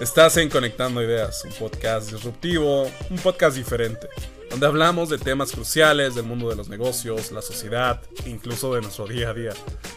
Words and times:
Estás 0.00 0.38
en 0.38 0.48
Conectando 0.48 1.02
Ideas, 1.02 1.44
un 1.44 1.52
podcast 1.52 2.10
disruptivo, 2.10 2.90
un 3.10 3.18
podcast 3.22 3.54
diferente, 3.54 4.08
donde 4.48 4.66
hablamos 4.66 5.10
de 5.10 5.18
temas 5.18 5.52
cruciales 5.52 6.14
del 6.14 6.24
mundo 6.24 6.48
de 6.48 6.56
los 6.56 6.70
negocios, 6.70 7.30
la 7.32 7.42
sociedad, 7.42 8.00
incluso 8.24 8.74
de 8.74 8.80
nuestro 8.80 9.06
día 9.06 9.28
a 9.28 9.34
día. 9.34 9.52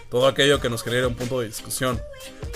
Todo 0.09 0.27
aquello 0.27 0.59
que 0.59 0.69
nos 0.69 0.83
genera 0.83 1.07
un 1.07 1.15
punto 1.15 1.39
de 1.39 1.47
discusión. 1.47 2.01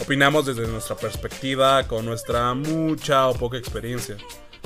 Opinamos 0.02 0.46
desde 0.46 0.68
nuestra 0.68 0.98
perspectiva, 0.98 1.88
con 1.88 2.04
nuestra 2.04 2.54
mucha 2.54 3.30
o 3.30 3.34
poca 3.34 3.58
experiencia. 3.58 4.18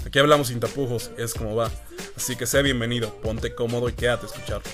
Aquí 0.04 0.18
hablamos 0.18 0.48
sin 0.48 0.60
tapujos, 0.60 1.12
es 1.20 1.36
como 1.36 1.56
va. 1.56 1.70
Así 2.18 2.36
que 2.36 2.48
sea 2.48 2.64
bienvenido, 2.64 3.14
ponte 3.22 3.54
cómodo 3.54 3.90
y 3.90 3.94
quédate 3.94 4.26
a 4.26 4.30
escucharnos. 4.30 4.74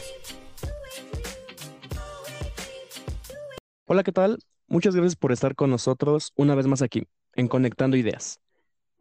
Hola, 3.86 4.02
¿qué 4.04 4.14
tal? 4.14 4.40
Muchas 4.70 4.94
gracias 4.94 5.16
por 5.16 5.32
estar 5.32 5.56
con 5.56 5.70
nosotros 5.70 6.34
una 6.36 6.54
vez 6.54 6.68
más 6.68 6.82
aquí 6.82 7.08
en 7.36 7.48
Conectando 7.48 7.96
Ideas. 7.96 8.42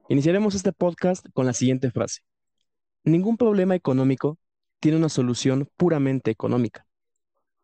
Iniciaremos 0.09 0.55
este 0.55 0.73
podcast 0.73 1.27
con 1.35 1.45
la 1.45 1.53
siguiente 1.55 1.91
frase. 1.91 2.21
Ningún 3.03 3.37
problema 3.37 3.75
económico 3.75 4.39
tiene 4.79 4.97
una 4.97 5.09
solución 5.09 5.69
puramente 5.77 6.31
económica. 6.31 6.87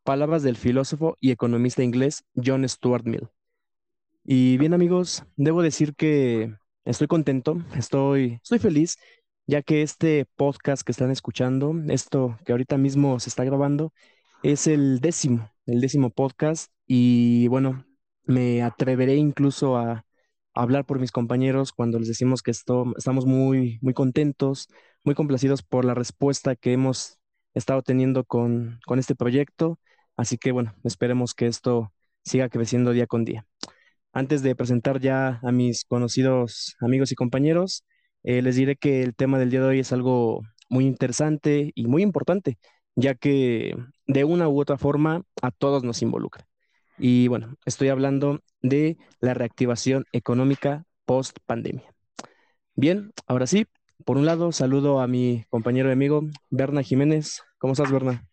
Palabras 0.02 0.42
del 0.42 0.56
filósofo 0.56 1.16
y 1.20 1.30
economista 1.30 1.84
inglés 1.84 2.24
John 2.34 2.68
Stuart 2.68 3.06
Mill. 3.06 3.28
Y 4.24 4.56
bien 4.56 4.74
amigos, 4.74 5.22
debo 5.36 5.62
decir 5.62 5.94
que 5.94 6.52
estoy 6.84 7.06
contento, 7.06 7.62
estoy, 7.76 8.40
estoy 8.42 8.58
feliz, 8.58 8.96
ya 9.46 9.62
que 9.62 9.82
este 9.82 10.26
podcast 10.34 10.82
que 10.82 10.90
están 10.90 11.12
escuchando, 11.12 11.72
esto 11.88 12.36
que 12.44 12.50
ahorita 12.50 12.78
mismo 12.78 13.20
se 13.20 13.28
está 13.28 13.44
grabando, 13.44 13.92
es 14.42 14.66
el 14.66 14.98
décimo, 14.98 15.52
el 15.66 15.80
décimo 15.80 16.10
podcast 16.10 16.72
y 16.84 17.46
bueno, 17.46 17.84
me 18.24 18.62
atreveré 18.62 19.16
incluso 19.16 19.76
a 19.76 20.04
hablar 20.54 20.84
por 20.84 20.98
mis 21.00 21.12
compañeros 21.12 21.72
cuando 21.72 21.98
les 21.98 22.08
decimos 22.08 22.42
que 22.42 22.50
esto, 22.50 22.84
estamos 22.96 23.26
muy, 23.26 23.78
muy 23.82 23.94
contentos, 23.94 24.68
muy 25.04 25.14
complacidos 25.14 25.62
por 25.62 25.84
la 25.84 25.94
respuesta 25.94 26.56
que 26.56 26.72
hemos 26.72 27.18
estado 27.54 27.82
teniendo 27.82 28.24
con, 28.24 28.80
con 28.86 28.98
este 28.98 29.14
proyecto. 29.14 29.78
Así 30.16 30.38
que 30.38 30.52
bueno, 30.52 30.74
esperemos 30.84 31.34
que 31.34 31.46
esto 31.46 31.92
siga 32.24 32.48
creciendo 32.48 32.92
día 32.92 33.06
con 33.06 33.24
día. 33.24 33.46
Antes 34.12 34.42
de 34.42 34.54
presentar 34.54 35.00
ya 35.00 35.40
a 35.42 35.52
mis 35.52 35.84
conocidos 35.84 36.76
amigos 36.80 37.12
y 37.12 37.14
compañeros, 37.14 37.84
eh, 38.24 38.42
les 38.42 38.56
diré 38.56 38.76
que 38.76 39.02
el 39.02 39.14
tema 39.14 39.38
del 39.38 39.50
día 39.50 39.60
de 39.60 39.68
hoy 39.68 39.78
es 39.80 39.92
algo 39.92 40.42
muy 40.68 40.86
interesante 40.86 41.72
y 41.74 41.86
muy 41.86 42.02
importante, 42.02 42.58
ya 42.94 43.14
que 43.14 43.74
de 44.06 44.24
una 44.24 44.48
u 44.48 44.60
otra 44.60 44.78
forma 44.78 45.22
a 45.42 45.50
todos 45.50 45.82
nos 45.84 46.02
involucra. 46.02 46.46
Y 46.98 47.28
bueno, 47.28 47.54
estoy 47.64 47.88
hablando 47.88 48.40
de 48.60 48.96
la 49.20 49.34
reactivación 49.34 50.04
económica 50.12 50.84
post 51.04 51.38
pandemia. 51.46 51.92
Bien, 52.74 53.12
ahora 53.26 53.46
sí, 53.46 53.66
por 54.04 54.16
un 54.16 54.26
lado, 54.26 54.52
saludo 54.52 55.00
a 55.00 55.06
mi 55.06 55.44
compañero 55.50 55.88
y 55.88 55.92
amigo 55.92 56.22
Berna 56.50 56.82
Jiménez. 56.82 57.42
¿Cómo 57.58 57.74
estás, 57.74 57.92
Berna? 57.92 58.24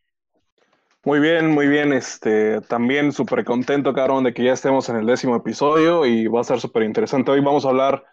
Muy 1.05 1.19
bien, 1.19 1.49
muy 1.49 1.67
bien. 1.67 1.93
Este, 1.93 2.61
también 2.61 3.11
súper 3.11 3.45
contento, 3.45 3.93
cabrón, 3.93 4.23
de 4.23 4.33
que 4.33 4.43
ya 4.43 4.53
estemos 4.53 4.89
en 4.89 4.97
el 4.97 5.05
décimo 5.05 5.35
episodio 5.35 6.05
y 6.05 6.27
va 6.27 6.41
a 6.41 6.43
ser 6.43 6.59
súper 6.59 6.83
interesante. 6.83 7.31
Hoy 7.31 7.41
vamos 7.41 7.65
a 7.65 7.69
hablar 7.69 8.03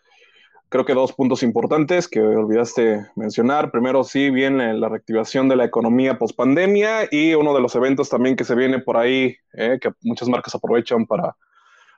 creo 0.69 0.85
que 0.85 0.95
dos 0.95 1.13
puntos 1.13 1.43
importantes 1.43 2.09
que 2.09 2.21
olvidaste 2.21 3.07
mencionar. 3.15 3.71
Primero, 3.71 4.05
sí, 4.05 4.31
viene 4.31 4.75
la 4.75 4.89
reactivación 4.89 5.49
de 5.49 5.57
la 5.57 5.65
economía 5.65 6.19
post 6.19 6.37
pandemia 6.37 7.09
y 7.11 7.35
uno 7.35 7.55
de 7.55 7.61
los 7.61 7.75
eventos 7.75 8.09
también 8.09 8.37
que 8.37 8.45
se 8.45 8.55
viene 8.55 8.81
por 8.81 8.97
ahí, 8.97 9.37
eh, 9.53 9.79
que 9.81 9.91
muchas 10.03 10.29
marcas 10.29 10.55
aprovechan 10.55 11.07
para 11.07 11.37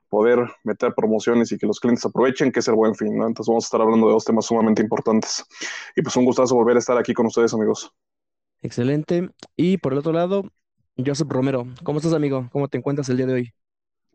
poder 0.08 0.38
meter 0.64 0.94
promociones 0.94 1.52
y 1.52 1.58
que 1.58 1.66
los 1.66 1.80
clientes 1.80 2.04
aprovechen, 2.04 2.50
que 2.50 2.60
es 2.60 2.68
el 2.68 2.74
buen 2.74 2.94
fin, 2.94 3.16
¿no? 3.16 3.26
Entonces 3.26 3.48
vamos 3.48 3.64
a 3.64 3.66
estar 3.66 3.80
hablando 3.80 4.06
de 4.06 4.12
dos 4.14 4.24
temas 4.24 4.46
sumamente 4.46 4.82
importantes. 4.82 5.44
Y 5.94 6.02
pues 6.02 6.16
un 6.16 6.24
gustazo 6.24 6.54
volver 6.54 6.76
a 6.76 6.78
estar 6.78 6.96
aquí 6.96 7.12
con 7.12 7.26
ustedes, 7.26 7.52
amigos. 7.52 7.92
Excelente. 8.62 9.28
Y 9.54 9.76
por 9.78 9.92
el 9.92 9.98
otro 9.98 10.12
lado, 10.12 10.44
Joseph 10.96 11.28
Romero. 11.28 11.66
¿Cómo 11.84 11.98
estás, 11.98 12.14
amigo? 12.14 12.48
¿Cómo 12.52 12.68
te 12.68 12.78
encuentras 12.78 13.08
el 13.10 13.18
día 13.18 13.26
de 13.26 13.34
hoy? 13.34 13.52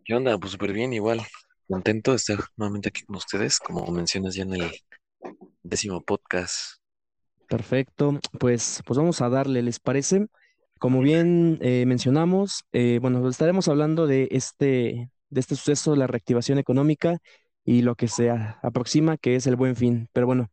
¿Qué 0.04 0.16
onda? 0.16 0.38
Pues 0.38 0.52
súper 0.52 0.74
bien, 0.74 0.94
igual 0.94 1.22
contento 1.68 2.12
de 2.12 2.18
estar 2.18 2.40
nuevamente 2.58 2.90
aquí 2.90 3.04
con 3.04 3.16
ustedes, 3.16 3.60
como 3.60 3.86
mencionas 3.92 4.36
ya 4.36 4.44
en 4.44 4.54
el 4.54 4.72
décimo 5.64 6.02
podcast. 6.02 6.78
Perfecto, 7.48 8.20
pues, 8.40 8.82
pues 8.86 8.98
vamos 8.98 9.22
a 9.22 9.30
darle, 9.30 9.62
¿les 9.62 9.80
parece? 9.80 10.28
Como 10.80 11.02
bien 11.02 11.60
eh, 11.62 11.86
mencionamos, 11.86 12.64
eh, 12.74 13.00
bueno, 13.02 13.28
estaremos 13.30 13.68
hablando 13.68 14.08
de 14.08 14.28
este, 14.32 15.10
de 15.30 15.40
este 15.40 15.56
suceso, 15.56 15.96
la 15.96 16.08
reactivación 16.08 16.58
económica 16.58 17.20
y 17.64 17.82
lo 17.82 17.96
que 17.96 18.08
se 18.08 18.30
aproxima, 18.30 19.18
que 19.18 19.36
es 19.36 19.48
el 19.48 19.56
buen 19.56 19.76
fin. 19.76 20.10
Pero 20.14 20.26
bueno, 20.26 20.50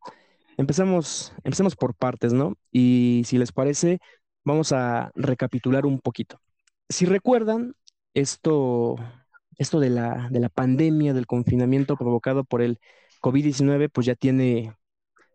empecemos, 0.57 1.33
empecemos 1.43 1.75
por 1.75 1.95
partes, 1.95 2.33
¿no? 2.33 2.55
Y 2.71 3.23
si 3.25 3.37
les 3.37 3.51
parece, 3.51 3.99
vamos 4.43 4.71
a 4.71 5.11
recapitular 5.15 5.85
un 5.85 5.99
poquito. 5.99 6.39
Si 6.87 7.05
recuerdan, 7.05 7.73
esto 8.13 8.95
esto 9.61 9.79
de 9.79 9.89
la, 9.89 10.27
de 10.31 10.39
la 10.39 10.49
pandemia, 10.49 11.13
del 11.13 11.27
confinamiento 11.27 11.95
provocado 11.95 12.43
por 12.43 12.61
el 12.61 12.79
COVID-19, 13.21 13.89
pues 13.89 14.07
ya 14.07 14.15
tiene, 14.15 14.73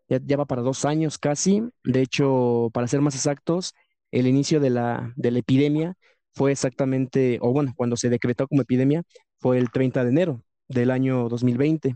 ya, 0.09 0.37
va 0.37 0.45
para 0.45 0.61
dos 0.61 0.85
años 0.85 1.17
casi. 1.17 1.63
De 1.83 2.01
hecho, 2.01 2.69
para 2.73 2.87
ser 2.87 3.01
más 3.01 3.15
exactos, 3.15 3.73
el 4.11 4.27
inicio 4.27 4.59
de 4.59 4.69
la, 4.69 5.13
de 5.15 5.31
la 5.31 5.39
epidemia 5.39 5.95
fue 6.33 6.51
exactamente, 6.51 7.39
o 7.41 7.53
bueno, 7.53 7.73
cuando 7.75 7.95
se 7.97 8.09
decretó 8.09 8.47
como 8.47 8.61
epidemia, 8.63 9.03
fue 9.39 9.57
el 9.57 9.71
30 9.71 10.03
de 10.03 10.09
enero 10.09 10.43
del 10.67 10.91
año 10.91 11.29
2020. 11.29 11.95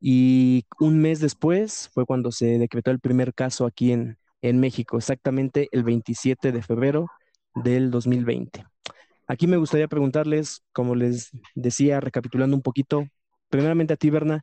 Y 0.00 0.64
un 0.80 1.00
mes 1.00 1.20
después 1.20 1.90
fue 1.94 2.04
cuando 2.06 2.30
se 2.30 2.58
decretó 2.58 2.90
el 2.90 3.00
primer 3.00 3.34
caso 3.34 3.66
aquí 3.66 3.92
en, 3.92 4.18
en 4.42 4.60
México, 4.60 4.98
exactamente 4.98 5.68
el 5.72 5.84
27 5.84 6.52
de 6.52 6.62
febrero 6.62 7.06
del 7.54 7.90
2020. 7.90 8.64
Aquí 9.30 9.46
me 9.46 9.58
gustaría 9.58 9.86
preguntarles, 9.86 10.64
como 10.72 10.96
les 10.96 11.30
decía, 11.54 12.00
recapitulando 12.00 12.56
un 12.56 12.62
poquito, 12.62 13.04
primeramente 13.48 13.94
a 13.94 13.96
ti, 13.96 14.10
Berna, 14.10 14.42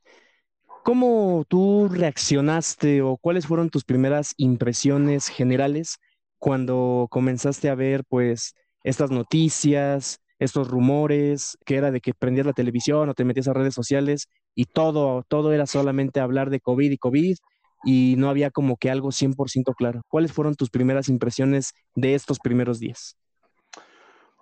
¿cómo 0.85 1.43
tú 1.49 1.89
reaccionaste 1.89 3.01
o 3.01 3.17
cuáles 3.17 3.47
fueron 3.47 3.69
tus 3.69 3.83
primeras 3.83 4.33
impresiones 4.37 5.27
generales 5.27 5.97
cuando 6.39 7.07
comenzaste 7.11 7.67
a 7.69 7.75
ver, 7.75 8.05
pues, 8.07 8.53
estas 8.85 9.11
noticias, 9.11 10.19
estos 10.39 10.69
rumores, 10.69 11.57
que 11.65 11.75
era 11.75 11.91
de 11.91 11.99
que 11.99 12.13
prendías 12.13 12.45
la 12.45 12.53
televisión 12.53 13.09
o 13.09 13.13
te 13.13 13.25
metías 13.25 13.49
a 13.49 13.53
redes 13.53 13.73
sociales 13.73 14.29
y 14.55 14.67
todo, 14.67 15.23
todo 15.27 15.51
era 15.51 15.65
solamente 15.65 16.21
hablar 16.21 16.49
de 16.49 16.61
COVID 16.61 16.91
y 16.91 16.97
COVID 16.97 17.35
y 17.83 18.15
no 18.17 18.29
había 18.29 18.51
como 18.51 18.77
que 18.77 18.89
algo 18.89 19.11
100% 19.11 19.73
claro. 19.73 20.03
¿Cuáles 20.07 20.31
fueron 20.31 20.55
tus 20.55 20.69
primeras 20.69 21.09
impresiones 21.09 21.73
de 21.93 22.15
estos 22.15 22.39
primeros 22.39 22.79
días? 22.79 23.17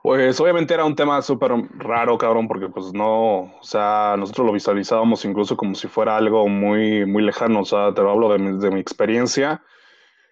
Pues 0.05 0.39
obviamente 0.39 0.71
era 0.75 0.85
un 0.85 0.95
tema 0.95 1.19
súper 1.23 1.51
raro, 1.79 2.15
cabrón, 2.19 2.47
porque 2.47 2.69
pues 2.69 2.93
no, 2.93 3.39
o 3.39 3.63
sea, 3.63 4.13
nosotros 4.19 4.45
lo 4.45 4.53
visualizábamos 4.53 5.25
incluso 5.25 5.57
como 5.57 5.73
si 5.73 5.87
fuera 5.87 6.15
algo 6.15 6.47
muy, 6.47 7.07
muy 7.07 7.23
lejano, 7.23 7.61
o 7.61 7.65
sea, 7.65 7.91
te 7.91 8.03
lo 8.03 8.11
hablo 8.11 8.31
de 8.31 8.37
mi, 8.37 8.59
de 8.59 8.69
mi 8.69 8.79
experiencia, 8.79 9.63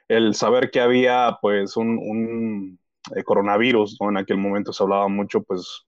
el 0.08 0.36
saber 0.36 0.70
que 0.70 0.80
había 0.80 1.40
pues 1.42 1.76
un, 1.76 2.78
eh, 3.16 3.24
coronavirus, 3.24 3.98
¿no? 4.00 4.10
En 4.10 4.18
aquel 4.18 4.38
momento 4.38 4.72
se 4.74 4.84
hablaba 4.84 5.08
mucho, 5.08 5.42
pues 5.42 5.88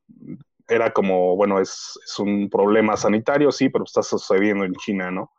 era 0.67 0.91
como, 0.91 1.35
bueno, 1.35 1.59
es, 1.61 1.99
es 2.03 2.17
un 2.17 2.49
problema 2.49 2.97
sanitario, 2.97 3.51
sí, 3.51 3.69
pero 3.69 3.83
está 3.83 4.01
sucediendo 4.01 4.65
en 4.65 4.73
China, 4.73 5.11
¿no? 5.11 5.31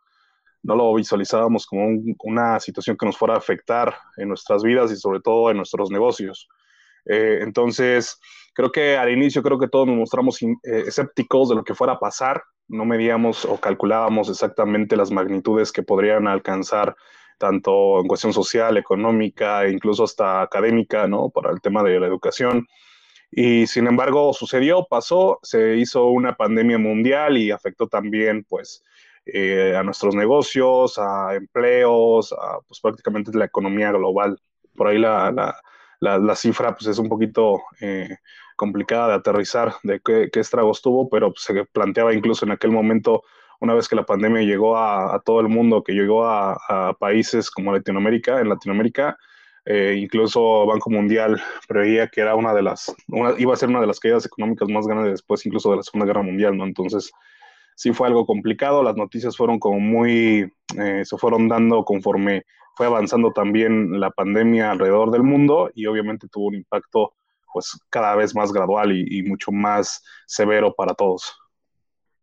No 0.62 0.76
lo 0.76 0.94
visualizábamos 0.94 1.66
como 1.66 1.88
una 2.22 2.60
situación 2.60 2.96
que 2.96 3.06
nos 3.06 3.18
fuera 3.18 3.34
a 3.34 3.38
afectar 3.38 3.92
en 4.18 4.28
nuestras 4.28 4.62
vidas 4.62 4.92
y 4.92 4.96
sobre 4.96 5.18
todo 5.18 5.50
en 5.50 5.56
nuestros 5.56 5.90
negocios. 5.90 6.48
Eh, 7.06 7.38
entonces, 7.42 8.18
creo 8.54 8.70
que 8.70 8.96
al 8.96 9.10
inicio 9.10 9.42
creo 9.42 9.58
que 9.58 9.68
todos 9.68 9.86
nos 9.86 9.96
mostramos 9.96 10.42
eh, 10.42 10.56
escépticos 10.62 11.48
de 11.48 11.56
lo 11.56 11.64
que 11.64 11.74
fuera 11.74 11.94
a 11.94 11.98
pasar, 11.98 12.42
no 12.68 12.84
medíamos 12.84 13.44
o 13.44 13.58
calculábamos 13.58 14.28
exactamente 14.28 14.96
las 14.96 15.10
magnitudes 15.10 15.72
que 15.72 15.82
podrían 15.82 16.26
alcanzar 16.26 16.96
tanto 17.38 18.00
en 18.00 18.08
cuestión 18.08 18.32
social, 18.32 18.76
económica 18.76 19.64
e 19.64 19.70
incluso 19.70 20.04
hasta 20.04 20.42
académica, 20.42 21.06
¿no? 21.06 21.30
Para 21.30 21.50
el 21.50 21.60
tema 21.60 21.82
de 21.82 22.00
la 22.00 22.06
educación. 22.06 22.66
Y 23.30 23.66
sin 23.66 23.86
embargo 23.86 24.32
sucedió, 24.32 24.86
pasó, 24.88 25.38
se 25.42 25.76
hizo 25.76 26.06
una 26.06 26.36
pandemia 26.36 26.78
mundial 26.78 27.36
y 27.36 27.50
afectó 27.50 27.88
también 27.88 28.44
pues 28.48 28.82
eh, 29.26 29.74
a 29.76 29.82
nuestros 29.82 30.14
negocios, 30.14 30.98
a 30.98 31.34
empleos, 31.34 32.32
a 32.32 32.60
pues 32.66 32.80
prácticamente 32.80 33.36
la 33.36 33.46
economía 33.46 33.92
global. 33.92 34.40
Por 34.74 34.88
ahí 34.88 34.98
la, 34.98 35.30
la, 35.32 35.60
la, 36.00 36.34
cifra 36.34 36.74
pues, 36.74 36.86
es 36.86 36.98
un 36.98 37.08
poquito 37.08 37.62
eh, 37.80 38.16
complicada 38.56 39.08
de 39.08 39.14
aterrizar 39.14 39.74
de 39.82 40.00
qué, 40.00 40.28
estragos 40.34 40.82
tuvo, 40.82 41.08
pero 41.08 41.32
se 41.36 41.64
planteaba 41.66 42.14
incluso 42.14 42.44
en 42.44 42.52
aquel 42.52 42.70
momento, 42.70 43.22
una 43.60 43.74
vez 43.74 43.88
que 43.88 43.96
la 43.96 44.06
pandemia 44.06 44.42
llegó 44.42 44.76
a, 44.76 45.20
todo 45.24 45.40
el 45.40 45.48
mundo, 45.48 45.82
que 45.82 45.92
llegó 45.92 46.26
a, 46.26 46.94
países 46.98 47.50
como 47.50 47.72
Latinoamérica, 47.72 48.40
en 48.40 48.48
Latinoamérica, 48.48 49.16
eh, 49.64 49.96
incluso 49.98 50.64
Banco 50.66 50.90
Mundial 50.90 51.42
preveía 51.66 52.06
que 52.06 52.20
era 52.20 52.36
una 52.36 52.54
de 52.54 52.62
las, 52.62 52.94
iba 53.38 53.52
a 53.52 53.56
ser 53.56 53.68
una 53.68 53.80
de 53.80 53.88
las 53.88 53.98
caídas 53.98 54.24
económicas 54.24 54.68
más 54.68 54.86
grandes 54.86 55.10
después 55.10 55.44
incluso 55.44 55.70
de 55.70 55.78
la 55.78 55.82
Segunda 55.82 56.06
Guerra 56.06 56.22
Mundial, 56.22 56.56
¿no? 56.56 56.64
Entonces, 56.64 57.10
sí 57.76 57.92
fue 57.92 58.08
algo 58.08 58.26
complicado, 58.26 58.82
las 58.82 58.96
noticias 58.96 59.36
fueron 59.36 59.60
como 59.60 59.78
muy, 59.78 60.50
eh, 60.76 61.04
se 61.04 61.16
fueron 61.18 61.46
dando 61.46 61.84
conforme 61.84 62.42
fue 62.74 62.86
avanzando 62.86 63.32
también 63.32 64.00
la 64.00 64.10
pandemia 64.10 64.70
alrededor 64.70 65.10
del 65.10 65.22
mundo 65.22 65.70
y 65.74 65.86
obviamente 65.86 66.26
tuvo 66.28 66.48
un 66.48 66.56
impacto 66.56 67.14
pues 67.52 67.78
cada 67.88 68.14
vez 68.16 68.34
más 68.34 68.52
gradual 68.52 68.92
y, 68.92 69.22
mucho 69.22 69.50
más 69.50 70.02
severo 70.26 70.74
para 70.74 70.92
todos. 70.92 71.32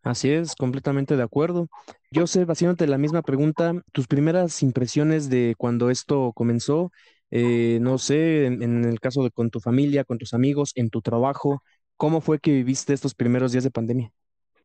Así 0.04 0.30
es, 0.30 0.54
completamente 0.54 1.18
de 1.18 1.24
acuerdo. 1.24 1.70
Joseph, 2.14 2.48
haciéndote 2.50 2.86
la 2.86 3.00
misma 3.00 3.24
pregunta, 3.24 3.74
tus 3.94 4.06
primeras 4.06 4.62
impresiones 4.62 5.30
de 5.30 5.56
cuando 5.58 5.90
esto 5.90 6.34
comenzó, 6.36 6.92
eh, 7.32 7.80
no 7.82 7.98
sé, 7.98 8.46
en, 8.46 8.62
en, 8.62 8.86
el 8.86 9.00
caso 9.00 9.24
de 9.24 9.32
con 9.32 9.50
tu 9.50 9.60
familia, 9.60 10.04
con 10.04 10.20
tus 10.20 10.36
amigos, 10.36 10.72
en 10.76 10.92
tu 10.92 11.02
trabajo, 11.02 11.64
¿cómo 11.98 12.22
fue 12.22 12.38
que 12.38 12.52
viviste 12.52 12.94
estos 12.94 13.16
primeros 13.16 13.54
días 13.54 13.64
de 13.64 13.72
pandemia? 13.72 14.12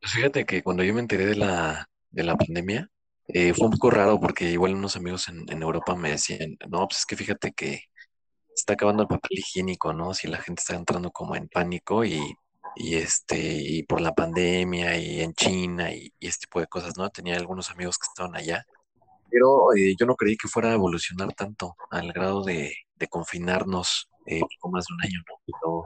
Pues 0.01 0.13
fíjate 0.13 0.45
que 0.45 0.63
cuando 0.63 0.83
yo 0.85 0.95
me 0.95 1.01
enteré 1.01 1.27
de 1.27 1.37
la, 1.37 1.89
de 2.11 2.23
la 2.23 2.37
pandemia, 2.37 2.91
eh, 3.29 3.53
fue 3.55 3.67
un 3.67 3.73
poco 3.73 3.91
raro 3.91 4.19
porque 4.21 4.51
igual 4.51 4.75
unos 4.75 4.97
amigos 4.97 5.29
en, 5.29 5.45
en 5.51 5.63
Europa 5.63 5.95
me 5.97 6.11
decían, 6.11 6.57
no, 6.69 6.87
pues 6.89 7.01
es 7.01 7.07
que 7.07 7.17
fíjate 7.17 7.53
que 7.53 7.83
está 8.55 8.75
acabando 8.75 9.03
el 9.03 9.09
papel 9.09 9.39
higiénico, 9.39 9.93
¿no? 9.93 10.15
Si 10.15 10.29
la 10.29 10.39
gente 10.39 10.61
está 10.61 10.75
entrando 10.77 11.11
como 11.11 11.37
en 11.37 11.49
pánico 11.49 12.05
y, 12.05 12.21
y 12.77 12.97
este, 12.97 13.39
y 13.39 13.83
por 13.85 14.01
la 14.01 14.15
pandemia 14.15 14.97
y 14.99 15.21
en 15.21 15.35
China 15.35 15.93
y, 15.93 16.13
este 16.21 16.47
tipo 16.47 16.61
de 16.61 16.67
cosas, 16.67 16.97
¿no? 16.97 17.11
Tenía 17.11 17.37
algunos 17.37 17.71
amigos 17.71 17.99
que 17.99 18.07
estaban 18.09 18.37
allá, 18.37 18.65
pero 19.31 19.75
eh, 19.77 19.95
yo 19.99 20.07
no 20.07 20.17
creí 20.17 20.37
que 20.37 20.49
fuera 20.49 20.71
a 20.71 20.75
evolucionar 20.75 21.33
tanto 21.35 21.77
al 21.91 22.13
grado 22.13 22.45
de, 22.45 22.73
de 22.97 23.09
confinarnos 23.09 24.09
eh, 24.27 24.41
poco 24.41 24.73
más 24.73 24.87
de 24.87 24.95
un 24.95 25.03
año, 25.03 25.21
¿no? 25.29 25.35
Pero, 25.47 25.85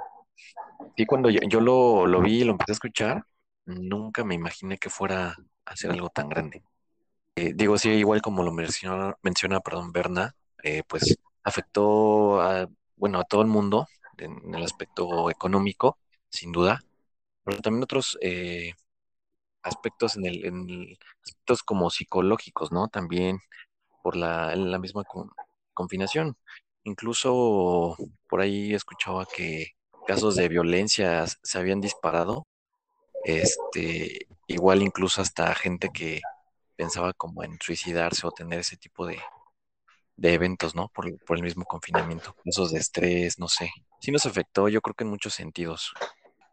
y 0.97 1.07
cuando 1.07 1.31
yo, 1.31 1.41
yo 1.49 1.61
lo, 1.61 2.07
lo 2.07 2.21
vi 2.21 2.43
y 2.43 2.45
lo 2.45 2.53
empecé 2.53 2.73
a 2.73 2.75
escuchar, 2.75 3.25
nunca 3.65 4.25
me 4.25 4.35
imaginé 4.35 4.79
que 4.79 4.91
fuera 4.91 5.37
a 5.65 5.77
ser 5.77 5.91
algo 5.93 6.09
tan 6.11 6.29
grande. 6.29 6.63
Eh, 7.37 7.53
digo, 7.55 7.79
sí, 7.79 7.91
igual 7.91 8.23
como 8.23 8.43
lo 8.43 8.53
menciona, 8.53 9.17
menciona 9.23 9.61
perdón, 9.61 9.93
Berna, 9.93 10.35
eh, 10.63 10.83
pues 10.89 11.19
afectó 11.45 12.41
a, 12.43 12.69
bueno, 12.97 13.21
a 13.21 13.25
todo 13.25 13.43
el 13.43 13.49
mundo 13.49 13.87
en, 14.19 14.55
el 14.55 14.63
aspecto 14.65 15.31
económico, 15.31 15.99
sin 16.29 16.53
duda, 16.53 16.81
pero 17.45 17.61
también 17.61 17.85
otros 17.85 18.19
eh, 18.23 18.75
aspectos 19.63 20.17
en 20.17 20.27
el, 20.27 20.45
en 20.47 20.99
aspectos 21.25 21.63
como 21.63 21.91
psicológicos, 21.91 22.73
¿no? 22.73 22.89
También 22.89 23.41
por 24.03 24.17
la, 24.17 24.55
la 24.57 24.79
misma 24.79 25.05
confinación. 25.75 26.37
Incluso 26.85 27.97
por 28.29 28.41
ahí 28.41 28.75
escuchaba 28.75 29.27
que 29.27 29.69
casos 30.07 30.37
de 30.37 30.49
violencia 30.49 31.27
se 31.27 31.59
habían 31.59 31.81
disparado 31.81 32.47
este, 33.25 34.27
igual 34.47 34.83
incluso 34.83 35.23
hasta 35.23 35.55
gente 35.55 35.91
que 35.93 36.21
pensaba 36.77 37.13
como 37.13 37.45
en 37.45 37.59
suicidarse 37.61 38.27
o 38.27 38.31
tener 38.33 38.61
ese 38.61 38.77
tipo 38.77 39.07
de, 39.07 39.19
de 40.17 40.35
eventos, 40.35 40.75
¿no? 40.75 40.89
Por, 40.89 41.19
por, 41.25 41.37
el 41.37 41.43
mismo 41.43 41.65
confinamiento, 41.65 42.35
esos 42.45 42.73
de 42.73 42.79
estrés, 42.79 43.39
no 43.39 43.49
sé. 43.49 43.71
Sí 44.01 44.11
nos 44.11 44.27
afectó, 44.27 44.69
yo 44.69 44.81
creo 44.81 44.95
que 44.95 45.05
en 45.05 45.11
muchos 45.11 45.35
sentidos. 45.35 45.93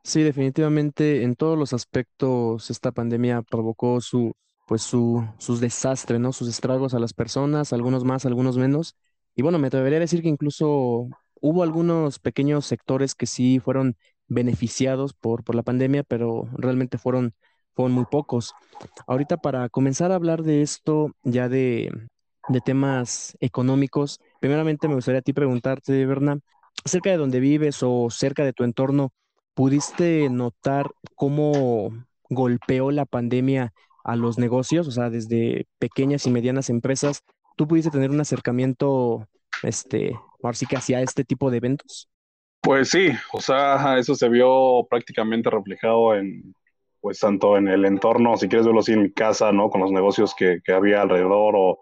Sí, 0.04 0.24
definitivamente 0.24 1.24
en 1.24 1.36
todos 1.36 1.58
los 1.58 1.74
aspectos 1.74 2.70
esta 2.70 2.92
pandemia 2.92 3.42
provocó 3.42 4.02
su, 4.02 4.34
pues 4.68 4.82
su, 4.82 5.28
sus 5.38 5.60
desastres, 5.60 6.20
¿no? 6.20 6.32
Sus 6.32 6.48
estragos 6.48 6.94
a 6.94 7.00
las 7.00 7.14
personas, 7.14 7.74
algunos 7.74 8.04
más, 8.04 8.26
algunos 8.26 8.58
menos. 8.58 8.96
Y 9.36 9.42
bueno, 9.42 9.60
me 9.60 9.68
atrevería 9.68 9.98
a 9.98 10.02
decir 10.02 10.22
que 10.22 10.30
incluso 10.30 11.08
hubo 11.42 11.64
algunos 11.64 12.20
pequeños 12.20 12.66
sectores 12.66 13.16
que 13.16 13.26
sí 13.26 13.60
fueron 13.60 13.98
beneficiados 14.30 15.14
por, 15.14 15.44
por 15.44 15.56
la 15.56 15.64
pandemia, 15.64 16.04
pero 16.04 16.48
realmente 16.54 16.98
fueron, 16.98 17.34
fueron 17.76 17.94
muy 17.94 18.06
pocos. 18.06 18.54
Ahorita 19.08 19.38
para 19.38 19.70
comenzar 19.70 20.12
a 20.12 20.16
hablar 20.16 20.44
de 20.44 20.62
esto, 20.62 21.12
ya 21.24 21.50
de, 21.50 21.92
de 22.48 22.62
temas 22.62 23.38
económicos, 23.40 24.20
primeramente 24.40 24.88
me 24.88 24.96
gustaría 24.96 25.20
a 25.20 25.24
ti 25.24 25.34
preguntarte, 25.34 26.06
Berna, 26.06 26.40
cerca 26.86 27.10
de 27.10 27.18
donde 27.18 27.40
vives 27.40 27.80
o 27.84 28.10
cerca 28.10 28.44
de 28.44 28.54
tu 28.54 28.64
entorno, 28.64 29.12
¿pudiste 29.54 30.30
notar 30.30 30.92
cómo 31.16 31.92
golpeó 32.30 32.92
la 32.92 33.06
pandemia 33.06 33.74
a 34.04 34.16
los 34.16 34.38
negocios? 34.38 34.88
O 34.88 34.92
sea, 34.92 35.10
desde 35.10 35.68
pequeñas 35.80 36.26
y 36.26 36.32
medianas 36.32 36.70
empresas, 36.70 37.22
¿tú 37.56 37.68
pudiste 37.68 37.92
tener 37.92 38.12
un 38.12 38.22
acercamiento, 38.22 39.28
este, 39.64 40.14
ahora 40.44 40.56
sí 40.56 40.66
que 40.66 40.78
hacia 40.78 41.02
este 41.02 41.24
tipo 41.24 41.52
de 41.52 41.58
eventos? 41.58 42.09
Pues 42.62 42.90
sí, 42.90 43.10
o 43.32 43.42
sea, 43.42 43.98
eso 43.98 44.16
se 44.16 44.30
vio 44.30 44.86
prácticamente 44.90 45.50
reflejado 45.50 46.16
en, 46.16 46.54
pues 47.02 47.20
tanto 47.20 47.58
en 47.58 47.68
el 47.68 47.86
entorno, 47.86 48.38
si 48.38 48.48
quieres 48.48 48.66
verlo 48.66 48.82
así 48.82 48.94
en 48.94 49.04
mi 49.04 49.12
casa, 49.12 49.52
¿no? 49.52 49.70
Con 49.70 49.82
los 49.82 49.92
negocios 49.92 50.36
que, 50.36 50.60
que 50.64 50.74
había 50.74 51.02
alrededor 51.02 51.54
o 51.58 51.80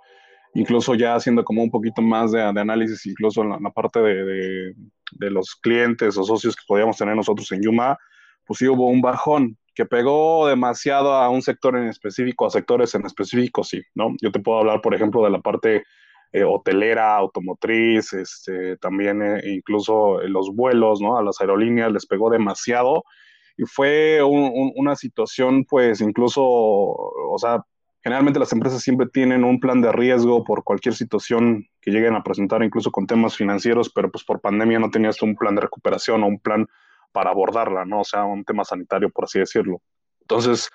incluso 0.53 0.95
ya 0.95 1.15
haciendo 1.15 1.43
como 1.43 1.63
un 1.63 1.71
poquito 1.71 2.01
más 2.01 2.31
de, 2.31 2.41
análisis, 2.41 3.05
incluso 3.05 3.41
en 3.41 3.49
la, 3.49 3.71
parte 3.71 3.99
de, 3.99 4.23
de, 4.23 4.73
de, 5.11 5.31
los 5.31 5.55
clientes 5.55 6.17
o 6.17 6.23
socios 6.23 6.55
que 6.55 6.63
podíamos 6.67 6.97
tener 6.97 7.15
nosotros 7.15 7.51
en 7.51 7.61
Yuma, 7.61 7.97
pues 8.45 8.59
sí 8.59 8.67
hubo 8.67 8.87
un 8.87 9.01
bajón 9.01 9.57
que 9.75 9.85
pegó 9.85 10.47
demasiado 10.47 11.13
a 11.13 11.29
un 11.29 11.41
sector 11.43 11.77
en 11.77 11.87
específico, 11.87 12.47
a 12.47 12.49
sectores 12.49 12.95
en 12.95 13.05
específico, 13.05 13.63
sí, 13.63 13.81
¿no? 13.93 14.15
Yo 14.21 14.31
te 14.31 14.39
puedo 14.39 14.59
hablar, 14.59 14.81
por 14.81 14.95
ejemplo, 14.95 15.23
de 15.23 15.29
la 15.29 15.39
parte 15.39 15.83
eh, 16.31 16.43
hotelera, 16.43 17.15
automotriz, 17.15 18.13
este, 18.13 18.77
también 18.77 19.21
eh, 19.21 19.41
incluso 19.45 20.19
los 20.21 20.53
vuelos, 20.53 21.01
¿no? 21.01 21.17
A 21.17 21.23
las 21.23 21.39
aerolíneas 21.39 21.91
les 21.91 22.05
pegó 22.05 22.29
demasiado 22.29 23.03
y 23.57 23.63
fue 23.65 24.21
una 24.23 24.95
situación, 24.95 25.65
pues 25.65 25.99
incluso, 26.01 26.43
o 26.43 27.37
sea, 27.39 27.63
generalmente 28.03 28.39
las 28.39 28.53
empresas 28.53 28.83
siempre 28.83 29.07
tienen 29.07 29.43
un 29.43 29.59
plan 29.59 29.81
de 29.81 29.91
riesgo 29.91 30.43
por 30.43 30.63
cualquier 30.63 30.93
situación 30.93 31.65
que 31.81 31.89
lleguen 31.89 32.15
a 32.15 32.23
presentar, 32.23 32.63
incluso 32.63 32.91
con 32.91 33.07
temas 33.07 33.35
financieros, 33.35 33.89
pero 33.89 34.11
pues 34.11 34.23
por 34.23 34.41
pandemia 34.41 34.77
no 34.77 34.91
tenías 34.91 35.21
un 35.23 35.35
plan 35.35 35.55
de 35.55 35.61
recuperación 35.61 36.23
o 36.23 36.27
un 36.27 36.39
plan 36.39 36.67
para 37.11 37.31
abordarla, 37.31 37.83
¿no? 37.83 38.01
O 38.01 38.03
sea, 38.03 38.25
un 38.25 38.43
tema 38.45 38.63
sanitario, 38.63 39.09
por 39.09 39.25
así 39.25 39.39
decirlo. 39.39 39.81
Entonces, 40.21 40.69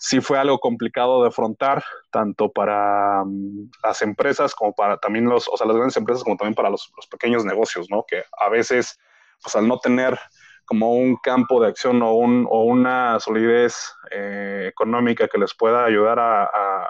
sí 0.00 0.22
fue 0.22 0.38
algo 0.38 0.58
complicado 0.58 1.22
de 1.22 1.28
afrontar, 1.28 1.84
tanto 2.10 2.50
para 2.50 3.22
um, 3.22 3.70
las 3.84 4.00
empresas 4.00 4.54
como 4.54 4.74
para 4.74 4.96
también 4.96 5.26
los, 5.26 5.46
o 5.46 5.58
sea, 5.58 5.66
las 5.66 5.76
grandes 5.76 5.96
empresas 5.98 6.24
como 6.24 6.38
también 6.38 6.54
para 6.54 6.70
los, 6.70 6.90
los, 6.96 7.06
pequeños 7.06 7.44
negocios, 7.44 7.88
¿no? 7.90 8.04
Que 8.08 8.24
a 8.38 8.48
veces, 8.48 8.98
pues 9.42 9.54
al 9.56 9.68
no 9.68 9.78
tener 9.78 10.18
como 10.64 10.94
un 10.94 11.16
campo 11.16 11.60
de 11.60 11.68
acción 11.68 12.00
o, 12.00 12.14
un, 12.14 12.46
o 12.48 12.64
una 12.64 13.20
solidez 13.20 13.92
eh, 14.10 14.68
económica 14.70 15.28
que 15.28 15.36
les 15.36 15.54
pueda 15.54 15.84
ayudar 15.84 16.18
a, 16.18 16.48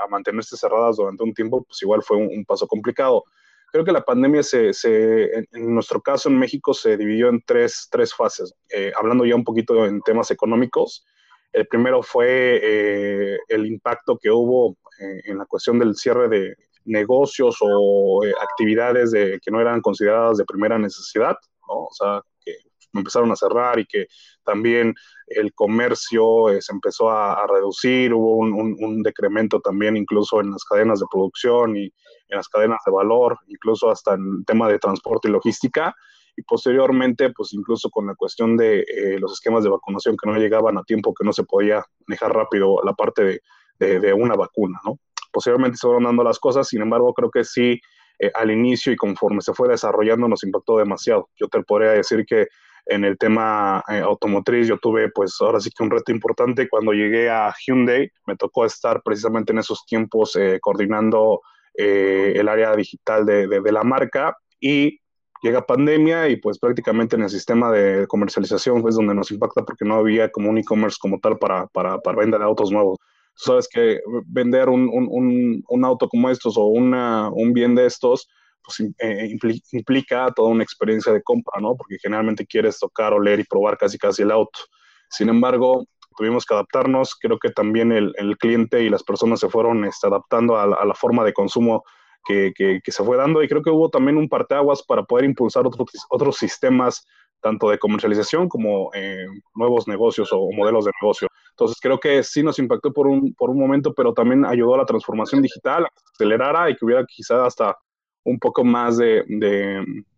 mantenerse 0.09 0.57
cerradas 0.57 0.97
durante 0.97 1.23
un 1.23 1.35
tiempo, 1.35 1.65
pues 1.65 1.83
igual 1.83 2.03
fue 2.03 2.17
un, 2.17 2.45
paso 2.45 2.67
complicado. 2.69 3.25
Creo 3.73 3.85
que 3.85 3.93
la 3.93 4.05
pandemia, 4.05 4.43
se, 4.43 4.73
se 4.73 5.37
en, 5.37 5.49
en, 5.53 5.75
nuestro 5.75 6.01
caso 6.01 6.29
en 6.29 6.39
México, 6.39 6.75
se 6.75 6.97
dividió 6.97 7.29
en 7.29 7.43
tres, 7.45 7.89
tres 7.91 8.15
fases. 8.15 8.55
Eh, 8.71 8.93
hablando 8.97 9.25
ya 9.25 9.35
un 9.35 9.45
poquito 9.45 9.87
en 9.87 10.01
temas 10.03 10.31
económicos, 10.31 11.05
el 11.53 11.67
primero 11.67 12.03
fue 12.03 12.61
eh, 12.63 13.39
el 13.49 13.67
impacto 13.67 14.19
que 14.19 14.31
hubo 14.31 14.77
eh, 15.01 15.21
en 15.25 15.39
la 15.39 15.47
cuestión 15.47 15.79
del 15.79 15.97
cierre 15.97 16.29
de 16.29 16.55
negocios 16.85 17.57
o 17.61 18.25
eh, 18.25 18.33
actividades 18.41 19.11
de, 19.13 19.39
que 19.43 19.51
no 19.51 19.61
eran 19.61 19.81
consideradas 19.81 20.39
de 20.39 20.45
primera 20.45 20.79
necesidad, 20.79 21.37
¿no? 21.69 21.85
O 21.85 21.91
sea, 21.93 22.23
que 22.45 22.55
empezaron 22.93 23.31
a 23.31 23.37
cerrar 23.37 23.79
y 23.79 23.87
que 23.87 24.07
también 24.45 24.95
el 25.27 25.53
comercio 25.55 26.51
eh, 26.51 26.61
se 26.61 26.73
empezó 26.73 27.11
a, 27.11 27.47
reducir, 27.47 28.13
hubo 28.13 28.37
un, 28.37 29.03
decremento 29.03 29.61
también 29.61 29.97
incluso 29.97 30.41
en 30.41 30.51
las 30.51 30.65
cadenas 30.65 31.01
de 31.01 31.07
producción 31.11 31.77
y 31.77 31.85
en 31.85 32.37
las 32.37 32.49
cadenas 32.49 32.81
de 32.85 32.93
valor, 32.93 33.39
incluso 33.47 33.91
hasta 33.91 34.15
en 34.15 34.39
el 34.39 34.45
tema 34.45 34.69
de 34.69 34.79
transporte 34.79 35.29
y 35.29 35.33
logística 35.33 35.95
y 36.37 36.43
posteriormente, 36.43 37.31
pues 37.31 37.53
incluso 37.53 37.91
con 37.91 38.07
la 38.07 38.15
cuestión 38.15 38.57
de 38.57 38.81
eh, 38.81 39.19
los 39.19 39.33
esquemas 39.33 39.65
de 39.65 39.71
vacunación 39.71 40.17
que 40.17 40.31
no 40.31 40.37
llegaban 40.39 40.79
a 40.79 40.85
tiempo, 40.85 41.15
que 41.15 41.25
no 41.25 41.33
se 41.33 41.45
podía 41.45 41.85
manejar 42.07 42.33
rápido 42.35 42.81
la 42.85 42.93
parte 42.93 43.25
de, 43.25 43.41
de, 43.79 44.01
de 44.01 44.13
una 44.13 44.35
vacuna, 44.35 44.79
¿no? 44.85 44.99
Posteriormente 45.33 45.77
se 45.77 45.87
fueron 45.87 46.05
dando 46.05 46.25
las 46.25 46.39
cosas, 46.39 46.69
sin 46.69 46.83
embargo, 46.83 47.15
creo 47.15 47.31
que 47.31 47.45
sí, 47.45 47.81
eh, 48.19 48.31
al 48.35 48.51
inicio 48.51 48.93
y 48.93 48.97
conforme 48.97 49.41
se 49.41 49.55
fue 49.55 49.69
desarrollando, 49.69 50.29
nos 50.29 50.43
impactó 50.45 50.79
demasiado. 50.79 51.29
Yo 51.37 51.49
te 51.49 51.63
podría 51.63 51.93
decir 51.93 52.25
que 52.27 52.49
en 52.87 53.05
el 53.05 53.19
tema 53.19 53.83
eh, 53.89 54.01
automotriz 54.01 54.67
yo 54.67 54.79
tuve 54.79 55.11
pues 55.11 55.37
ahora 55.41 55.61
sí 55.61 55.71
que 55.71 55.83
un 55.83 55.91
reto 55.91 56.13
importante 56.13 56.69
cuando 56.69 56.93
llegué 56.93 57.31
a 57.31 57.55
Hyundai 57.65 58.11
me 58.27 58.37
tocó 58.37 58.65
estar 58.65 59.03
precisamente 59.03 59.53
en 59.53 59.59
esos 59.59 59.85
tiempos 59.87 60.37
eh, 60.37 60.59
coordinando 60.61 61.41
eh, 61.75 62.33
el 62.37 62.49
área 62.49 62.75
digital 62.75 63.25
de, 63.25 63.47
de, 63.47 63.61
de, 63.61 63.73
la 63.73 63.85
marca 63.85 64.37
y 64.59 65.00
llega 65.43 65.67
pandemia 65.67 66.29
y 66.29 66.37
pues 66.37 66.59
prácticamente 66.59 67.17
en 67.17 67.23
el 67.23 67.31
sistema 67.31 67.71
de 67.71 68.07
comercialización 68.07 68.87
es 68.89 68.97
donde 68.97 69.15
nos 69.15 69.31
impacta 69.31 69.65
porque 69.65 69.85
no 69.85 69.97
había 69.97 70.31
como 70.31 70.51
un 70.51 70.59
e-commerce 70.59 70.99
como 71.01 71.19
tal 71.21 71.39
para, 71.39 71.67
para, 71.69 71.99
para 71.99 72.19
vender 72.19 72.43
autos 72.43 72.71
nuevos. 72.71 72.99
Sabes 73.35 73.69
que 73.69 74.01
vender 74.27 74.69
un, 74.69 74.89
un, 74.89 75.65
un 75.67 75.85
auto 75.85 76.09
como 76.09 76.29
estos 76.29 76.57
o 76.57 76.67
una, 76.67 77.31
un 77.31 77.53
bien 77.53 77.75
de 77.75 77.87
estos 77.87 78.29
pues 78.63 78.93
eh, 78.99 79.37
implica 79.73 80.31
toda 80.35 80.49
una 80.49 80.63
experiencia 80.63 81.13
de 81.13 81.23
compra, 81.23 81.61
¿no? 81.61 81.77
Porque 81.77 81.97
generalmente 82.01 82.47
quieres 82.47 82.79
tocar, 82.79 83.13
oler 83.13 83.41
y 83.41 83.45
probar 83.45 83.77
casi 83.79 83.99
casi 83.99 84.23
el 84.23 84.31
auto. 84.31 84.61
Sin 85.09 85.29
embargo, 85.29 85.85
tuvimos 86.17 86.45
que 86.45 86.55
adaptarnos. 86.55 87.17
Creo 87.17 87.39
que 87.39 87.51
también 87.51 87.93
el, 87.93 88.15
cliente 88.39 88.83
y 88.83 88.91
las 88.91 89.03
personas 89.03 89.41
se 89.41 89.49
fueron 89.49 89.85
este, 89.85 90.07
adaptando 90.07 90.59
a, 90.59 90.67
la 90.67 90.95
forma 90.95 91.25
de 91.25 91.33
consumo 91.33 91.85
que, 92.27 92.81
se 92.85 93.05
fue 93.05 93.17
dando 93.17 93.43
y 93.43 93.49
creo 93.49 93.63
que 93.63 93.71
hubo 93.71 93.89
también 93.89 94.17
un 94.17 94.29
parteaguas 94.29 94.83
para 94.83 95.03
poder 95.05 95.25
impulsar 95.25 95.67
otros, 95.67 95.89
otros 96.09 96.37
sistemas, 96.37 97.07
tanto 97.41 97.71
de 97.71 97.79
comercialización 97.79 98.49
como 98.49 98.91
eh, 98.95 99.27
nuevos 99.55 99.89
negocios 99.89 100.29
o, 100.33 100.51
modelos 100.53 100.85
de 100.85 100.93
negocio. 101.01 101.29
Entonces 101.51 101.79
creo 101.81 101.99
que 101.99 102.23
sí 102.23 102.43
nos 102.43 102.59
impactó 102.59 102.93
por 102.93 103.07
un, 103.07 103.35
por 103.35 103.51
un 103.51 103.59
momento, 103.59 103.95
pero 103.95 104.13
también 104.13 104.45
ayudó 104.45 104.75
a 104.75 104.79
la 104.79 104.87
transformación 104.87 105.43
digital, 105.43 105.85
a 105.85 105.89
que 105.89 106.03
acelerara 106.15 106.71
y 106.71 106.77
que 106.77 106.85
hubiera 106.85 107.05
quizá 107.07 107.47
hasta 107.47 107.77
un 108.25 108.39
poco 108.39 108.65
más 108.65 108.99
de, 108.99 109.25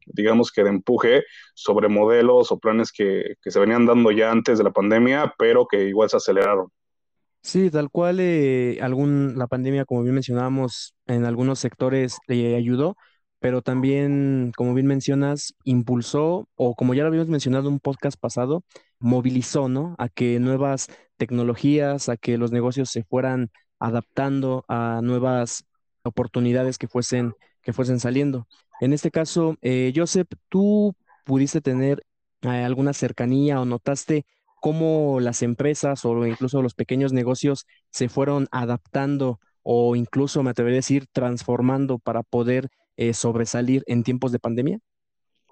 digamos 0.06 0.50
que 0.50 0.64
de 0.64 0.70
empuje 0.70 1.22
sobre 1.54 1.88
modelos 1.88 2.50
o 2.50 2.58
planes 2.58 2.90
que, 2.90 3.36
que, 3.40 3.50
se 3.50 3.60
venían 3.60 3.86
dando 3.86 4.10
ya 4.10 4.30
antes 4.30 4.58
de 4.58 4.64
la 4.64 4.72
pandemia, 4.72 5.34
pero 5.38 5.66
que 5.66 5.84
igual 5.84 6.10
se 6.10 6.16
aceleraron. 6.16 6.68
Sí, 7.42 7.70
tal 7.70 7.90
cual 7.90 8.20
eh, 8.20 8.78
algún, 8.82 9.36
la 9.36 9.48
pandemia, 9.48 9.84
como 9.84 10.02
bien 10.02 10.14
mencionábamos, 10.14 10.94
en 11.06 11.24
algunos 11.24 11.58
sectores 11.58 12.18
le 12.28 12.54
ayudó, 12.54 12.96
pero 13.40 13.62
también, 13.62 14.52
como 14.56 14.74
bien 14.74 14.86
mencionas, 14.86 15.54
impulsó, 15.64 16.48
o 16.54 16.74
como 16.76 16.94
ya 16.94 17.02
lo 17.02 17.08
habíamos 17.08 17.28
mencionado 17.28 17.66
en 17.68 17.74
un 17.74 17.80
podcast 17.80 18.16
pasado, 18.18 18.62
movilizó, 19.00 19.68
¿no? 19.68 19.96
A 19.98 20.08
que 20.08 20.38
nuevas 20.38 20.86
tecnologías, 21.16 22.08
a 22.08 22.16
que 22.16 22.38
los 22.38 22.52
negocios 22.52 22.90
se 22.90 23.02
fueran 23.02 23.50
adaptando 23.80 24.64
a 24.68 25.00
nuevas 25.02 25.64
oportunidades 26.04 26.78
que 26.78 26.86
fuesen 26.88 27.32
que 27.62 27.72
fuesen 27.72 28.00
saliendo. 28.00 28.46
En 28.80 28.92
este 28.92 29.10
caso, 29.12 29.56
eh, 29.62 29.92
Joseph, 29.94 30.28
¿tú 30.48 30.94
pudiste 31.24 31.60
tener 31.60 32.04
eh, 32.42 32.48
alguna 32.48 32.92
cercanía 32.92 33.60
o 33.60 33.64
notaste 33.64 34.26
cómo 34.62 35.20
las 35.20 35.42
empresas 35.42 36.06
o 36.06 36.26
incluso 36.26 36.62
los 36.62 36.72
pequeños 36.72 37.12
negocios 37.12 37.66
se 37.90 38.08
fueron 38.08 38.48
adaptando 38.50 39.40
o 39.62 39.96
incluso, 39.96 40.42
me 40.42 40.50
atrevería 40.50 40.76
a 40.76 40.86
decir, 40.86 41.06
transformando 41.12 41.98
para 41.98 42.22
poder 42.22 42.70
eh, 42.96 43.12
sobresalir 43.12 43.82
en 43.86 44.04
tiempos 44.04 44.32
de 44.32 44.38
pandemia? 44.38 44.78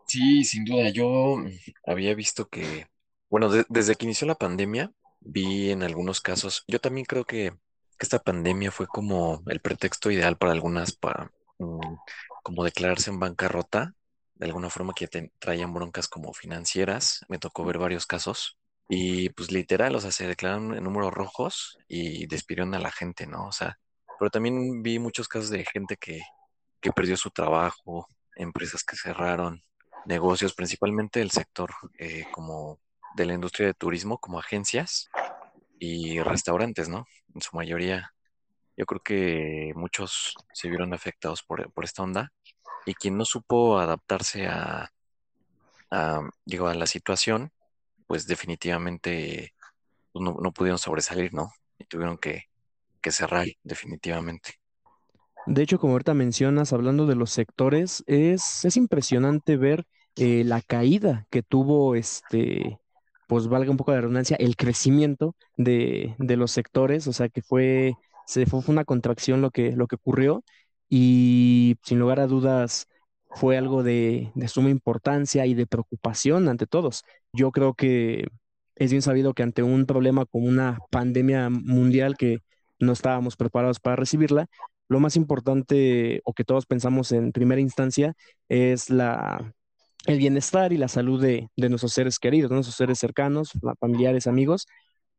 Sí, 0.07 0.45
sin 0.45 0.65
duda. 0.65 0.89
Yo 0.91 1.37
había 1.85 2.15
visto 2.15 2.49
que, 2.49 2.87
bueno, 3.29 3.51
desde 3.69 3.97
que 3.97 4.07
inició 4.07 4.27
la 4.27 4.37
pandemia, 4.37 4.93
vi 5.21 5.71
en 5.71 5.83
algunos 5.83 6.21
casos, 6.21 6.65
yo 6.67 6.79
también 6.81 7.05
creo 7.05 7.25
que, 7.25 7.53
esta 7.99 8.19
pandemia 8.19 8.71
fue 8.71 8.87
como 8.87 9.43
el 9.47 9.61
pretexto 9.61 10.11
ideal 10.11 10.39
para 10.39 10.53
algunas, 10.53 10.97
para, 10.97 11.31
Mm, 11.61 11.97
como 12.43 12.65
declararse 12.65 13.11
en 13.11 13.21
bancarrota, 13.21 13.95
de 14.35 14.47
alguna 14.47 14.71
forma 14.71 14.95
que 14.95 15.09
traían 15.39 15.75
broncas 15.75 16.09
como 16.09 16.33
financieras. 16.33 17.21
Me 17.29 17.39
tocó 17.39 17.65
ver 17.65 17.77
varios 17.79 18.07
casos. 18.07 18.59
Y 18.93 19.31
pues 19.31 19.53
literal, 19.53 19.95
o 19.95 20.01
sea, 20.01 20.11
se 20.11 20.27
declararon 20.27 20.75
en 20.77 20.83
números 20.83 21.15
rojos 21.15 21.79
y 21.89 22.27
despidieron 22.27 22.75
a 22.75 22.81
la 22.81 22.91
gente, 22.91 23.27
¿no? 23.27 23.47
O 23.47 23.53
sea, 23.53 23.79
pero 24.19 24.31
también 24.31 24.83
vi 24.83 24.99
muchos 24.99 25.29
casos 25.29 25.49
de 25.49 25.65
gente 25.65 25.97
que, 25.97 26.21
que 26.81 26.91
perdió 26.91 27.17
su 27.17 27.31
trabajo, 27.31 28.09
empresas 28.35 28.83
que 28.83 28.97
cerraron, 28.97 29.63
negocios, 30.07 30.55
principalmente 30.55 31.21
el 31.21 31.31
sector 31.31 31.71
eh, 31.99 32.27
como 32.33 32.81
de 33.15 33.27
la 33.27 33.35
industria 33.35 33.69
de 33.69 33.75
turismo, 33.75 34.19
como 34.19 34.41
agencias 34.41 35.09
y 35.79 36.21
restaurantes, 36.21 36.89
¿no? 36.89 37.07
En 37.35 37.41
su 37.43 37.57
mayoría 37.57 38.13
yo 38.77 38.87
creo 38.87 39.03
que 39.03 39.73
muchos 39.75 40.35
se 40.53 40.69
vieron 40.69 40.95
afectados 40.95 41.43
por, 41.43 41.71
esta 41.83 42.03
onda 42.03 42.33
y 42.87 42.95
quien 42.95 43.17
no 43.17 43.25
supo 43.25 43.79
adaptarse 43.79 44.47
a, 44.47 44.91
digo, 46.47 46.67
a 46.67 46.75
la 46.75 46.87
situación, 46.87 47.53
pues 48.11 48.27
definitivamente 48.27 49.55
pues, 50.11 50.25
no, 50.25 50.53
pudieron 50.53 50.81
sobresalir, 50.81 51.33
¿no? 51.33 51.53
Y 51.79 51.85
tuvieron 51.85 52.19
que, 52.19 52.43
cerrar 53.09 53.47
definitivamente. 53.63 54.55
De 55.47 55.63
hecho, 55.63 55.79
como 55.79 55.93
ahorita 55.93 56.13
mencionas, 56.13 56.73
hablando 56.73 57.07
de 57.07 57.15
los 57.15 57.31
sectores, 57.31 58.03
es, 58.09 58.65
es 58.65 58.77
impresionante 58.77 59.57
ver 59.57 59.85
eh, 60.17 60.43
la 60.45 60.61
caída 60.61 61.29
que 61.31 61.45
tuvo 61.45 61.95
este, 61.95 62.81
pues 63.29 63.47
valga 63.47 63.71
un 63.71 63.77
poco 63.77 63.93
de 63.93 64.01
redundancia, 64.01 64.37
el 64.41 64.57
crecimiento 64.57 65.37
de, 65.57 66.17
de 66.19 66.37
los 66.37 66.51
sectores, 66.51 67.07
o 67.07 67.13
sea 67.13 67.29
que 67.29 67.43
fue 67.43 67.95
se 68.27 68.45
fue, 68.45 68.61
una 68.67 68.85
contracción 68.85 69.41
lo 69.41 69.53
que, 69.53 69.71
lo 69.71 69.87
que 69.87 69.95
ocurrió 69.95 70.43
y 70.89 71.77
sin 71.85 72.01
lugar 72.01 72.19
a 72.19 72.27
dudas 72.27 72.89
fue 73.31 73.57
algo 73.57 73.83
de, 73.83 74.33
suma 74.49 74.71
importancia 74.71 75.47
y 75.47 75.55
de 75.55 75.67
preocupación 75.67 76.49
ante 76.49 76.67
todos. 76.67 77.05
Yo 77.33 77.51
creo 77.53 77.75
que 77.75 78.27
es 78.77 78.91
bien 78.91 79.03
sabido 79.03 79.35
que 79.35 79.43
ante 79.43 79.63
un 79.63 79.87
problema 79.87 80.27
como 80.27 80.49
una 80.49 80.79
pandemia 80.91 81.49
mundial 81.51 82.17
que 82.17 82.39
no 82.81 82.93
estábamos 82.93 83.37
preparados 83.37 83.79
para 83.81 83.97
recibirla, 83.97 84.47
lo 84.89 85.01
más 85.01 85.17
importante 85.17 86.21
o 86.25 86.33
que 86.35 86.45
todos 86.45 86.67
pensamos 86.67 87.13
en 87.13 87.31
primera 87.33 87.61
instancia 87.61 88.15
es 88.49 88.91
la, 88.91 89.55
el 90.07 90.19
bienestar 90.19 90.73
y 90.73 90.79
la 90.79 90.89
salud 90.89 91.23
de, 91.23 91.49
de 91.57 91.69
nuestros 91.69 91.93
seres 91.93 92.19
queridos, 92.19 92.51
de 92.51 92.57
nuestros 92.57 92.77
seres 92.77 92.99
cercanos, 92.99 93.53
familiares, 93.81 94.27
amigos, 94.27 94.67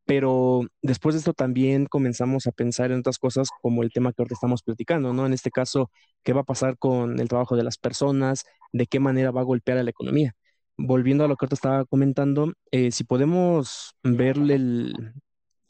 pero 0.05 0.61
después 0.81 1.15
de 1.15 1.19
esto 1.19 1.33
también 1.33 1.85
comenzamos 1.87 2.47
a 2.47 2.51
pensar 2.53 2.91
en 2.91 2.99
otras 2.99 3.19
cosas 3.19 3.49
como 3.61 3.83
el 3.83 3.91
tema 3.93 4.13
que 4.13 4.21
ahorita 4.23 4.35
estamos 4.35 4.63
platicando, 4.63 5.13
¿no? 5.13 5.25
En 5.27 5.33
este 5.33 5.51
caso, 5.51 5.91
¿qué 6.23 6.33
va 6.33 6.41
a 6.41 6.43
pasar 6.45 6.77
con 6.77 7.19
el 7.19 7.29
trabajo 7.29 7.55
de 7.57 7.63
las 7.63 7.77
personas? 7.77 8.45
¿De 8.73 8.87
qué 8.87 8.99
manera 8.99 9.31
va 9.31 9.41
a 9.41 9.45
golpear 9.45 9.77
a 9.79 9.83
la 9.83 9.91
economía? 9.91 10.35
Volviendo 10.83 11.23
a 11.25 11.27
lo 11.27 11.35
que 11.35 11.45
ahorita 11.45 11.55
estaba 11.55 11.85
comentando, 11.85 12.53
eh, 12.71 12.91
si 12.91 13.03
podemos 13.03 13.95
ver 14.03 14.37
el, 14.37 15.13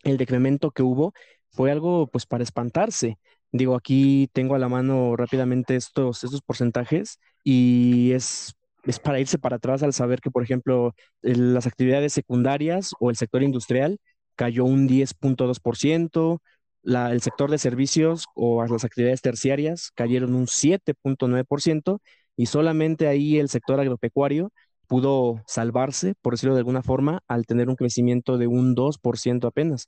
el 0.03 0.17
decremento 0.17 0.71
que 0.71 0.83
hubo, 0.83 1.13
fue 1.49 1.71
algo 1.71 2.07
pues 2.07 2.25
para 2.25 2.43
espantarse. 2.43 3.17
Digo, 3.51 3.75
aquí 3.75 4.29
tengo 4.33 4.55
a 4.55 4.59
la 4.59 4.69
mano 4.69 5.15
rápidamente 5.17 5.75
estos, 5.75 6.23
estos 6.23 6.41
porcentajes 6.41 7.19
y 7.43 8.11
es 8.13 8.55
es 8.83 8.99
para 8.99 9.19
irse 9.19 9.37
para 9.37 9.57
atrás 9.57 9.83
al 9.83 9.93
saber 9.93 10.21
que, 10.21 10.31
por 10.31 10.43
ejemplo, 10.43 10.95
las 11.21 11.67
actividades 11.67 12.13
secundarias 12.13 12.91
o 12.99 13.09
el 13.09 13.15
sector 13.15 13.43
industrial 13.43 13.99
cayó 14.35 14.65
un 14.65 14.87
10.2%, 14.87 16.41
el 16.83 17.21
sector 17.21 17.51
de 17.51 17.57
servicios 17.59 18.25
o 18.33 18.65
las 18.65 18.83
actividades 18.83 19.21
terciarias 19.21 19.91
cayeron 19.93 20.33
un 20.33 20.47
7.9% 20.47 21.99
y 22.35 22.47
solamente 22.47 23.07
ahí 23.07 23.37
el 23.37 23.49
sector 23.49 23.79
agropecuario 23.79 24.51
pudo 24.91 25.41
salvarse, 25.47 26.15
por 26.21 26.33
decirlo 26.33 26.53
de 26.53 26.59
alguna 26.59 26.83
forma, 26.83 27.21
al 27.29 27.45
tener 27.45 27.69
un 27.69 27.77
crecimiento 27.77 28.37
de 28.37 28.47
un 28.47 28.75
2% 28.75 29.47
apenas. 29.47 29.87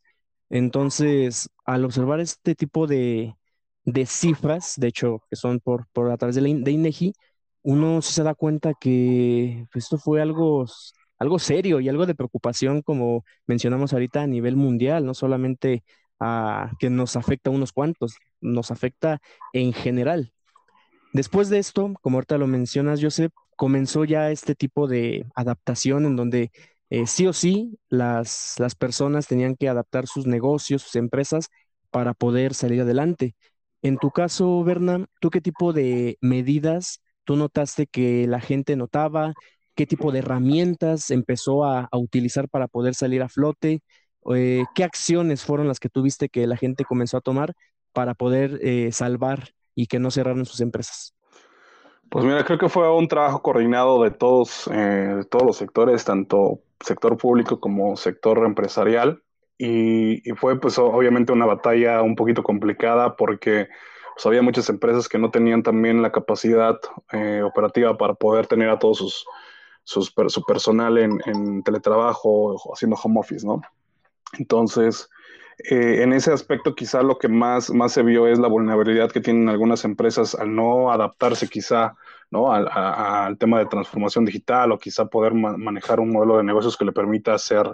Entonces, 0.50 1.50
al 1.66 1.84
observar 1.84 2.22
este 2.22 2.56
tipo 2.56 2.88
de, 2.88 3.36
cifras, 4.06 4.76
de 4.78 4.88
hecho, 4.88 5.20
que 5.30 5.36
son 5.36 5.60
por, 5.60 5.88
por 5.92 6.10
a 6.10 6.16
través 6.18 6.36
de, 6.36 6.42
de 6.42 6.72
INEGI, 6.72 7.14
uno 7.64 8.02
se 8.02 8.24
da 8.24 8.34
cuenta 8.34 8.74
que 8.80 9.68
esto 9.74 9.98
fue 9.98 10.22
algo 10.22 10.66
algo 11.20 11.40
serio 11.40 11.80
y 11.82 11.90
algo 11.90 12.06
de 12.06 12.16
preocupación, 12.16 12.82
como 12.82 13.26
mencionamos 13.46 13.92
ahorita, 13.94 14.22
a 14.24 14.28
nivel 14.28 14.56
mundial, 14.56 15.06
no 15.06 15.14
solamente 15.14 15.84
a 16.20 16.72
que 16.80 16.90
nos 16.90 17.18
afecta 17.18 17.50
a 17.50 17.54
unos 17.54 17.74
cuantos, 17.74 18.16
nos 18.42 18.72
afecta 18.72 19.20
en 19.54 19.74
general. 19.74 20.33
Después 21.14 21.50
de 21.50 21.60
esto, 21.60 21.94
como 22.02 22.18
ahorita 22.18 22.38
lo 22.38 22.48
mencionas, 22.48 23.00
Joseph, 23.02 23.32
comenzó 23.56 24.04
ya 24.04 24.32
este 24.32 24.56
tipo 24.56 24.88
de 24.88 25.26
adaptación 25.36 26.06
en 26.06 26.16
donde 26.16 26.52
eh, 26.90 27.08
sí 27.08 27.28
o 27.28 27.34
sí 27.34 27.78
las, 27.90 28.56
las 28.60 28.76
personas 28.76 29.28
tenían 29.28 29.56
que 29.56 29.70
adaptar 29.70 30.08
sus 30.08 30.28
negocios, 30.28 30.82
sus 30.82 30.96
empresas 30.96 31.50
para 31.92 32.14
poder 32.14 32.54
salir 32.54 32.82
adelante. 32.82 33.36
En 33.82 33.98
tu 33.98 34.12
caso, 34.12 34.64
Berna, 34.64 35.06
¿tú 35.22 35.30
qué 35.30 35.42
tipo 35.42 35.74
de 35.74 36.18
medidas 36.22 37.02
tú 37.24 37.36
notaste 37.36 37.88
que 37.88 38.28
la 38.28 38.42
gente 38.42 38.76
notaba? 38.76 39.34
qué 39.76 39.86
tipo 39.88 40.12
de 40.12 40.20
herramientas 40.20 41.12
empezó 41.12 41.66
a, 41.66 41.90
utilizar 41.94 42.50
para 42.50 42.68
poder 42.68 42.96
salir 42.96 43.22
a 43.22 43.30
flote, 43.30 43.82
eh, 44.36 44.66
qué 44.76 44.84
acciones 44.84 45.44
fueron 45.44 45.68
las 45.68 45.80
que 45.80 45.90
tuviste 45.90 46.30
que 46.30 46.48
la 46.48 46.58
gente 46.58 46.86
comenzó 46.86 47.18
a 47.18 47.22
tomar 47.22 47.54
para 47.92 48.14
poder 48.14 48.60
eh, 48.62 48.92
salvar 48.92 49.50
y 49.76 49.88
que 49.88 50.00
no 50.00 50.12
cerraran 50.12 50.46
sus 50.46 50.62
empresas. 50.62 51.16
Pues 52.10 52.26
mira, 52.26 52.44
creo 52.46 52.60
que 52.60 52.70
fue 52.70 52.92
un 52.96 53.08
trabajo 53.08 53.42
coordinado 53.42 54.04
de 54.04 54.12
todos, 54.12 54.68
eh, 54.68 55.16
de 55.18 55.26
todos 55.26 55.46
los 55.46 55.58
sectores, 55.58 56.06
tanto 56.06 56.60
sector 56.80 57.18
público 57.18 57.60
como 57.60 57.96
sector 57.98 58.46
empresarial. 58.46 59.24
Y, 59.58 60.30
y, 60.30 60.34
fue 60.36 60.60
pues 60.60 60.78
obviamente 60.78 61.32
una 61.32 61.46
batalla 61.46 62.02
un 62.02 62.16
poquito 62.16 62.44
complicada 62.44 63.16
porque 63.16 63.70
pues, 64.14 64.26
había 64.26 64.42
muchas 64.42 64.70
empresas 64.70 65.08
que 65.08 65.18
no 65.18 65.32
tenían 65.32 65.64
también 65.64 66.02
la 66.02 66.12
capacidad 66.12 66.80
operativa 67.44 67.98
para 67.98 68.14
poder 68.14 68.48
tener 68.48 68.70
a 68.70 68.80
todos 68.80 69.26
sus, 69.84 70.14
su 70.28 70.44
personal 70.44 70.98
en, 70.98 71.64
teletrabajo 71.64 72.56
o 72.56 72.74
haciendo 72.74 72.98
home 73.02 73.20
office, 73.20 73.46
¿no? 73.46 73.62
Entonces, 74.38 75.10
eh, 75.70 76.04
en 76.04 76.14
ese 76.14 76.32
aspecto 76.32 76.76
quizá 76.76 77.02
lo 77.02 77.18
que 77.18 77.28
más, 77.28 77.70
más 77.70 77.94
se 77.94 78.04
vio 78.04 78.28
es 78.28 78.40
la 78.40 78.48
vulnerabilidad 78.48 79.12
que 79.12 79.22
tienen 79.22 79.50
algunas 79.50 79.86
empresas 79.86 80.36
al 80.36 80.54
no 80.54 80.92
adaptarse 80.92 81.48
quizá 81.48 81.96
¿no? 82.32 82.52
al, 82.52 83.38
tema 83.38 83.60
de 83.60 83.68
transformación 83.68 84.26
digital 84.26 84.72
o 84.72 84.80
quizá 84.80 85.06
poder 85.06 85.34
manejar 85.34 86.00
un 86.00 86.12
modelo 86.12 86.38
de 86.38 86.44
negocios 86.44 86.76
que 86.76 86.86
le 86.86 86.92
permita 86.92 87.34
hacer 87.34 87.72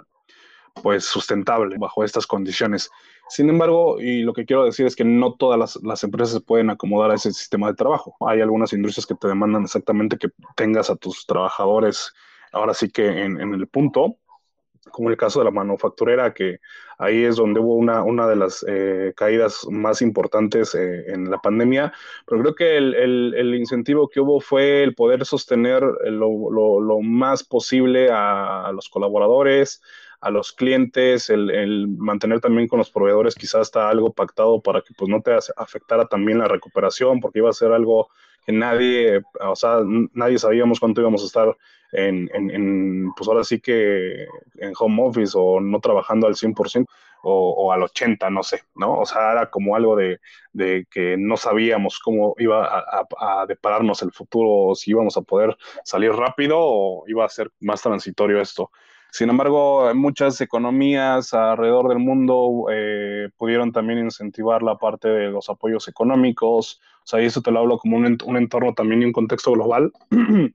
pues 0.82 1.04
sustentable 1.04 1.76
bajo 1.78 2.04
estas 2.04 2.26
condiciones. 2.26 2.90
Sin 3.28 3.48
embargo, 3.48 4.00
y 4.00 4.22
lo 4.22 4.32
que 4.32 4.44
quiero 4.44 4.64
decir 4.64 4.86
es 4.86 4.94
que 4.94 5.04
no 5.04 5.34
todas 5.34 5.58
las, 5.58 5.76
las, 5.82 6.04
empresas 6.04 6.40
pueden 6.42 6.70
acomodar 6.70 7.10
a 7.10 7.14
ese 7.14 7.32
sistema 7.32 7.68
de 7.68 7.74
trabajo. 7.74 8.16
Hay 8.26 8.40
algunas 8.40 8.72
industrias 8.72 9.06
que 9.06 9.14
te 9.14 9.28
demandan 9.28 9.64
exactamente 9.64 10.16
que 10.16 10.28
tengas 10.56 10.90
a 10.90 10.96
tus 10.96 11.26
trabajadores 11.26 12.12
ahora 12.52 12.74
sí 12.74 12.90
que 12.90 13.22
en, 13.22 13.40
en 13.40 13.54
el 13.54 13.66
punto, 13.68 14.16
como 14.90 15.10
el 15.10 15.16
caso 15.16 15.40
de 15.40 15.46
la 15.46 15.50
manufacturera, 15.50 16.34
que 16.34 16.60
ahí 16.98 17.24
es 17.24 17.36
donde 17.36 17.60
hubo 17.60 17.74
una, 17.74 18.02
una 18.02 18.26
de 18.28 18.36
las 18.36 18.64
eh, 18.68 19.12
caídas 19.16 19.66
más 19.70 20.02
importantes 20.02 20.74
eh, 20.74 21.04
en 21.12 21.30
la 21.30 21.38
pandemia, 21.38 21.92
pero 22.26 22.42
creo 22.42 22.54
que 22.54 22.76
el, 22.76 22.94
el, 23.34 23.54
incentivo 23.54 24.08
que 24.08 24.20
hubo 24.20 24.40
fue 24.40 24.82
el 24.82 24.94
poder 24.94 25.24
sostener 25.24 25.82
lo, 25.82 26.50
lo, 26.50 26.80
lo 26.80 27.00
más 27.00 27.42
posible 27.42 28.10
a, 28.10 28.66
a, 28.66 28.72
los 28.72 28.88
colaboradores, 28.88 29.82
a 30.20 30.30
los 30.30 30.52
clientes, 30.52 31.30
el, 31.30 31.50
el, 31.50 31.88
mantener 31.88 32.40
también 32.40 32.68
con 32.68 32.78
los 32.78 32.90
proveedores 32.90 33.34
quizás 33.34 33.62
está 33.62 33.88
algo 33.88 34.12
pactado 34.12 34.60
para 34.60 34.82
que 34.82 34.92
pues 34.94 35.08
no 35.08 35.22
te 35.22 35.32
afectara 35.56 36.06
también 36.06 36.38
la 36.38 36.48
recuperación, 36.48 37.20
porque 37.20 37.38
iba 37.38 37.48
a 37.48 37.54
ser 37.54 37.72
algo 37.72 38.10
que 38.44 38.52
nadie, 38.52 39.22
o 39.40 39.56
sea, 39.56 39.78
nadie 40.12 40.38
sabíamos 40.38 40.80
cuánto 40.80 41.00
íbamos 41.00 41.22
a 41.22 41.26
estar 41.26 41.56
en, 41.92 42.30
en, 42.34 42.50
en, 42.50 43.12
pues 43.16 43.28
ahora 43.28 43.44
sí 43.44 43.60
que 43.60 44.26
en 44.58 44.72
home 44.78 45.02
office 45.02 45.32
o 45.36 45.60
no 45.60 45.80
trabajando 45.80 46.26
al 46.26 46.34
100% 46.34 46.86
o, 47.22 47.50
o 47.50 47.72
al 47.72 47.82
80%, 47.82 48.30
no 48.30 48.42
sé, 48.42 48.62
¿no? 48.74 49.00
O 49.00 49.06
sea, 49.06 49.32
era 49.32 49.50
como 49.50 49.76
algo 49.76 49.96
de, 49.96 50.20
de 50.52 50.86
que 50.90 51.16
no 51.18 51.36
sabíamos 51.36 51.98
cómo 51.98 52.34
iba 52.38 52.64
a, 52.64 53.06
a, 53.18 53.42
a, 53.42 53.46
depararnos 53.46 54.02
el 54.02 54.12
futuro, 54.12 54.74
si 54.74 54.90
íbamos 54.92 55.16
a 55.16 55.22
poder 55.22 55.56
salir 55.84 56.12
rápido 56.12 56.56
o 56.58 57.04
iba 57.08 57.24
a 57.24 57.28
ser 57.28 57.50
más 57.60 57.82
transitorio 57.82 58.40
esto. 58.40 58.70
Sin 59.12 59.28
embargo, 59.28 59.92
muchas 59.94 60.40
economías 60.40 61.34
alrededor 61.34 61.88
del 61.88 61.98
mundo 61.98 62.66
eh, 62.70 63.28
pudieron 63.36 63.72
también 63.72 63.98
incentivar 63.98 64.62
la 64.62 64.76
parte 64.78 65.08
de 65.08 65.30
los 65.30 65.48
apoyos 65.50 65.88
económicos. 65.88 66.80
O 67.02 67.06
sea, 67.06 67.20
y 67.20 67.26
eso 67.26 67.42
te 67.42 67.50
lo 67.50 67.58
hablo 67.58 67.78
como 67.78 67.96
un, 67.96 68.16
un 68.24 68.36
entorno 68.36 68.72
también 68.72 69.02
y 69.02 69.06
un 69.06 69.12
contexto 69.12 69.52
global. 69.52 69.92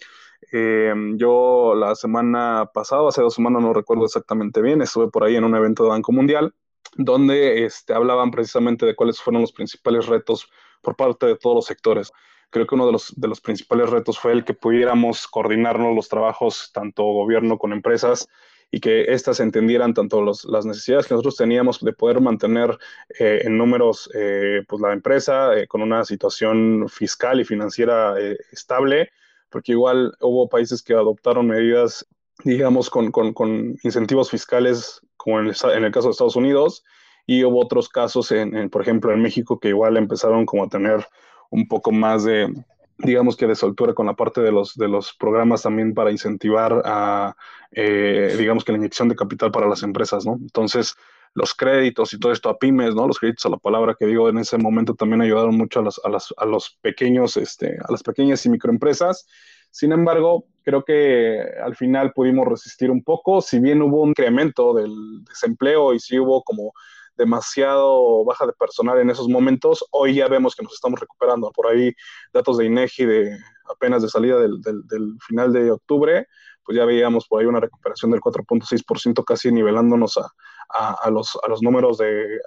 eh, 0.52 0.94
yo 1.16 1.74
la 1.76 1.96
semana 1.96 2.70
pasada, 2.74 3.08
hace 3.08 3.22
dos 3.22 3.36
semanas, 3.36 3.62
no 3.62 3.74
recuerdo 3.74 4.06
exactamente 4.06 4.62
bien, 4.62 4.82
estuve 4.82 5.10
por 5.10 5.24
ahí 5.24 5.36
en 5.36 5.44
un 5.44 5.56
evento 5.56 5.84
de 5.84 5.90
Banco 5.90 6.12
Mundial 6.12 6.54
donde 6.98 7.66
este, 7.66 7.94
hablaban 7.94 8.32
precisamente 8.32 8.86
de 8.86 8.96
cuáles 8.96 9.20
fueron 9.20 9.42
los 9.42 9.52
principales 9.52 10.06
retos 10.08 10.50
por 10.82 10.96
parte 10.96 11.26
de 11.26 11.36
todos 11.36 11.56
los 11.56 11.66
sectores. 11.66 12.12
Creo 12.50 12.68
que 12.68 12.76
uno 12.76 12.86
de 12.86 12.94
los, 12.94 13.14
de 13.20 13.28
los 13.28 13.42
principales 13.42 13.90
retos 13.90 14.20
fue 14.20 14.32
el 14.32 14.46
que 14.46 14.54
pudiéramos 14.54 15.28
coordinarnos 15.28 15.96
los 15.96 16.08
trabajos, 16.08 16.72
tanto 16.74 17.04
gobierno 17.04 17.58
con 17.58 17.74
empresas, 17.74 18.28
y 18.72 18.80
que 18.80 19.14
éstas 19.14 19.40
entendieran 19.40 19.94
tanto 19.94 20.22
los, 20.22 20.46
las 20.46 20.66
necesidades 20.66 21.08
que 21.08 21.14
nosotros 21.14 21.36
teníamos 21.36 21.80
de 21.80 21.94
poder 21.94 22.20
mantener 22.22 22.78
eh, 23.20 23.42
en 23.44 23.58
números 23.58 24.10
eh, 24.14 24.64
pues 24.68 24.82
la 24.82 24.94
empresa 24.94 25.56
eh, 25.56 25.68
con 25.68 25.82
una 25.82 26.04
situación 26.04 26.88
fiscal 26.90 27.40
y 27.40 27.46
financiera 27.46 28.16
eh, 28.20 28.38
estable, 28.52 29.12
porque 29.50 29.74
igual 29.74 30.16
hubo 30.22 30.50
países 30.50 30.82
que 30.82 30.94
adoptaron 30.94 31.48
medidas, 31.48 32.06
digamos, 32.44 32.90
con, 32.90 33.12
con, 33.12 33.34
con 33.34 33.78
incentivos 33.84 34.30
fiscales, 34.30 35.02
como 35.18 35.40
en 35.40 35.48
el, 35.48 35.92
caso 35.92 36.08
de 36.08 36.12
Estados 36.12 36.36
Unidos, 36.36 36.84
y 37.26 37.44
hubo 37.44 37.62
otros 37.62 37.90
casos, 37.90 38.32
en, 38.32 38.70
por 38.70 38.82
ejemplo, 38.82 39.12
en 39.12 39.22
México, 39.22 39.60
que 39.60 39.70
igual 39.70 39.98
empezaron 39.98 40.46
como 40.46 40.64
a 40.64 40.70
tener 40.70 41.06
un 41.50 41.68
poco 41.68 41.92
más 41.92 42.24
de, 42.24 42.54
digamos 42.98 43.36
que 43.36 43.48
de 43.48 43.56
soltura 43.56 43.94
con 43.94 44.06
la 44.06 44.16
parte 44.16 44.42
de 44.42 44.52
los, 44.52 44.76
de 44.76 44.88
los 44.88 45.14
programas 45.14 45.64
también 45.64 45.94
para 45.94 46.12
incentivar 46.12 46.82
a, 46.86 47.36
eh, 47.72 48.36
digamos 48.38 48.64
que 48.64 48.72
la 48.72 48.78
inyección 48.78 49.10
de 49.10 49.16
capital 49.16 49.52
para 49.52 49.68
las 49.68 49.84
empresas, 49.84 50.26
¿no? 50.26 50.34
Entonces, 50.34 50.96
los 51.36 51.54
créditos 51.54 52.14
y 52.14 52.20
todo 52.20 52.32
esto 52.32 52.50
a 52.50 52.58
pymes, 52.58 52.96
¿no? 52.96 53.08
Los 53.08 53.20
créditos 53.20 53.46
a 53.46 53.50
la 53.50 53.58
palabra 53.58 53.96
que 54.00 54.06
digo 54.06 54.30
en 54.30 54.38
ese 54.38 54.58
momento 54.58 54.96
también 54.96 55.22
ayudaron 55.22 55.56
mucho 55.56 55.82
a, 55.82 55.84
las, 55.84 56.00
a, 56.04 56.10
las, 56.10 56.34
a 56.38 56.46
los 56.46 56.78
pequeños, 56.82 57.36
este, 57.36 57.78
a 57.88 57.92
las 57.92 58.02
pequeñas 58.04 58.46
y 58.46 58.50
microempresas. 58.50 59.28
Sin 59.70 59.92
embargo, 59.92 60.46
creo 60.64 60.86
que 60.86 61.42
al 61.62 61.76
final 61.76 62.14
pudimos 62.14 62.48
resistir 62.48 62.90
un 62.90 63.04
poco, 63.04 63.42
si 63.42 63.60
bien 63.60 63.82
hubo 63.82 64.02
un 64.02 64.10
incremento 64.10 64.74
del 64.74 64.96
desempleo 65.26 65.94
y 65.94 66.00
sí 66.00 66.18
hubo 66.18 66.42
como 66.42 66.72
demasiado 67.18 68.24
baja 68.24 68.46
de 68.46 68.54
personal 68.54 69.00
en 69.00 69.10
esos 69.10 69.28
momentos, 69.28 69.86
hoy 69.92 70.16
ya 70.16 70.30
vemos 70.30 70.56
que 70.56 70.64
nos 70.64 70.74
estamos 70.74 71.02
recuperando. 71.02 71.52
Por 71.52 71.68
ahí 71.68 71.94
datos 72.32 72.58
de 72.58 72.66
INEGI 72.66 73.06
de 73.06 73.38
apenas 73.70 74.02
de 74.02 74.08
salida 74.08 74.40
del, 74.40 74.62
del, 74.62 74.88
del 74.88 75.18
final 75.28 75.52
de 75.52 75.70
octubre, 75.70 76.28
pues 76.64 76.78
ya 76.78 76.86
veíamos 76.86 77.28
por 77.28 77.42
ahí 77.42 77.46
una 77.46 77.60
recuperación 77.60 78.12
del 78.12 78.22
4.6%, 78.22 79.24
casi 79.26 79.52
nivelándonos 79.52 80.18
a, 80.18 80.32
a, 80.70 80.94
a, 81.02 81.10
los, 81.10 81.38
a 81.44 81.50
los 81.50 81.62
números 81.62 81.98
de 81.98 82.36
eh, 82.36 82.40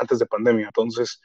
antes 0.00 0.18
de 0.18 0.26
pandemia. 0.26 0.66
Entonces, 0.66 1.20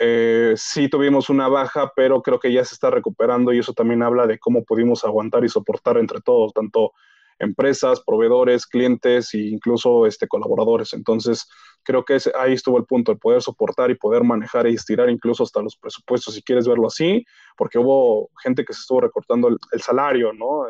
eh, 0.00 0.54
sí 0.56 0.88
tuvimos 0.88 1.28
una 1.28 1.48
baja, 1.48 1.92
pero 1.96 2.22
creo 2.22 2.38
que 2.38 2.52
ya 2.52 2.64
se 2.64 2.74
está 2.74 2.90
recuperando 2.90 3.52
y 3.52 3.58
eso 3.58 3.72
también 3.72 4.02
habla 4.02 4.26
de 4.26 4.38
cómo 4.38 4.64
pudimos 4.64 5.04
aguantar 5.04 5.44
y 5.44 5.48
soportar 5.48 5.98
entre 5.98 6.20
todos, 6.20 6.52
tanto 6.52 6.92
empresas, 7.40 8.00
proveedores, 8.04 8.66
clientes 8.66 9.32
e 9.34 9.38
incluso 9.38 10.06
este, 10.06 10.26
colaboradores. 10.26 10.92
Entonces, 10.92 11.48
creo 11.84 12.04
que 12.04 12.18
ahí 12.38 12.52
estuvo 12.52 12.78
el 12.78 12.84
punto, 12.84 13.12
el 13.12 13.18
poder 13.18 13.42
soportar 13.42 13.90
y 13.90 13.94
poder 13.94 14.24
manejar 14.24 14.66
y 14.66 14.74
estirar 14.74 15.08
incluso 15.08 15.44
hasta 15.44 15.62
los 15.62 15.76
presupuestos, 15.76 16.34
si 16.34 16.42
quieres 16.42 16.66
verlo 16.66 16.88
así, 16.88 17.24
porque 17.56 17.78
hubo 17.78 18.30
gente 18.42 18.64
que 18.64 18.72
se 18.72 18.80
estuvo 18.80 19.00
recortando 19.00 19.48
el, 19.48 19.56
el 19.72 19.80
salario, 19.80 20.32
¿no? 20.32 20.66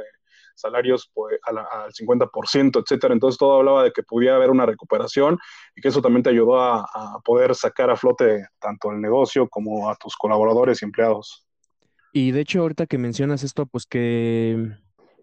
Salarios 0.59 1.11
pues, 1.15 1.39
al, 1.45 1.59
al 1.59 1.93
50%, 1.93 2.83
etcétera. 2.83 3.15
Entonces 3.15 3.39
todo 3.39 3.57
hablaba 3.57 3.85
de 3.85 3.93
que 3.93 4.03
podía 4.03 4.35
haber 4.35 4.51
una 4.51 4.67
recuperación 4.67 5.39
y 5.75 5.81
que 5.81 5.89
eso 5.89 6.03
también 6.03 6.23
te 6.23 6.31
ayudó 6.31 6.61
a, 6.61 6.87
poder 7.25 7.55
sacar 7.55 7.91
a 7.91 7.97
flote 7.97 8.47
tanto 8.59 8.91
el 8.91 9.01
negocio 9.01 9.49
como 9.49 9.91
a 9.91 9.97
tus 9.97 10.17
colaboradores 10.17 10.83
y 10.83 10.85
empleados. 10.85 11.47
Y 12.13 12.31
de 12.33 12.41
hecho, 12.41 12.61
ahorita 12.61 12.87
que 12.87 12.99
mencionas 12.99 13.43
esto, 13.43 13.67
pues 13.67 13.87
que 13.87 14.73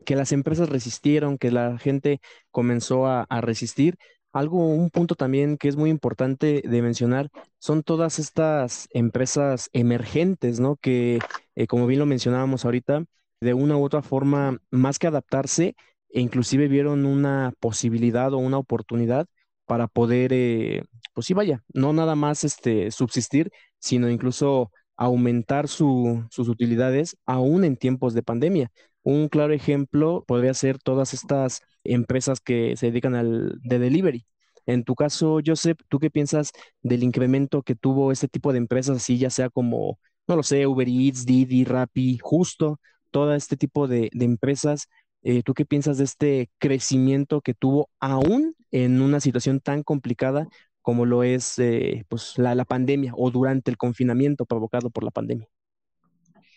que 0.06 0.16
las 0.16 0.32
empresas 0.32 0.70
resistieron, 0.70 1.38
que 1.40 1.52
la 1.52 1.78
gente 1.80 2.22
comenzó 2.52 3.08
a, 3.08 3.24
a, 3.24 3.42
resistir. 3.42 3.98
Algo, 4.32 4.68
un 4.68 4.90
punto 4.90 5.16
también 5.16 5.58
que 5.58 5.68
es 5.68 5.76
muy 5.78 5.90
importante 5.90 6.62
de 6.64 6.82
mencionar 6.82 7.30
son 7.58 7.84
todas 7.84 8.20
estas 8.20 8.88
empresas 8.92 9.70
emergentes, 9.74 10.60
¿no? 10.60 10.76
Que, 10.76 11.20
eh, 11.56 11.68
como 11.68 11.88
bien 11.88 12.00
lo 12.00 12.06
mencionábamos 12.06 12.66
ahorita, 12.66 13.06
de 13.46 13.54
una 13.54 13.78
u 13.78 13.84
otra 13.86 14.02
forma, 14.02 14.60
más 14.72 15.00
que 15.00 15.08
adaptarse, 15.08 15.76
e 16.10 16.22
inclusive 16.22 16.68
vieron 16.68 17.06
una 17.06 17.54
posibilidad 17.60 18.34
o 18.34 18.38
una 18.38 18.58
oportunidad 18.58 19.28
para 19.66 19.88
poder, 19.88 20.32
eh, 20.34 20.84
pues 21.14 21.28
sí, 21.28 21.34
vaya, 21.34 21.64
no 21.74 21.94
nada 21.94 22.16
más 22.16 22.44
este, 22.44 22.92
subsistir, 22.92 23.52
sino 23.80 24.10
incluso 24.10 24.72
aumentar 24.98 25.68
su, 25.68 26.26
sus 26.30 26.48
utilidades 26.50 27.18
aún 27.26 27.64
en 27.64 27.78
tiempos 27.78 28.14
de 28.14 28.24
pandemia. 28.24 28.72
Un 29.04 29.30
claro 29.30 29.54
ejemplo 29.54 30.24
podría 30.28 30.54
ser 30.54 30.80
todas 30.80 31.14
estas 31.14 31.62
empresas 31.84 32.40
que 32.42 32.76
se 32.78 32.88
dedican 32.88 33.16
al 33.16 33.60
de 33.64 33.80
delivery. 33.80 34.26
En 34.66 34.84
tu 34.84 34.96
caso, 34.96 35.40
Joseph, 35.46 35.78
¿tú 35.90 36.00
qué 36.00 36.10
piensas 36.10 36.52
del 36.82 37.04
incremento 37.04 37.62
que 37.62 37.76
tuvo 37.76 38.12
este 38.12 38.28
tipo 38.28 38.52
de 38.52 38.58
empresas, 38.58 38.98
así 38.98 39.18
ya 39.18 39.30
sea 39.30 39.50
como, 39.50 40.00
no 40.28 40.36
lo 40.36 40.44
sé, 40.44 40.66
Uber 40.66 40.88
Eats, 40.88 41.26
Didi, 41.26 41.66
Rappi, 41.66 42.18
justo, 42.22 42.80
todo 43.12 43.34
este 43.36 43.58
tipo 43.58 43.88
de, 43.88 44.10
de 44.14 44.26
empresas? 44.26 44.88
Eh, 45.28 45.42
¿Tú 45.44 45.56
qué 45.56 45.66
piensas 45.66 45.98
de 45.98 46.04
este 46.04 46.52
crecimiento 46.60 47.42
que 47.42 47.56
tuvo 47.56 47.90
aún 48.00 48.56
en 48.70 49.02
una 49.02 49.20
situación 49.20 49.60
tan 49.60 49.82
complicada 49.82 50.48
como 50.84 51.08
lo 51.08 51.24
es 51.24 51.58
eh, 51.58 52.06
pues, 52.10 52.38
la, 52.38 52.54
la 52.54 52.64
pandemia 52.64 53.12
o 53.18 53.32
durante 53.32 53.72
el 53.72 53.78
confinamiento 53.78 54.46
provocado 54.46 54.92
por 54.92 55.04
la 55.04 55.10
pandemia? 55.10 55.50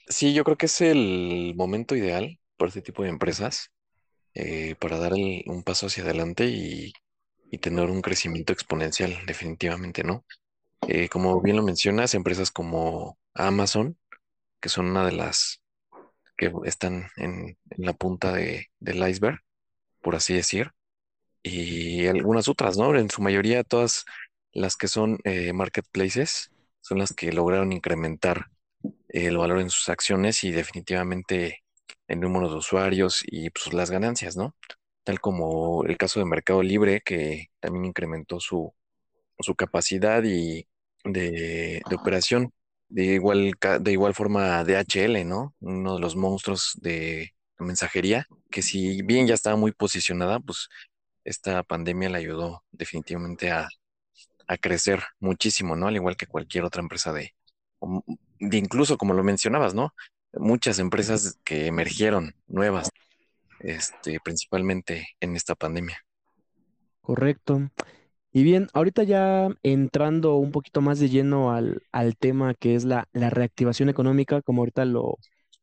Sí, 0.06 0.34
yo 0.34 0.44
creo 0.44 0.58
que 0.58 0.66
es 0.66 0.82
el 0.82 1.54
momento 1.56 1.96
ideal 1.96 2.38
para 2.58 2.68
este 2.68 2.82
tipo 2.82 3.02
de 3.02 3.08
empresas 3.08 3.70
eh, 4.34 4.74
para 4.78 4.98
dar 4.98 5.14
un 5.14 5.62
paso 5.62 5.86
hacia 5.86 6.04
adelante 6.04 6.46
y, 6.46 6.92
y, 7.50 7.58
tener 7.58 7.88
un 7.88 8.02
crecimiento 8.02 8.52
exponencial, 8.52 9.16
definitivamente, 9.26 10.04
¿no? 10.04 10.24
Como 11.10 11.40
bien 11.40 11.56
lo 11.56 11.62
mencionas, 11.62 12.14
empresas 12.14 12.50
como 12.50 13.18
Amazon, 13.34 13.96
que 14.60 14.68
son 14.68 14.86
una 14.86 15.04
de 15.06 15.12
las 15.12 15.60
que 16.38 16.52
están 16.66 17.08
en, 17.18 17.58
en 17.70 17.86
la 17.86 17.94
punta 17.94 18.32
de, 18.34 18.68
del 18.80 19.08
iceberg, 19.08 19.40
por 20.02 20.16
así 20.16 20.34
decir, 20.34 20.72
y 21.42 22.06
algunas 22.06 22.48
otras, 22.48 22.76
¿no? 22.78 22.94
En 22.96 23.10
su 23.10 23.22
mayoría, 23.22 23.64
todas 23.64 24.04
las 24.52 24.76
que 24.76 24.88
son 24.88 25.18
eh, 25.24 25.52
marketplaces 25.52 26.50
son 26.80 26.98
las 26.98 27.12
que 27.12 27.32
lograron 27.32 27.72
incrementar 27.72 28.46
el 29.08 29.36
valor 29.38 29.60
en 29.60 29.70
sus 29.70 29.88
acciones 29.88 30.44
y 30.44 30.50
definitivamente 30.52 31.64
el 32.08 32.20
número 32.20 32.48
de 32.50 32.56
usuarios 32.56 33.22
y 33.26 33.50
pues, 33.50 33.72
las 33.74 33.90
ganancias, 33.90 34.36
¿no? 34.36 34.56
Tal 35.04 35.20
como 35.20 35.84
el 35.84 35.96
caso 35.96 36.20
de 36.20 36.26
Mercado 36.26 36.62
Libre, 36.62 37.00
que 37.04 37.48
también 37.60 37.86
incrementó 37.86 38.40
su, 38.40 38.74
su 39.40 39.54
capacidad 39.54 40.22
y 40.24 40.68
de, 41.04 41.82
de 41.88 41.96
operación. 41.96 42.52
De 42.88 43.04
igual, 43.04 43.52
de 43.80 43.92
igual 43.92 44.14
forma 44.14 44.64
DHL, 44.64 45.24
¿no? 45.26 45.54
Uno 45.60 45.94
de 45.94 46.00
los 46.00 46.16
monstruos 46.16 46.72
de 46.80 47.34
mensajería, 47.58 48.26
que 48.50 48.62
si 48.62 49.02
bien 49.02 49.26
ya 49.26 49.34
estaba 49.34 49.56
muy 49.56 49.72
posicionada, 49.72 50.40
pues 50.40 50.68
esta 51.24 51.62
pandemia 51.62 52.08
le 52.08 52.18
ayudó 52.18 52.64
definitivamente 52.70 53.50
a, 53.50 53.68
crecer 54.62 55.02
muchísimo, 55.20 55.76
¿no? 55.76 55.88
Al 55.88 55.96
igual 55.96 56.16
que 56.16 56.26
cualquier 56.26 56.64
otra 56.64 56.80
empresa 56.80 57.12
de, 57.12 57.34
de 58.40 58.56
incluso 58.56 58.96
como 58.96 59.12
lo 59.12 59.22
mencionabas, 59.22 59.74
¿no? 59.74 59.92
Muchas 60.32 60.78
empresas 60.78 61.38
que 61.44 61.66
emergieron 61.66 62.34
nuevas, 62.46 62.90
este, 63.60 64.18
principalmente 64.24 65.08
en 65.20 65.36
esta 65.36 65.54
pandemia. 65.54 66.02
Correcto. 67.02 67.70
Y 68.32 68.42
bien, 68.42 68.68
ahorita 68.74 69.02
ya 69.04 69.48
entrando 69.62 70.36
un 70.36 70.52
poquito 70.52 70.80
más 70.80 70.98
de 70.98 71.08
lleno 71.08 71.52
al, 71.52 71.82
tema 72.18 72.54
que 72.54 72.74
es 72.74 72.84
la, 72.84 73.08
reactivación 73.12 73.88
económica, 73.88 74.42
como 74.42 74.62
ahorita 74.62 74.84
lo, 74.84 75.16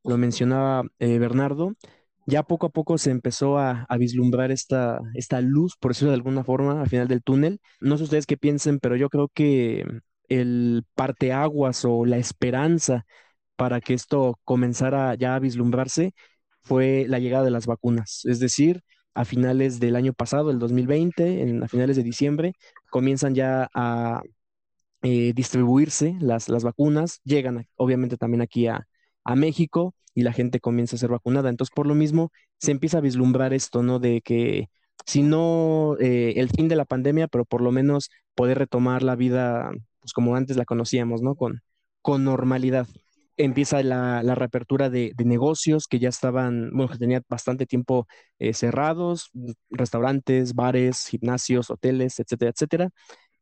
lo 0.04 0.17
mencionaba 0.17 0.84
eh, 0.99 1.19
Bernardo, 1.19 1.73
ya 2.28 2.43
poco 2.43 2.67
a 2.67 2.69
poco 2.69 2.97
se 2.97 3.12
empezó 3.12 3.60
a, 3.60 3.86
vislumbrar 3.99 4.51
esta, 4.51 4.99
esta 5.13 5.41
luz, 5.41 5.75
por 5.80 5.91
decirlo 5.91 6.12
de 6.12 6.15
alguna 6.15 6.43
forma, 6.43 6.82
al 6.82 6.89
final 6.89 7.08
del 7.08 7.23
túnel. 7.23 7.60
No 7.82 7.97
sé 7.97 8.04
ustedes 8.06 8.25
qué 8.25 8.38
piensen, 8.38 8.80
pero 8.80 8.95
yo 8.95 9.10
creo 9.10 9.30
que 9.30 9.86
el 10.30 10.84
parteaguas 10.95 11.86
o 11.86 12.06
la 12.06 12.17
esperanza 12.17 13.06
para 13.56 13.82
que 13.82 13.93
esto 13.93 14.39
comenzara 14.43 15.15
ya 15.15 15.36
a 15.36 15.39
vislumbrarse 15.39 16.13
fue 16.63 17.06
la 17.08 17.19
llegada 17.19 17.45
de 17.45 17.51
las 17.51 17.67
vacunas. 17.67 18.21
Es 18.25 18.39
decir, 18.39 18.84
a 19.15 19.25
finales 19.25 19.80
del 19.80 19.95
año 19.95 20.13
pasado, 20.13 20.51
el 20.51 20.60
2020, 20.60 21.41
en, 21.43 21.63
a 21.63 21.67
finales 21.67 21.95
de 21.97 22.04
diciembre, 22.04 22.54
comienzan 22.91 23.36
ya 23.36 23.69
a 23.73 24.21
eh, 25.01 25.34
distribuirse 25.36 26.15
las, 26.19 26.49
las 26.49 26.63
vacunas, 26.63 27.21
llegan 27.23 27.67
obviamente 27.75 28.17
también 28.17 28.41
aquí 28.41 28.67
a, 28.67 28.88
a 29.23 29.36
México 29.36 29.95
y 30.13 30.23
la 30.23 30.34
gente 30.34 30.60
comienza 30.60 30.95
a 30.95 30.99
ser 30.99 31.10
vacunada. 31.12 31.49
Entonces, 31.49 31.73
por 31.75 31.88
lo 31.88 31.95
mismo, 31.95 32.32
se 32.60 32.71
empieza 32.71 32.97
a 32.99 33.01
vislumbrar 33.01 33.54
esto, 33.54 33.84
¿no? 33.84 33.99
De 33.99 34.21
que 34.21 34.67
si 35.06 35.21
no 35.23 35.97
eh, 35.99 36.34
el 36.38 36.49
fin 36.49 36.67
de 36.67 36.75
la 36.75 36.86
pandemia, 36.86 37.28
pero 37.28 37.45
por 37.45 37.62
lo 37.62 37.71
menos 37.71 38.10
poder 38.36 38.58
retomar 38.60 39.04
la 39.04 39.15
vida, 39.15 39.71
pues 39.99 40.13
como 40.13 40.36
antes 40.36 40.58
la 40.58 40.65
conocíamos, 40.65 41.21
¿no? 41.21 41.36
Con, 41.36 41.62
con 42.01 42.23
normalidad 42.23 42.88
empieza 43.38 43.84
la, 43.84 44.21
reapertura 44.36 44.89
de, 44.89 45.13
negocios 45.17 45.88
que 45.88 46.00
ya 46.00 46.10
estaban, 46.10 46.71
bueno, 46.71 46.91
que 46.91 46.98
tenían 46.98 47.24
bastante 47.30 47.65
tiempo 47.65 48.08
eh, 48.39 48.54
cerrados, 48.54 49.32
restaurantes, 49.69 50.54
bares, 50.56 51.08
gimnasios, 51.08 51.69
hoteles, 51.69 52.19
etcétera, 52.19 52.52
etcétera. 52.52 52.89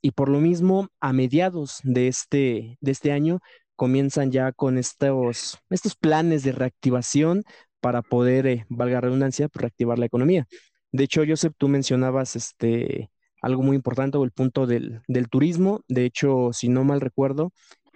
Y 0.01 0.11
por 0.11 0.29
lo 0.29 0.39
mismo, 0.39 0.89
a 0.99 1.13
mediados 1.13 1.79
de 1.83 2.07
este, 2.07 2.77
de 2.81 2.91
este 2.91 3.11
año, 3.11 3.39
comienzan 3.75 4.31
ya 4.31 4.51
con 4.51 4.77
estos, 4.77 5.59
estos 5.69 5.95
planes 5.95 6.43
de 6.43 6.51
reactivación 6.51 7.43
para 7.79 8.01
poder, 8.01 8.47
eh, 8.47 8.65
valga 8.69 9.01
redundancia, 9.01 9.49
pues, 9.49 9.61
reactivar 9.61 9.99
la 9.99 10.05
economía. 10.05 10.47
De 10.91 11.05
hecho, 11.05 11.23
Joseph, 11.27 11.53
tú 11.57 11.67
mencionabas 11.67 12.35
este, 12.35 13.09
algo 13.41 13.63
muy 13.63 13.75
importante, 13.75 14.17
el 14.21 14.31
punto 14.31 14.67
del, 14.67 15.01
del 15.07 15.29
turismo. 15.29 15.81
De 15.87 16.05
hecho, 16.05 16.51
si 16.53 16.69
no 16.69 16.83
mal 16.83 17.01
recuerdo, 17.01 17.51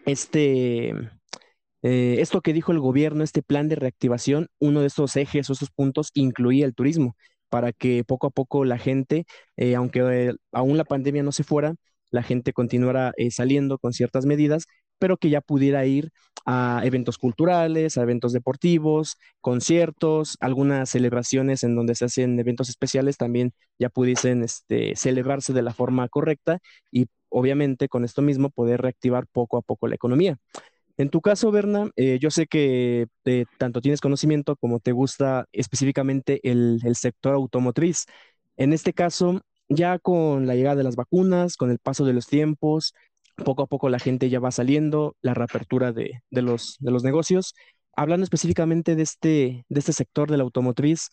este, 0.06 0.94
eh, 1.90 2.22
esto 2.22 2.42
que 2.42 2.52
dijo 2.52 2.74
el 2.74 2.80
gobierno, 2.80 3.24
este 3.24 3.42
plan 3.42 3.70
de 3.70 3.76
reactivación, 3.76 4.48
uno 4.60 4.82
de 4.82 4.88
estos 4.88 5.16
ejes 5.16 5.50
o 5.50 5.54
estos 5.54 5.72
puntos 5.72 6.12
incluía 6.16 6.66
el 6.66 6.76
turismo 6.76 7.16
para 7.50 7.72
que 7.72 8.04
poco 8.04 8.28
a 8.28 8.30
poco 8.30 8.66
la 8.66 8.78
gente, 8.78 9.26
eh, 9.56 9.76
aunque 9.76 10.02
eh, 10.02 10.34
aún 10.52 10.76
la 10.76 10.84
pandemia 10.84 11.24
no 11.24 11.32
se 11.32 11.46
fuera, 11.46 11.76
la 12.12 12.24
gente 12.24 12.52
continuara 12.52 13.14
saliendo 13.30 13.78
con 13.80 13.94
ciertas 13.94 14.26
medidas, 14.26 14.66
pero 15.00 15.16
que 15.16 15.30
ya 15.30 15.40
pudiera 15.40 15.86
ir 15.86 16.12
a 16.46 16.82
eventos 16.84 17.18
culturales, 17.18 17.98
a 17.98 18.04
eventos 18.04 18.34
deportivos, 18.34 19.18
conciertos, 19.40 20.38
algunas 20.42 20.90
celebraciones 20.90 21.64
en 21.64 21.76
donde 21.76 21.96
se 21.96 22.06
hacen 22.06 22.38
eventos 22.40 22.70
especiales 22.70 23.18
también 23.18 23.54
ya 23.80 23.90
pudiesen 23.90 24.44
este, 24.44 24.96
celebrarse 24.98 25.54
de 25.54 25.62
la 25.62 25.74
forma 25.74 26.08
correcta 26.10 26.60
y 26.92 27.08
obviamente 27.30 27.88
con 27.90 28.04
esto 28.06 28.22
mismo 28.22 28.50
poder 28.50 28.82
reactivar 28.82 29.26
poco 29.28 29.58
a 29.58 29.62
poco 29.62 29.88
la 29.88 29.96
economía. 29.96 30.38
En 30.98 31.10
tu 31.10 31.22
caso, 31.22 31.52
Berna, 31.52 31.92
eh, 31.96 32.18
yo 32.20 32.32
sé 32.32 32.48
que 32.48 33.08
eh, 33.26 33.46
tanto 33.60 33.82
tienes 33.82 34.02
conocimiento 34.02 34.56
como 34.56 34.80
te 34.80 34.92
gusta 34.92 35.46
específicamente 35.52 36.40
el, 36.44 36.82
sector 36.96 37.36
automotriz. 37.36 38.06
En 38.58 38.74
este 38.74 38.94
caso, 38.94 39.42
ya 39.70 40.00
con 40.00 40.48
la 40.48 40.56
llegada 40.56 40.78
de 40.78 40.84
las 40.84 40.96
vacunas, 40.96 41.56
con 41.56 41.70
el 41.70 41.78
paso 41.80 42.04
de 42.06 42.14
los 42.14 42.28
tiempos, 42.28 42.94
poco 43.36 43.62
a 43.64 43.68
poco 43.68 43.90
la 43.90 44.00
gente 44.00 44.30
ya 44.30 44.40
va 44.40 44.50
saliendo, 44.52 45.16
la 45.22 45.36
reapertura 45.36 45.92
de, 45.94 46.22
los, 46.32 46.78
de 46.80 46.92
los 46.92 47.04
negocios. 47.04 47.54
Hablando 47.96 48.24
específicamente 48.24 48.96
de 48.96 49.04
este, 49.04 49.66
de 49.70 49.80
este 49.80 49.94
sector 49.94 50.32
de 50.32 50.38
la 50.38 50.44
automotriz, 50.44 51.10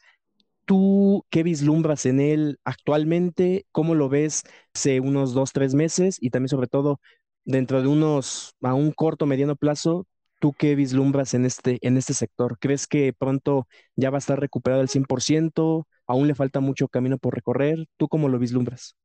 ¿Tú 0.66 1.27
qué 1.29 1.42
vislumbras 1.42 2.07
en 2.07 2.20
él 2.20 2.59
actualmente? 2.64 3.66
¿Cómo 3.70 3.94
lo 3.94 4.09
ves 4.09 4.44
hace 4.75 5.01
unos 5.01 5.35
dos, 5.35 5.53
tres 5.53 5.75
meses? 5.75 6.16
Y 6.20 6.31
también, 6.31 6.49
sobre 6.49 6.68
todo, 6.68 7.01
dentro 7.44 7.83
de 7.83 7.88
unos, 7.88 8.54
a 8.62 8.74
un 8.74 8.92
corto, 8.92 9.26
mediano 9.26 9.57
plazo, 9.57 10.07
¿tú 10.40 10.52
qué 10.52 10.74
vislumbras 10.74 11.35
en 11.35 11.44
este, 11.44 11.78
en 11.83 11.96
este 11.96 12.14
sector? 12.14 12.59
¿Crees 12.59 12.87
que 12.87 13.12
pronto 13.12 13.66
ya 13.96 14.11
va 14.11 14.18
a 14.18 14.18
estar 14.18 14.38
recuperado 14.40 14.83
el 14.83 14.88
100%? 14.88 15.87
¿Aún 16.07 16.28
le 16.28 16.35
falta 16.35 16.61
mucho 16.61 16.88
camino 16.88 17.18
por 17.18 17.35
recorrer? 17.35 17.87
¿Tú 17.96 18.09
cómo 18.09 18.28
lo 18.28 18.38
vislumbras? 18.38 18.96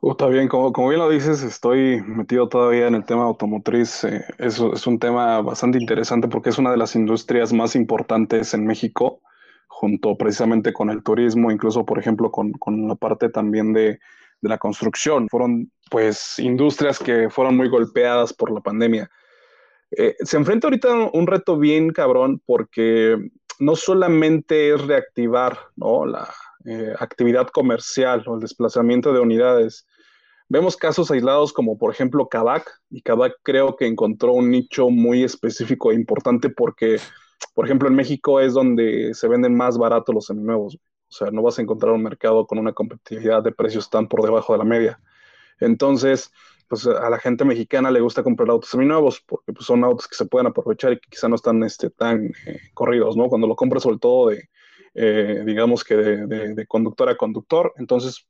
Está 0.00 0.28
bien, 0.28 0.46
como, 0.46 0.72
como 0.72 0.90
bien 0.90 1.00
lo 1.00 1.10
dices, 1.10 1.42
estoy 1.42 2.00
metido 2.02 2.48
todavía 2.48 2.86
en 2.86 2.94
el 2.94 3.04
tema 3.04 3.24
automotriz. 3.24 4.04
Eh, 4.04 4.24
es, 4.38 4.60
es 4.60 4.86
un 4.86 4.98
tema 5.00 5.40
bastante 5.40 5.78
interesante 5.78 6.28
porque 6.28 6.50
es 6.50 6.58
una 6.58 6.70
de 6.70 6.76
las 6.76 6.94
industrias 6.94 7.52
más 7.52 7.74
importantes 7.74 8.54
en 8.54 8.64
México, 8.64 9.20
junto 9.66 10.16
precisamente 10.16 10.72
con 10.72 10.90
el 10.90 11.02
turismo, 11.02 11.50
incluso, 11.50 11.84
por 11.84 11.98
ejemplo, 11.98 12.30
con, 12.30 12.52
con 12.52 12.86
la 12.86 12.94
parte 12.94 13.28
también 13.28 13.72
de, 13.72 13.98
de 14.40 14.48
la 14.48 14.58
construcción. 14.58 15.28
Fueron 15.28 15.70
pues 15.90 16.38
industrias 16.38 16.98
que 16.98 17.30
fueron 17.30 17.56
muy 17.56 17.68
golpeadas 17.68 18.32
por 18.32 18.50
la 18.50 18.60
pandemia. 18.60 19.10
Eh, 19.90 20.16
se 20.20 20.36
enfrenta 20.36 20.66
ahorita 20.66 21.10
un 21.12 21.26
reto 21.26 21.58
bien 21.58 21.90
cabrón 21.90 22.42
porque 22.44 23.16
no 23.58 23.74
solamente 23.74 24.74
es 24.74 24.86
reactivar 24.86 25.58
¿no? 25.76 26.04
la 26.04 26.28
eh, 26.66 26.92
actividad 26.98 27.48
comercial 27.48 28.22
o 28.26 28.34
el 28.34 28.40
desplazamiento 28.40 29.12
de 29.12 29.20
unidades. 29.20 29.86
Vemos 30.48 30.76
casos 30.76 31.10
aislados 31.10 31.52
como 31.52 31.76
por 31.78 31.92
ejemplo 31.92 32.28
Kavak 32.28 32.80
y 32.90 33.02
Kavak 33.02 33.36
creo 33.42 33.76
que 33.76 33.86
encontró 33.86 34.32
un 34.32 34.50
nicho 34.50 34.90
muy 34.90 35.22
específico 35.24 35.90
e 35.90 35.94
importante 35.94 36.48
porque, 36.50 36.98
por 37.54 37.66
ejemplo, 37.66 37.88
en 37.88 37.94
México 37.94 38.40
es 38.40 38.54
donde 38.54 39.12
se 39.14 39.28
venden 39.28 39.54
más 39.54 39.76
baratos 39.76 40.14
los 40.14 40.26
seminuevos. 40.26 40.78
O 41.08 41.12
sea, 41.12 41.30
no 41.30 41.42
vas 41.42 41.58
a 41.58 41.62
encontrar 41.62 41.92
un 41.92 42.02
mercado 42.02 42.46
con 42.46 42.58
una 42.58 42.72
competitividad 42.72 43.42
de 43.42 43.52
precios 43.52 43.88
tan 43.88 44.08
por 44.08 44.22
debajo 44.22 44.52
de 44.52 44.58
la 44.58 44.64
media. 44.64 45.00
Entonces, 45.60 46.32
pues 46.68 46.86
a 46.86 47.08
la 47.08 47.18
gente 47.18 47.44
mexicana 47.44 47.90
le 47.90 48.00
gusta 48.00 48.22
comprar 48.22 48.50
autos 48.50 48.70
seminuevos 48.70 49.22
porque 49.26 49.52
pues, 49.52 49.66
son 49.66 49.82
autos 49.84 50.06
que 50.06 50.16
se 50.16 50.26
pueden 50.26 50.46
aprovechar 50.46 50.92
y 50.92 51.00
que 51.00 51.08
quizá 51.08 51.28
no 51.28 51.36
están 51.36 51.62
este, 51.62 51.90
tan 51.90 52.26
eh, 52.46 52.60
corridos, 52.74 53.16
¿no? 53.16 53.28
Cuando 53.28 53.46
lo 53.46 53.56
compras 53.56 53.82
sobre 53.82 53.98
todo 53.98 54.28
de, 54.28 54.48
eh, 54.94 55.42
digamos 55.46 55.82
que 55.84 55.96
de, 55.96 56.66
conductor 56.66 57.08
a 57.08 57.16
conductor, 57.16 57.72
entonces 57.76 58.26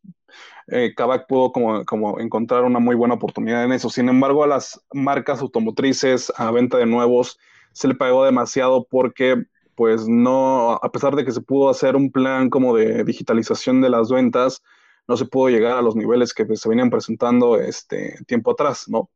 eh, 0.69 0.95
pudo 1.27 1.51
como, 1.51 1.85
como 1.85 2.21
encontrar 2.21 2.65
una 2.65 2.79
muy 2.79 2.95
buena 2.95 3.15
oportunidad 3.15 3.65
en 3.65 3.73
eso. 3.73 3.91
Sin 3.91 4.09
embargo, 4.09 4.45
a 4.45 4.47
las 4.47 4.81
marcas 4.93 5.41
automotrices 5.41 6.33
a 6.37 6.51
venta 6.51 6.79
de 6.79 6.87
nuevos 6.87 7.39
se 7.73 7.89
le 7.89 7.95
pagó 7.95 8.25
demasiado 8.25 8.87
porque 8.89 9.45
pues 9.79 10.09
no, 10.09 10.73
a 10.73 10.91
pesar 10.91 11.15
de 11.15 11.25
que 11.25 11.31
se 11.31 11.41
pudo 11.41 11.71
hacer 11.71 11.95
un 11.95 12.11
plan 12.11 12.51
como 12.51 12.75
de 12.77 13.05
digitalización 13.05 13.81
de 13.81 13.89
las 13.89 14.11
ventas, 14.11 14.61
no 15.07 15.17
se 15.17 15.25
pudo 15.25 15.51
llegar 15.51 15.77
a 15.79 15.83
los 15.83 15.95
niveles 15.95 16.35
que 16.35 16.45
se 16.57 16.69
venían 16.69 16.91
presentando 16.91 17.57
este 17.61 18.19
tiempo 18.27 18.51
atrás, 18.51 18.89
¿no? 18.89 19.09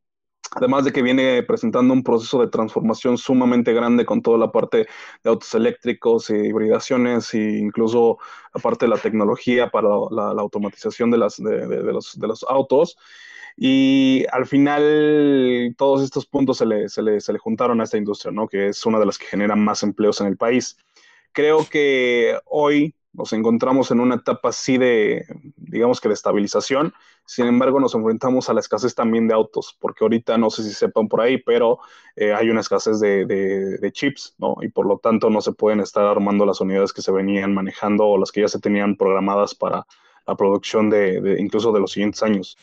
Además 0.53 0.85
de 0.85 0.93
que 0.93 1.03
viene 1.03 1.43
presentando 1.43 1.93
un 1.93 2.05
proceso 2.05 2.41
de 2.41 2.47
transformación 2.47 3.19
sumamente 3.19 3.73
grande 3.73 4.07
con 4.07 4.23
toda 4.23 4.39
la 4.39 4.53
parte 4.53 4.87
de 5.25 5.31
autos 5.31 5.53
eléctricos 5.55 6.31
y 6.31 6.35
hibridaciones 6.35 7.35
e 7.35 7.59
incluso 7.59 8.19
la 8.55 8.61
parte 8.63 8.85
de 8.85 8.91
la 8.91 8.99
tecnología 8.99 9.69
para 9.69 9.89
la, 10.13 10.41
automatización 10.41 11.11
de, 11.11 11.19
las, 11.19 11.39
de, 11.39 11.93
los, 11.93 12.17
de 12.17 12.29
los 12.29 12.45
autos. 12.49 12.97
Y 13.57 14.25
al 14.33 14.47
final 14.47 15.75
todos 15.77 16.03
estos 16.03 16.27
puntos 16.27 16.59
se 16.59 16.67
le, 16.67 16.89
se 16.89 17.03
le, 17.03 17.21
se 17.21 17.33
le 17.33 17.39
juntaron 17.39 17.81
a 17.81 17.85
esta 17.85 17.99
industria, 17.99 18.33
¿no? 18.33 18.49
que 18.49 18.69
es 18.69 18.87
una 18.87 18.99
de 18.99 19.07
las 19.07 19.19
que 19.19 19.27
genera 19.27 19.57
más 19.57 19.83
empleos 19.83 20.21
en 20.21 20.27
el 20.27 20.37
país. 20.37 20.77
Creo 21.33 21.67
que 21.69 22.39
hoy 22.47 22.95
nos 23.13 23.33
encontramos 23.33 23.91
en 23.91 24.01
una 24.01 24.17
etapa 24.17 24.49
así 24.49 24.79
de, 24.79 25.27
digamos 25.57 26.01
que 26.01 26.09
de 26.09 26.15
estabilización. 26.15 26.95
Sin 27.25 27.47
embargo, 27.47 27.79
nos 27.79 27.95
enfrentamos 27.95 28.49
a 28.49 28.55
la 28.55 28.61
escasez 28.61 28.95
también 28.95 29.29
de 29.29 29.35
autos, 29.35 29.77
porque 29.79 30.05
ahorita 30.05 30.39
no 30.39 30.51
sé 30.51 30.63
si 30.63 30.73
sepan 30.73 31.09
por 31.09 31.21
ahí, 31.21 31.39
pero 31.39 31.79
eh, 32.17 32.33
hay 32.33 32.49
una 32.49 32.61
escasez 32.61 33.01
de, 33.01 33.91
chips, 33.93 34.35
¿no? 34.39 34.57
Y 34.63 34.69
por 34.69 34.87
lo 34.87 34.99
tanto 34.99 35.29
no 35.31 35.41
se 35.41 35.53
pueden 35.53 35.81
estar 35.81 36.05
armando 36.07 36.47
las 36.47 36.61
unidades 36.61 36.93
que 36.93 37.03
se 37.03 37.13
venían 37.13 37.55
manejando 37.55 38.07
o 38.07 38.19
las 38.19 38.33
que 38.33 38.41
ya 38.41 38.49
se 38.49 38.61
tenían 38.61 38.97
programadas 38.97 39.55
para 39.55 39.87
la 40.27 40.37
producción 40.37 40.89
de, 40.89 41.37
incluso 41.39 41.73
de 41.73 41.81
los 41.81 41.93
siguientes 41.93 42.23
años. 42.23 42.57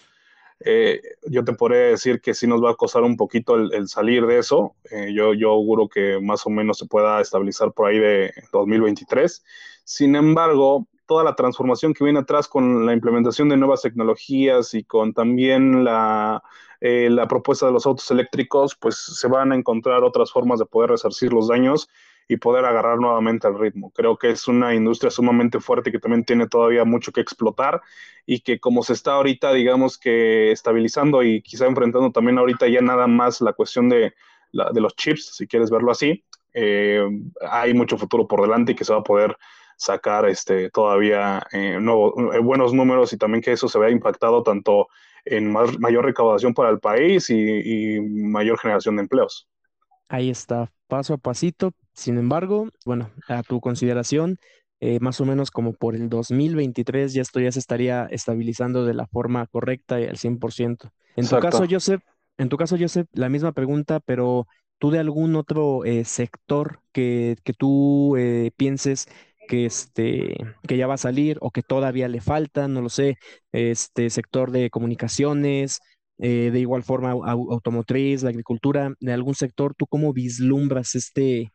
Eh, 0.61 1.01
yo 1.27 1.43
te 1.45 1.53
podría 1.53 1.81
decir 1.81 2.19
que 2.21 2.33
sí 2.33 2.45
nos 2.45 2.63
va 2.63 2.71
a 2.71 2.75
costar 2.75 3.03
un 3.03 3.15
poquito 3.15 3.55
el, 3.55 3.87
salir 3.87 4.25
de 4.25 4.39
eso. 4.39 4.75
Eh, 4.91 5.13
yo, 5.13 5.33
yo 5.33 5.51
auguro 5.51 5.87
que 5.87 6.19
más 6.21 6.45
o 6.45 6.49
menos 6.49 6.77
se 6.77 6.85
pueda 6.85 7.21
estabilizar 7.21 7.71
por 7.71 7.87
ahí 7.87 7.99
de 7.99 8.33
2023. 8.51 9.43
Sin 9.83 10.15
embargo, 10.15 10.87
toda 11.05 11.23
la 11.23 11.35
transformación 11.35 11.93
que 11.93 12.03
viene 12.03 12.19
atrás 12.19 12.47
con 12.47 12.85
la 12.85 12.93
implementación 12.93 13.49
de 13.49 13.57
nuevas 13.57 13.81
tecnologías 13.81 14.73
y 14.73 14.83
con 14.83 15.13
también 15.13 15.83
la, 15.83 16.43
eh, 16.81 17.09
la 17.09 17.27
propuesta 17.27 17.65
de 17.65 17.71
los 17.71 17.85
autos 17.85 18.09
eléctricos, 18.11 18.75
pues 18.75 18.95
se 18.95 19.27
van 19.27 19.51
a 19.51 19.55
encontrar 19.55 20.03
otras 20.03 20.31
formas 20.31 20.59
de 20.59 20.65
poder 20.65 20.91
resarcir 20.91 21.33
los 21.33 21.47
daños 21.47 21.89
y 22.29 22.37
poder 22.37 22.63
agarrar 22.63 22.99
nuevamente 22.99 23.47
el 23.47 23.57
ritmo. 23.59 23.91
Creo 23.91 24.15
que 24.15 24.29
es 24.29 24.47
una 24.47 24.75
industria 24.75 25.09
sumamente 25.09 25.59
fuerte 25.59 25.91
que 25.91 25.99
también 25.99 26.23
tiene 26.23 26.47
todavía 26.47 26.85
mucho 26.85 27.11
que 27.11 27.21
explotar 27.21 27.81
y 28.25 28.41
que 28.41 28.59
como 28.59 28.83
se 28.83 28.93
está 28.93 29.13
ahorita, 29.13 29.51
digamos 29.51 29.97
que 29.97 30.51
estabilizando 30.51 31.23
y 31.23 31.41
quizá 31.41 31.65
enfrentando 31.65 32.11
también 32.11 32.37
ahorita 32.37 32.67
ya 32.67 32.81
nada 32.81 33.07
más 33.07 33.41
la 33.41 33.53
cuestión 33.53 33.89
de, 33.89 34.13
de 34.51 34.81
los 34.81 34.95
chips, 34.95 35.35
si 35.37 35.47
quieres 35.47 35.71
verlo 35.71 35.91
así, 35.91 36.23
eh, 36.53 37.03
hay 37.49 37.73
mucho 37.73 37.97
futuro 37.97 38.27
por 38.27 38.43
delante 38.43 38.73
y 38.73 38.75
que 38.75 38.85
se 38.85 38.93
va 38.93 38.99
a 38.99 39.03
poder 39.03 39.35
sacar 39.75 40.29
este, 40.29 40.69
todavía 40.69 41.41
eh, 41.51 41.79
eh, 41.79 42.39
buenos 42.39 42.73
números 42.73 43.11
y 43.11 43.17
también 43.17 43.41
que 43.41 43.53
eso 43.53 43.67
se 43.67 43.79
vea 43.79 43.89
impactado 43.89 44.43
tanto 44.43 44.87
en 45.25 45.51
mayor 45.51 46.05
recaudación 46.05 46.53
para 46.53 46.69
el 46.69 46.79
país 46.79 47.29
y 47.31 47.99
mayor 48.01 48.59
generación 48.59 48.97
de 48.97 49.01
empleos. 49.01 49.49
Ahí 50.09 50.29
está, 50.29 50.71
paso 50.87 51.13
a 51.13 51.17
pasito. 51.17 51.71
Sin 51.93 52.17
embargo, 52.17 52.69
bueno, 52.85 53.11
a 53.27 53.43
tu 53.43 53.61
consideración, 53.61 54.39
eh, 54.79 54.99
más 54.99 55.21
o 55.21 55.25
menos 55.25 55.51
como 55.51 55.73
por 55.73 55.95
el 55.95 56.09
2023 56.09 57.13
ya 57.13 57.21
esto 57.21 57.39
ya 57.39 57.51
se 57.51 57.59
estaría 57.59 58.07
estabilizando 58.11 58.85
de 58.85 58.93
la 58.93 59.05
forma 59.05 59.45
correcta 59.47 60.01
y 60.01 60.05
al 60.05 60.17
100%. 60.17 60.91
En 61.15 61.27
tu 61.27 61.39
caso, 61.39 61.65
Joseph, 61.69 62.01
en 62.37 62.49
tu 62.49 62.57
caso, 62.57 62.77
Joseph, 62.79 63.07
la 63.13 63.29
misma 63.29 63.51
pregunta, 63.51 63.99
pero 63.99 64.47
tú 64.79 64.91
de 64.91 64.99
algún 64.99 65.35
otro 65.35 65.85
eh, 65.85 66.05
sector 66.05 66.81
que, 66.91 67.35
que 67.43 67.53
tú 67.53 68.15
eh, 68.17 68.51
pienses 68.55 69.07
que, 69.49 69.65
este, 69.65 70.35
que 70.67 70.77
ya 70.77 70.87
va 70.87 70.93
a 70.93 70.97
salir 70.97 71.37
o 71.41 71.51
que 71.51 71.61
todavía 71.63 72.07
le 72.07 72.21
falta, 72.21 72.67
no 72.67 72.81
lo 72.81 72.89
sé, 72.89 73.17
este 73.51 74.09
sector 74.09 74.51
de 74.51 74.69
comunicaciones, 74.69 75.79
eh, 76.19 76.49
de 76.51 76.59
igual 76.59 76.83
forma 76.83 77.11
automotriz, 77.11 78.23
la 78.23 78.29
agricultura, 78.29 78.93
de 78.99 79.13
algún 79.13 79.35
sector, 79.35 79.73
¿tú 79.75 79.87
cómo 79.87 80.13
vislumbras 80.13 80.95
este, 80.95 81.51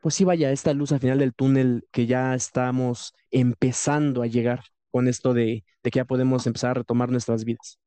pues 0.00 0.14
sí, 0.14 0.24
vaya, 0.24 0.50
esta 0.52 0.72
luz 0.72 0.92
al 0.92 1.00
final 1.00 1.18
del 1.18 1.34
túnel 1.34 1.84
que 1.92 2.06
ya 2.06 2.34
estamos 2.34 3.12
empezando 3.30 4.22
a 4.22 4.26
llegar 4.26 4.64
con 4.90 5.08
esto 5.08 5.34
de, 5.34 5.64
que 5.82 5.90
ya 5.90 6.04
podemos 6.04 6.46
empezar 6.46 6.70
a 6.70 6.74
retomar 6.74 7.10
nuestras 7.10 7.44
vidas? 7.44 7.78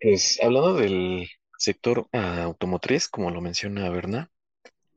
Pues 0.00 0.38
hablando 0.42 0.74
del 0.74 1.28
sector 1.58 2.06
automotriz, 2.12 3.08
como 3.08 3.30
lo 3.30 3.40
menciona 3.40 3.88
Berna, 3.90 4.30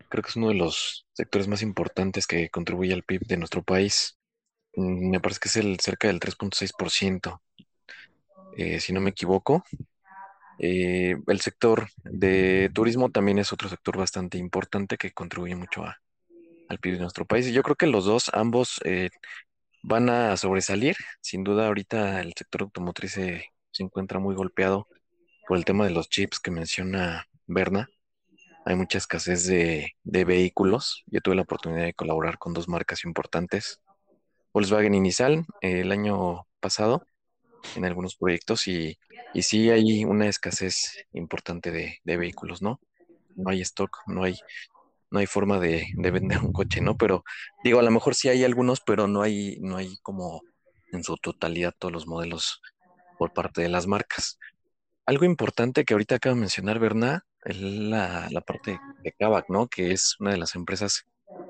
creo 0.09 0.23
que 0.23 0.29
es 0.29 0.35
uno 0.35 0.49
de 0.49 0.55
los 0.55 1.05
sectores 1.13 1.47
más 1.47 1.61
importantes 1.61 2.27
que 2.27 2.49
contribuye 2.49 2.93
al 2.93 3.03
PIB 3.03 3.21
de 3.27 3.37
nuestro 3.37 3.63
país. 3.63 4.17
Mm, 4.75 5.09
me 5.09 5.19
parece 5.19 5.39
que 5.41 5.49
es 5.49 5.57
el 5.57 5.79
cerca 5.79 6.07
del 6.07 6.19
3.6%, 6.19 7.41
eh, 8.57 8.79
si 8.79 8.93
no 8.93 9.01
me 9.01 9.09
equivoco. 9.09 9.63
Eh, 10.59 11.15
el 11.27 11.41
sector 11.41 11.89
de 12.03 12.71
turismo 12.73 13.09
también 13.09 13.37
es 13.37 13.53
otro 13.53 13.69
sector 13.69 13.97
bastante 13.97 14.37
importante 14.37 14.97
que 14.97 15.11
contribuye 15.11 15.55
mucho 15.55 15.83
al 16.67 16.79
PIB 16.79 16.95
de 16.95 17.01
nuestro 17.01 17.25
país. 17.25 17.47
Y 17.47 17.53
yo 17.53 17.63
creo 17.63 17.75
que 17.75 17.87
los 17.87 18.05
dos, 18.05 18.31
ambos, 18.33 18.79
eh, 18.85 19.09
van 19.83 20.09
a 20.09 20.35
sobresalir. 20.37 20.95
Sin 21.21 21.43
duda, 21.43 21.67
ahorita 21.67 22.21
el 22.21 22.33
sector 22.35 22.63
automotriz 22.63 23.13
se, 23.13 23.45
encuentra 23.79 24.19
muy 24.19 24.33
golpeado 24.33 24.87
por 25.47 25.55
el 25.57 25.63
tema 25.65 25.85
de 25.85 25.91
los 25.91 26.09
chips 26.09 26.39
que 26.39 26.51
menciona 26.51 27.27
Berna. 27.45 27.87
Hay 28.65 28.75
mucha 28.75 28.97
escasez 28.97 29.45
de, 29.45 29.93
vehículos. 30.03 31.03
Yo 31.05 31.21
tuve 31.21 31.35
la 31.35 31.43
oportunidad 31.43 31.85
de 31.85 31.93
colaborar 31.93 32.39
con 32.39 32.53
dos 32.53 32.67
marcas 32.67 33.05
importantes, 33.05 33.79
Volkswagen 34.53 34.95
y 34.95 34.99
Nissan, 34.99 35.45
el 35.61 35.91
año 35.91 36.47
pasado 36.59 37.03
en 37.75 37.85
algunos 37.85 38.15
proyectos 38.15 38.67
y, 38.67 38.97
y 39.33 39.43
sí 39.43 39.69
hay 39.69 40.05
una 40.05 40.27
escasez 40.27 41.05
importante 41.13 41.71
de, 41.71 42.17
vehículos, 42.17 42.61
¿no? 42.61 42.79
No 43.35 43.49
hay 43.49 43.61
stock, 43.61 43.99
no 44.07 44.23
hay, 44.23 44.39
no 45.11 45.19
hay 45.19 45.27
forma 45.27 45.59
de, 45.59 45.87
vender 45.95 46.39
un 46.39 46.53
coche, 46.53 46.81
¿no? 46.81 46.97
Pero 46.97 47.23
digo, 47.63 47.79
a 47.79 47.83
lo 47.83 47.91
mejor 47.91 48.15
sí 48.15 48.29
hay 48.29 48.43
algunos, 48.43 48.81
pero 48.81 49.07
no 49.07 49.21
hay, 49.21 49.57
no 49.59 49.77
hay 49.77 49.97
como 50.01 50.41
en 50.91 51.03
su 51.03 51.17
totalidad 51.17 51.73
todos 51.77 51.91
los 51.91 52.07
modelos 52.07 52.61
por 53.17 53.33
parte 53.33 53.61
de 53.61 53.69
las 53.69 53.87
marcas. 53.87 54.39
Algo 55.05 55.25
importante 55.25 55.85
que 55.85 55.93
ahorita 55.93 56.15
acaba 56.15 56.35
de 56.35 56.41
mencionar 56.41 56.79
Berna 56.79 57.25
es 57.43 57.61
la, 57.61 58.27
la 58.31 58.41
parte 58.41 58.79
de 59.03 59.11
Kavak, 59.13 59.49
¿no? 59.49 59.67
Que 59.67 59.91
es 59.91 60.15
una 60.19 60.31
de 60.31 60.37
las 60.37 60.55
empresas 60.55 61.05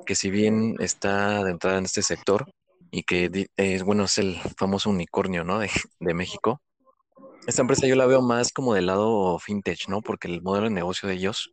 que 0.05 0.15
si 0.15 0.29
bien 0.29 0.75
está 0.79 1.43
de 1.43 1.51
entrada 1.51 1.77
en 1.77 1.85
este 1.85 2.01
sector, 2.01 2.51
y 2.91 3.03
que 3.03 3.49
es, 3.55 3.83
bueno, 3.83 4.05
es 4.05 4.17
el 4.17 4.37
famoso 4.57 4.89
unicornio, 4.89 5.43
¿no? 5.43 5.59
De, 5.59 5.69
de, 5.99 6.13
México. 6.13 6.61
Esta 7.45 7.61
empresa 7.61 7.87
yo 7.87 7.95
la 7.95 8.05
veo 8.05 8.21
más 8.21 8.51
como 8.51 8.73
del 8.73 8.87
lado 8.87 9.39
fintech, 9.39 9.87
¿no? 9.87 10.01
Porque 10.01 10.27
el 10.27 10.41
modelo 10.41 10.65
de 10.65 10.73
negocio 10.73 11.07
de 11.07 11.15
ellos 11.15 11.51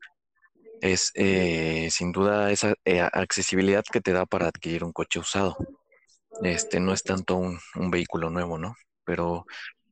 es 0.80 1.12
eh, 1.14 1.88
sin 1.90 2.12
duda 2.12 2.50
esa 2.50 2.74
eh, 2.84 3.00
accesibilidad 3.00 3.84
que 3.90 4.00
te 4.00 4.12
da 4.12 4.26
para 4.26 4.48
adquirir 4.48 4.84
un 4.84 4.92
coche 4.92 5.18
usado. 5.18 5.56
Este 6.42 6.80
no 6.80 6.92
es 6.92 7.02
tanto 7.02 7.36
un, 7.36 7.58
un 7.76 7.90
vehículo 7.90 8.30
nuevo, 8.30 8.58
¿no? 8.58 8.74
Pero 9.04 9.46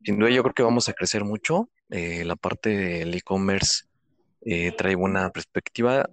sin 0.04 0.18
duda 0.18 0.30
yo 0.30 0.42
creo 0.42 0.54
que 0.54 0.62
vamos 0.62 0.88
a 0.88 0.92
crecer 0.92 1.24
mucho. 1.24 1.68
Eh, 1.90 2.24
la 2.24 2.36
parte 2.36 2.70
del 2.70 3.14
e-commerce 3.14 3.84
trae 4.76 4.96
buena 4.96 5.30
perspectiva 5.30 6.08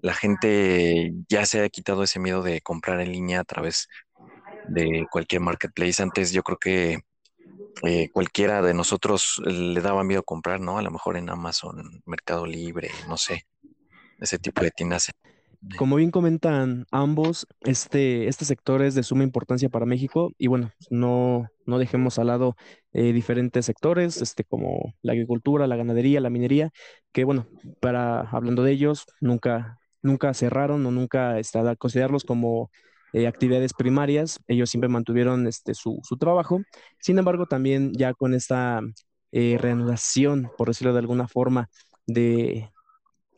la 0.00 0.14
gente 0.14 1.12
ya 1.28 1.44
se 1.44 1.62
ha 1.62 1.68
quitado 1.68 2.02
ese 2.02 2.20
miedo 2.20 2.42
de 2.42 2.60
comprar 2.60 3.00
en 3.00 3.12
línea 3.12 3.40
a 3.40 3.44
través 3.44 3.88
de 4.68 5.06
cualquier 5.10 5.40
marketplace. 5.40 6.02
Antes 6.02 6.32
yo 6.32 6.42
creo 6.42 6.58
que 6.58 6.98
eh, 7.84 8.10
cualquiera 8.12 8.62
de 8.62 8.74
nosotros 8.74 9.40
le 9.44 9.80
daba 9.80 10.04
miedo 10.04 10.22
comprar, 10.22 10.60
¿no? 10.60 10.78
A 10.78 10.82
lo 10.82 10.90
mejor 10.90 11.16
en 11.16 11.30
Amazon, 11.30 12.02
Mercado 12.06 12.46
Libre, 12.46 12.90
no 13.08 13.16
sé, 13.16 13.46
ese 14.20 14.38
tipo 14.38 14.62
de 14.62 14.70
tiendas. 14.70 15.10
Como 15.76 15.96
bien 15.96 16.12
comentan 16.12 16.86
ambos, 16.92 17.46
este, 17.62 18.28
este 18.28 18.44
sector 18.44 18.80
es 18.80 18.94
de 18.94 19.02
suma 19.02 19.24
importancia 19.24 19.68
para 19.68 19.86
México 19.86 20.30
y 20.38 20.46
bueno, 20.46 20.70
no, 20.88 21.48
no 21.66 21.78
dejemos 21.78 22.18
al 22.18 22.28
lado 22.28 22.56
eh, 22.92 23.12
diferentes 23.12 23.66
sectores, 23.66 24.22
este, 24.22 24.44
como 24.44 24.94
la 25.02 25.12
agricultura, 25.12 25.66
la 25.66 25.76
ganadería, 25.76 26.20
la 26.20 26.30
minería, 26.30 26.70
que 27.12 27.24
bueno, 27.24 27.48
para 27.80 28.20
hablando 28.20 28.62
de 28.62 28.72
ellos, 28.72 29.06
nunca, 29.20 29.78
nunca 30.00 30.32
cerraron 30.32 30.86
o 30.86 30.92
nunca 30.92 31.40
está, 31.40 31.74
considerarlos 31.74 32.22
como 32.22 32.70
eh, 33.12 33.26
actividades 33.26 33.72
primarias, 33.72 34.40
ellos 34.48 34.70
siempre 34.70 34.88
mantuvieron 34.88 35.46
este, 35.46 35.74
su, 35.74 36.00
trabajo. 36.18 36.60
Sin 37.00 37.18
embargo, 37.18 37.46
también 37.46 37.92
ya 37.94 38.12
con 38.14 38.34
esta 38.34 38.80
eh, 39.32 39.56
reanudación, 39.60 40.50
por 40.56 40.68
decirlo 40.68 40.92
de 40.92 40.98
alguna 41.00 41.28
forma, 41.28 41.68
de, 42.06 42.70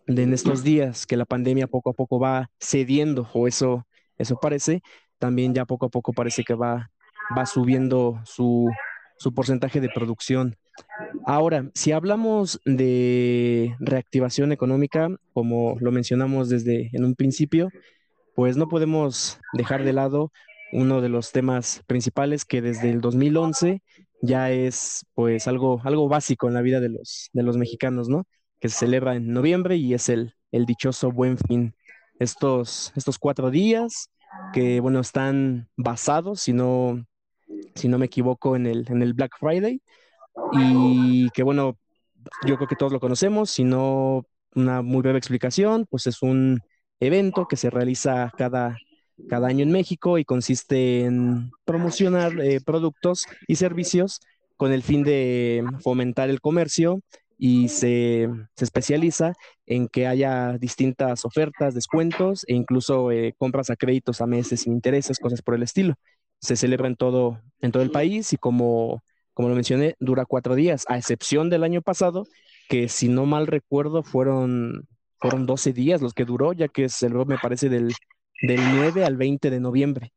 en 0.07 0.33
estos 0.33 0.63
días 0.63 1.07
que 1.07 1.17
la 1.17 1.25
pandemia 1.25 1.67
poco 1.67 1.91
a 1.91 1.95
poco 1.95 2.19
va 2.19 2.51
cediendo, 2.59 3.29
o 3.33 3.47
eso, 3.47 3.87
eso 4.19 4.37
parece, 4.41 4.83
también 5.19 5.55
ya 5.55 5.65
poco 5.67 5.87
a 5.87 5.91
poco 5.91 6.13
parece 6.13 6.45
que 6.45 6.55
va, 6.55 6.91
va 7.37 7.47
subiendo 7.47 8.21
su, 8.25 8.69
su 9.19 9.35
porcentaje 9.35 9.81
de 9.81 9.91
producción. 9.95 10.57
Ahora, 11.27 11.71
si 11.75 11.93
hablamos 11.93 12.61
de 12.65 13.77
reactivación 13.79 14.51
económica, 14.51 15.11
como 15.33 15.77
lo 15.79 15.93
mencionamos 15.93 16.49
desde 16.49 16.89
en 16.93 17.05
un 17.05 17.15
principio, 17.15 17.69
pues 18.41 18.57
no 18.57 18.69
podemos 18.69 19.39
dejar 19.53 19.85
de 19.85 19.93
lado 19.93 20.33
uno 20.73 21.03
de 21.03 21.11
los 21.11 21.31
temas 21.31 21.83
principales 21.87 22.47
que 22.47 22.63
desde 22.63 22.89
el 22.89 23.03
2011 23.03 23.83
ya 24.23 24.51
es 24.51 25.05
pues 25.13 25.47
algo, 25.47 25.83
algo 25.85 26.09
básico 26.09 26.49
en 26.49 26.55
la 26.55 26.63
vida 26.63 26.81
de 26.81 26.89
los, 26.89 27.29
de 27.35 27.43
los 27.43 27.59
mexicanos, 27.59 28.09
¿no? 28.09 28.25
Que 28.59 28.71
se 28.71 28.79
celebra 28.79 29.15
en 29.15 29.31
noviembre 29.35 29.77
y 29.77 29.93
es 29.93 30.09
el, 30.09 30.33
el 30.53 30.65
dichoso 30.65 31.13
buen 31.13 31.37
fin. 31.37 31.75
Estos, 32.19 32.95
estos 32.97 33.19
cuatro 33.19 33.51
días 33.51 34.09
que, 34.55 34.81
bueno, 34.81 35.01
están 35.01 35.69
basados, 35.77 36.41
si 36.41 36.55
no, 36.55 37.05
si 37.75 37.89
no 37.89 37.99
me 37.99 38.07
equivoco, 38.07 38.57
en 38.57 38.67
el, 38.67 38.87
en 38.89 39.03
el 39.03 39.13
Black 39.13 39.33
Friday 39.39 39.83
y 40.55 41.29
que, 41.35 41.43
bueno, 41.43 41.77
yo 42.47 42.57
creo 42.57 42.69
que 42.69 42.77
todos 42.77 42.91
lo 42.91 43.01
conocemos, 43.01 43.51
si 43.51 43.65
no 43.65 44.25
una 44.55 44.81
muy 44.81 45.03
breve 45.03 45.19
explicación, 45.19 45.85
pues 45.91 46.07
es 46.07 46.23
un 46.23 46.63
evento 47.01 47.49
que 47.49 47.57
se 47.57 47.71
realiza 47.71 48.33
cada, 48.37 48.77
cada 49.29 49.49
año 49.49 49.63
en 49.63 49.73
México 49.73 50.19
y 50.19 50.25
consiste 50.25 51.05
en 51.05 51.51
promocionar 51.65 52.39
eh, 52.41 52.61
productos 52.61 53.27
y 53.49 53.57
servicios 53.57 54.21
con 54.57 54.73
el 54.73 54.83
fin 54.83 55.03
de 55.03 55.65
fomentar 55.83 56.29
el 56.29 56.41
comercio 56.41 57.01
y 57.39 57.69
se, 57.69 58.29
especializa 58.59 59.33
en 59.65 59.89
que 59.89 60.07
haya 60.07 60.59
distintas 60.59 61.25
ofertas, 61.25 61.75
descuentos 61.75 62.45
e 62.47 62.55
incluso 62.55 63.11
eh, 63.11 63.35
compras 63.39 63.71
a 63.71 63.77
créditos 63.77 64.21
a 64.21 64.27
meses 64.27 64.61
sin 64.61 64.75
intereses, 64.75 65.19
cosas 65.19 65.41
por 65.41 65.55
el 65.55 65.63
estilo. 65.63 65.95
Se 66.39 66.57
celebra 66.57 66.89
en 66.89 66.97
todo, 66.97 67.41
en 67.63 67.73
todo 67.73 67.83
el 67.83 67.91
país 67.91 68.35
y 68.35 68.37
como, 68.37 69.03
como 69.33 69.49
lo 69.49 69.55
mencioné, 69.55 69.97
dura 70.01 70.27
cuatro 70.27 70.55
días, 70.55 70.85
a 70.89 70.99
excepción 70.99 71.49
del 71.49 71.65
año 71.65 71.81
pasado, 71.81 72.27
que 72.69 72.91
si 72.91 73.09
no 73.09 73.25
mal 73.25 73.47
recuerdo 73.47 74.03
fueron 74.03 74.87
fueron 75.21 75.47
12 75.47 75.73
días 75.73 76.01
los 76.03 76.15
que 76.15 76.25
duró, 76.25 76.53
ya 76.53 76.69
que 76.69 76.89
se 76.89 77.09
me 77.09 77.39
parece 77.39 77.69
del, 77.69 77.93
del 78.43 78.61
9 78.75 79.05
al 79.05 79.17
20 79.17 79.51
de 79.51 79.61
noviembre. 79.61 80.13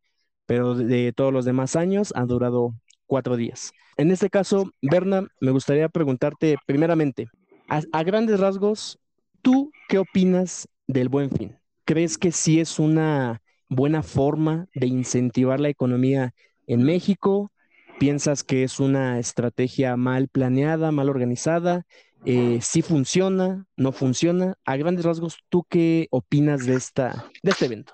pero 0.45 0.75
de 0.75 1.13
todos 1.13 1.31
los 1.31 1.45
demás 1.45 1.75
años 1.75 2.11
ha 2.15 2.25
durado 2.25 2.73
cuatro 3.05 3.37
días. 3.37 3.71
En 3.95 4.11
este 4.11 4.29
caso, 4.29 4.71
Berna, 4.81 5.27
me 5.39 5.51
gustaría 5.51 5.87
preguntarte 5.87 6.57
primeramente, 6.65 7.27
a, 7.69 8.03
grandes 8.03 8.39
rasgos, 8.39 8.99
¿tú 9.41 9.71
qué 9.87 9.99
opinas 9.99 10.67
del 10.87 11.09
buen 11.09 11.31
fin? 11.31 11.57
¿Crees 11.85 12.17
que 12.17 12.31
sí 12.31 12.59
es 12.59 12.79
una 12.79 13.41
buena 13.69 14.03
forma 14.03 14.67
de 14.73 14.87
incentivar 14.87 15.59
la 15.59 15.69
economía 15.69 16.33
en 16.67 16.83
México? 16.83 17.51
¿Piensas 17.99 18.43
que 18.43 18.63
es 18.63 18.79
una 18.79 19.19
estrategia 19.19 19.95
mal 19.95 20.27
planeada, 20.27 20.91
mal 20.91 21.09
organizada? 21.09 21.85
Eh, 22.25 22.59
¿Sí 22.62 22.81
funciona? 22.81 23.65
¿No 23.75 23.91
funciona? 23.91 24.55
A 24.65 24.77
grandes 24.77 25.05
rasgos, 25.05 25.39
¿tú 25.49 25.65
qué 25.69 26.07
opinas 26.12 26.65
de, 26.65 26.75
esta, 26.75 27.25
de 27.41 27.51
este 27.51 27.65
evento? 27.65 27.93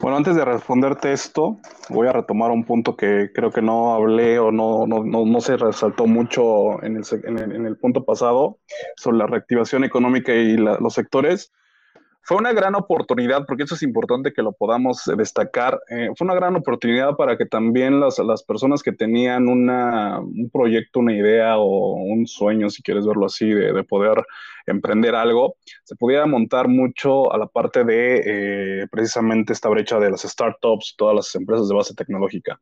Bueno, 0.00 0.16
antes 0.16 0.34
de 0.34 0.44
responderte 0.44 1.12
esto, 1.12 1.60
voy 1.88 2.08
a 2.08 2.12
retomar 2.12 2.50
un 2.50 2.64
punto 2.64 2.96
que 2.96 3.30
creo 3.32 3.52
que 3.52 3.62
no 3.62 3.94
hablé 3.94 4.40
o 4.40 4.50
no, 4.50 4.84
no, 4.88 5.04
no, 5.04 5.40
se 5.40 5.56
resaltó 5.56 6.06
mucho 6.06 6.82
en 6.82 6.96
el, 6.96 7.04
en 7.24 7.66
el, 7.66 7.76
punto 7.76 8.04
pasado 8.04 8.58
sobre 8.96 9.18
la 9.18 9.28
reactivación 9.28 9.84
económica 9.84 10.34
y 10.34 10.56
los 10.56 10.92
sectores 10.92 11.52
fue 12.22 12.36
una 12.36 12.52
gran 12.52 12.74
oportunidad, 12.74 13.44
porque 13.46 13.64
eso 13.64 13.74
es 13.74 13.82
importante 13.82 14.32
que 14.32 14.42
lo 14.42 14.52
podamos 14.52 15.02
destacar, 15.16 15.80
eh, 15.90 16.10
fue 16.16 16.24
una 16.24 16.34
gran 16.34 16.54
oportunidad 16.56 17.16
para 17.16 17.36
que 17.36 17.46
también 17.46 18.00
las, 18.00 18.18
las 18.20 18.42
personas 18.42 18.82
que 18.82 18.92
tenían 18.92 19.48
una, 19.48 20.20
un 20.20 20.48
proyecto, 20.50 21.00
una 21.00 21.14
idea 21.14 21.58
o 21.58 21.94
un 21.94 22.26
sueño, 22.26 22.70
si 22.70 22.82
quieres 22.82 23.06
verlo 23.06 23.26
así, 23.26 23.50
de, 23.50 23.72
de 23.72 23.84
poder 23.84 24.24
emprender 24.66 25.14
algo, 25.14 25.56
se 25.84 25.96
pudiera 25.96 26.26
montar 26.26 26.68
mucho 26.68 27.32
a 27.32 27.38
la 27.38 27.46
parte 27.46 27.84
de 27.84 28.22
eh, 28.82 28.86
precisamente 28.90 29.52
esta 29.52 29.68
brecha 29.68 29.98
de 29.98 30.10
las 30.10 30.22
startups, 30.22 30.94
todas 30.96 31.14
las 31.14 31.34
empresas 31.34 31.68
de 31.68 31.74
base 31.74 31.94
tecnológica. 31.94 32.60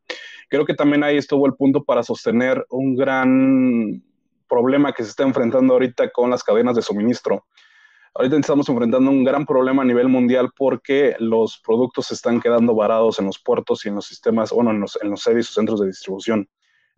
Creo 0.49 0.65
que 0.65 0.75
también 0.75 1.05
ahí 1.05 1.17
estuvo 1.17 1.47
el 1.47 1.55
punto 1.55 1.85
para 1.85 2.03
sostener 2.03 2.65
un 2.71 2.97
gran 2.97 4.03
problema 4.49 4.93
que 4.93 5.05
se 5.05 5.11
está 5.11 5.23
enfrentando 5.23 5.75
ahorita 5.75 6.11
con 6.11 6.31
las 6.31 6.43
cadenas 6.43 6.75
de 6.77 6.83
suministro. 6.83 7.47
Ahorita 8.15 8.37
estamos 8.37 8.69
enfrentando 8.69 9.09
un 9.09 9.23
gran 9.23 9.47
problema 9.47 9.83
a 9.83 9.85
nivel 9.85 10.09
mundial 10.09 10.51
porque 10.57 11.15
los 11.21 11.61
productos 11.65 12.11
están 12.11 12.41
quedando 12.41 12.75
varados 12.75 13.21
en 13.21 13.27
los 13.27 13.39
puertos 13.39 13.85
y 13.85 13.89
en 13.89 13.95
los 13.95 14.07
sistemas, 14.07 14.51
bueno, 14.51 14.73
en 14.73 14.81
los, 14.81 14.99
en 15.01 15.11
los 15.11 15.23
servicios, 15.23 15.55
centros 15.55 15.81
de 15.81 15.87
distribución. 15.87 16.49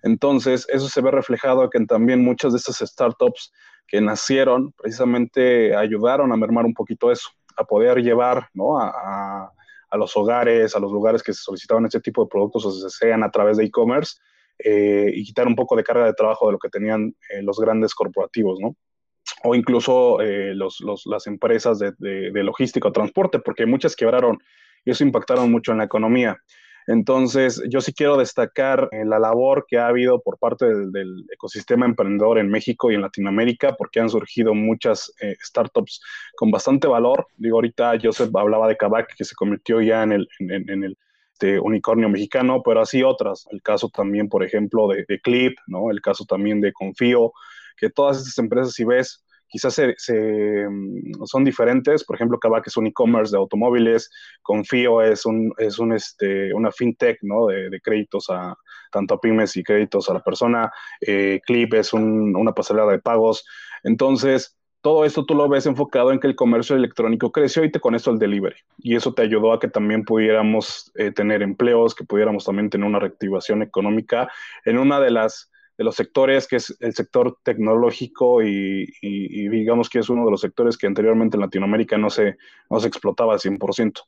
Entonces, 0.03 0.66
eso 0.70 0.88
se 0.88 1.01
ve 1.03 1.11
reflejado 1.11 1.68
que 1.68 1.85
también 1.85 2.25
muchas 2.25 2.53
de 2.53 2.59
estas 2.59 2.79
startups 2.79 3.53
que 3.87 4.01
nacieron 4.01 4.72
precisamente 4.72 5.77
ayudaron 5.77 6.33
a 6.33 6.37
mermar 6.37 6.64
un 6.64 6.72
poquito 6.72 7.12
eso, 7.12 7.29
a 7.57 7.64
poder 7.64 7.98
llevar 8.03 8.48
¿no? 8.55 8.81
a, 8.81 9.53
a, 9.90 9.96
los 9.98 10.16
hogares, 10.16 10.75
a 10.75 10.81
los 10.81 10.90
lugares 10.90 11.22
que 11.22 11.35
se 11.35 11.42
solicitaban 11.42 11.85
este 11.85 12.01
tipo 12.01 12.25
de 12.25 12.31
productos, 12.31 12.64
o 12.64 12.72
se 12.72 12.88
sean 12.88 13.22
a 13.22 13.31
través 13.31 13.59
de 13.59 13.64
e-commerce, 13.64 14.16
eh, 14.59 15.12
y 15.14 15.25
quitar 15.25 15.46
un 15.46 15.55
poco 15.55 15.77
de 15.77 15.85
carga 15.85 16.07
de 16.07 16.14
trabajo 16.14 16.46
de 16.46 16.53
lo 16.53 16.59
que 16.59 16.70
tenían 16.70 17.14
eh, 17.29 17.42
los 17.42 17.59
grandes 17.61 17.94
corporativos, 17.94 18.59
¿no? 18.61 18.75
O 19.44 19.55
incluso 19.55 20.20
eh, 20.20 20.55
las 20.55 21.26
empresas 21.26 21.78
de, 21.78 22.31
logística 22.35 22.88
o 22.88 22.92
transporte, 22.92 23.38
porque 23.38 23.66
muchas 23.66 23.96
quebraron 23.96 24.38
y 24.85 24.90
eso 24.90 25.05
impactaron 25.05 25.50
mucho 25.50 25.72
en 25.72 25.78
la 25.78 25.85
economía. 25.85 26.38
Entonces, 26.88 27.62
yo 27.68 27.81
sí 27.81 27.92
quiero 27.92 28.16
destacar 28.16 28.88
eh, 28.90 29.05
la 29.05 29.20
labor 29.20 29.66
que 29.68 29.78
ha 29.78 29.87
habido 29.87 30.20
por 30.20 30.38
parte 30.38 30.66
del, 30.66 31.24
ecosistema 31.33 31.87
emprendedor 31.87 32.38
en 32.38 32.48
México 32.48 32.90
y 32.90 32.96
en 32.96 33.02
Latinoamérica, 33.02 33.76
porque 33.76 34.00
han 34.00 34.11
surgido 34.11 34.52
muchas 34.52 35.12
eh, 35.20 35.37
startups 35.40 36.02
con 36.35 36.50
bastante 36.50 36.88
valor. 36.88 37.26
Digo, 37.37 37.59
ahorita 37.59 37.94
Joseph 38.02 38.35
hablaba 38.35 38.66
de 38.66 38.76
Kavak, 38.76 39.14
que 39.16 39.24
se 39.24 39.37
convirtió 39.37 39.81
ya 39.81 40.02
en 40.02 40.12
el, 40.12 40.28
este, 41.33 41.61
unicornio 41.61 42.09
mexicano, 42.09 42.62
pero 42.64 42.81
así 42.81 43.02
otras. 43.05 43.46
El 43.50 43.62
caso 43.62 43.88
también, 43.88 44.28
por 44.28 44.42
ejemplo, 44.42 44.88
de, 44.88 45.05
de 45.07 45.20
Clip, 45.20 45.57
¿no? 45.68 45.90
El 45.90 46.00
caso 46.00 46.24
también 46.24 46.61
de 46.61 46.72
Confío, 46.72 47.33
que 47.76 47.90
todas 47.90 48.18
estas 48.18 48.38
empresas, 48.38 48.74
si 48.74 48.85
ves, 48.85 49.24
quizás 49.53 49.75
se, 49.75 50.67
mm, 50.69 51.25
son 51.27 51.45
diferentes. 51.45 52.05
Por 52.05 52.17
ejemplo, 52.17 52.38
Kavak 52.38 52.67
es 52.67 52.77
un 52.77 52.87
e-commerce 52.87 53.33
de 53.33 53.38
automóviles, 53.38 54.11
Confío 54.41 55.03
es, 55.03 55.27
un, 55.27 55.53
es 55.59 55.79
un, 55.79 55.93
este, 55.93 56.53
una 56.55 56.73
fintech 56.73 57.19
¿no? 57.23 57.47
de, 57.47 57.81
créditos 57.83 58.31
a 58.31 58.57
tanto 58.91 59.15
a 59.15 59.21
pymes 59.21 59.57
y 59.57 59.62
créditos 59.62 60.09
a 60.09 60.15
la 60.15 60.21
persona. 60.21 60.73
Eh, 61.01 61.41
Clip 61.47 61.75
es 61.75 61.93
una 61.93 62.53
pasarela 62.53 62.91
de 62.91 62.99
pagos. 62.99 63.45
Entonces, 63.83 64.57
todo 64.83 65.05
esto 65.05 65.25
tú 65.25 65.35
lo 65.35 65.49
ves 65.49 65.67
enfocado 65.67 66.12
en 66.12 66.19
que 66.19 66.27
el 66.27 66.35
comercio 66.35 66.75
electrónico 66.75 67.31
creció 67.31 67.65
y 67.65 67.71
te 67.71 67.81
con 67.81 67.95
esto 67.95 68.11
el 68.11 68.19
delivery. 68.19 68.57
Y 68.79 68.97
eso 68.97 69.15
te 69.15 69.23
ayudó 69.23 69.53
a 69.53 69.61
que 69.61 69.69
también 69.69 70.05
pudiéramos 70.05 70.91
eh, 70.97 71.12
tener 71.12 71.43
empleos, 71.43 71.95
que 71.95 72.05
pudiéramos 72.05 72.45
también 72.45 72.69
tener 72.69 72.87
una 72.87 72.99
reactivación 72.99 73.62
económica 73.62 74.29
en 74.65 74.79
una 74.79 74.99
de 74.99 75.11
las 75.11 75.52
de 75.83 75.85
los 75.85 75.97
sectores, 75.97 76.47
que 76.47 76.57
es 76.57 76.77
el 76.79 76.95
sector 76.95 77.38
tecnológico 77.42 78.40
y, 78.40 78.87
digamos 79.03 79.90
que 79.90 79.99
es 79.99 80.09
uno 80.09 80.25
de 80.25 80.31
los 80.31 80.40
sectores 80.40 80.79
que 80.79 80.87
anteriormente 80.87 81.37
en 81.37 81.40
Latinoamérica 81.40 81.99
no 81.99 82.09
se, 82.09 82.37
no 82.71 82.79
se 82.79 82.87
explotaba 82.87 83.33
al 83.33 83.40
100% 83.40 84.01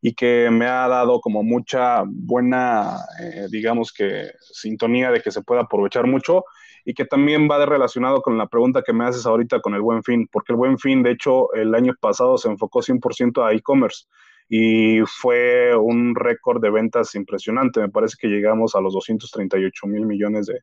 y 0.00 0.14
que 0.14 0.48
me 0.52 0.66
ha 0.66 0.86
dado 0.86 1.20
como 1.20 1.42
mucha 1.42 2.04
buena, 2.06 2.96
eh, 3.20 3.48
digamos 3.50 3.92
que 3.92 4.30
sintonía 4.40 5.10
de 5.10 5.20
que 5.20 5.32
se 5.32 5.42
pueda 5.42 5.62
aprovechar 5.62 6.06
mucho 6.06 6.44
y 6.84 6.94
que 6.94 7.04
también 7.04 7.48
va 7.50 7.58
de 7.58 7.66
relacionado 7.66 8.22
con 8.22 8.38
la 8.38 8.46
pregunta 8.46 8.82
que 8.86 8.92
me 8.92 9.04
haces 9.04 9.26
ahorita 9.26 9.60
con 9.60 9.74
el 9.74 9.80
buen 9.80 10.04
fin, 10.04 10.28
porque 10.30 10.52
el 10.52 10.56
buen 10.56 10.78
fin, 10.78 11.02
de 11.02 11.10
hecho, 11.10 11.52
el 11.54 11.74
año 11.74 11.94
pasado 12.00 12.38
se 12.38 12.48
enfocó 12.48 12.82
100% 12.82 13.44
a 13.44 13.52
e-commerce 13.52 14.06
y 14.48 15.00
fue 15.06 15.76
un 15.76 16.14
récord 16.14 16.62
de 16.62 16.70
ventas 16.70 17.14
impresionante. 17.14 17.80
Me 17.80 17.88
parece 17.88 18.16
que 18.20 18.28
llegamos 18.28 18.74
a 18.74 18.80
los 18.80 18.92
238 18.94 19.86
mil 19.86 20.06
millones 20.06 20.46
de, 20.46 20.62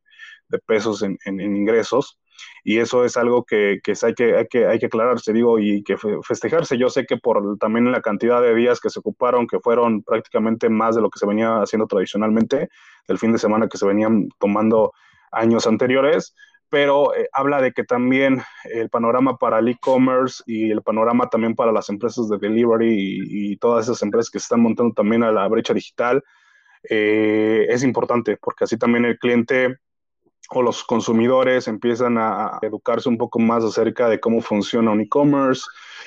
pesos 0.66 1.04
en, 1.04 1.18
ingresos 1.40 2.20
y 2.64 2.78
eso 2.78 3.04
es 3.06 3.18
algo 3.18 3.44
que, 3.44 3.82
hay 4.04 4.14
que, 4.14 4.36
hay 4.36 4.48
que 4.48 4.68
hay 4.68 4.80
que 4.80 4.86
aclararse, 4.86 5.34
digo, 5.34 5.60
y 5.60 5.84
que 5.84 5.98
festejarse. 6.24 6.78
Yo 6.78 6.90
sé 6.90 7.06
que 7.06 7.18
por 7.18 7.58
también 7.58 7.92
la 7.92 8.02
cantidad 8.02 8.42
de 8.42 8.56
días 8.56 8.80
que 8.80 8.90
se 8.90 9.00
ocuparon, 9.00 9.48
que 9.48 9.60
fueron 9.60 10.04
prácticamente 10.04 10.70
más 10.70 10.96
de 10.96 11.02
lo 11.02 11.10
que 11.10 11.20
se 11.20 11.26
venía 11.26 11.62
haciendo 11.62 11.88
tradicionalmente, 11.88 12.70
del 13.08 13.18
fin 13.18 13.32
de 13.32 13.40
semana 13.40 13.68
que 13.68 13.78
se 13.78 13.86
venían 13.86 14.30
tomando 14.40 14.94
años 15.32 15.68
anteriores, 15.68 16.36
pero 16.74 17.16
eh, 17.16 17.30
habla 17.34 17.62
de 17.62 17.72
que 17.72 17.84
también 17.84 18.42
el 18.64 18.90
panorama 18.90 19.38
para 19.38 19.60
el 19.60 19.68
e-commerce 19.68 20.42
y 20.48 20.72
el 20.72 20.82
panorama 20.82 21.30
también 21.30 21.54
para 21.54 21.72
las 21.72 21.88
empresas 21.90 22.28
de 22.30 22.40
delivery 22.40 23.52
y, 23.52 23.58
todas 23.58 23.86
esas 23.86 24.02
empresas 24.02 24.32
que 24.32 24.40
se 24.40 24.46
están 24.46 24.62
montando 24.62 24.92
también 24.92 25.22
a 25.22 25.32
la 25.32 25.48
brecha 25.48 25.76
digital 25.76 26.24
eh, 26.90 27.68
es 27.70 27.84
importante, 27.84 28.38
porque 28.38 28.64
así 28.64 28.76
también 28.76 29.06
el 29.06 29.20
cliente 29.20 29.78
o 30.50 30.64
los 30.64 30.84
consumidores 30.84 31.68
empiezan 31.68 32.18
a 32.18 32.58
educarse 32.64 33.08
un 33.08 33.20
poco 33.20 33.38
más 33.38 33.64
acerca 33.64 34.10
de 34.10 34.20
cómo 34.20 34.42
funciona 34.42 34.90
un 34.90 35.02
e-commerce, 35.02 35.62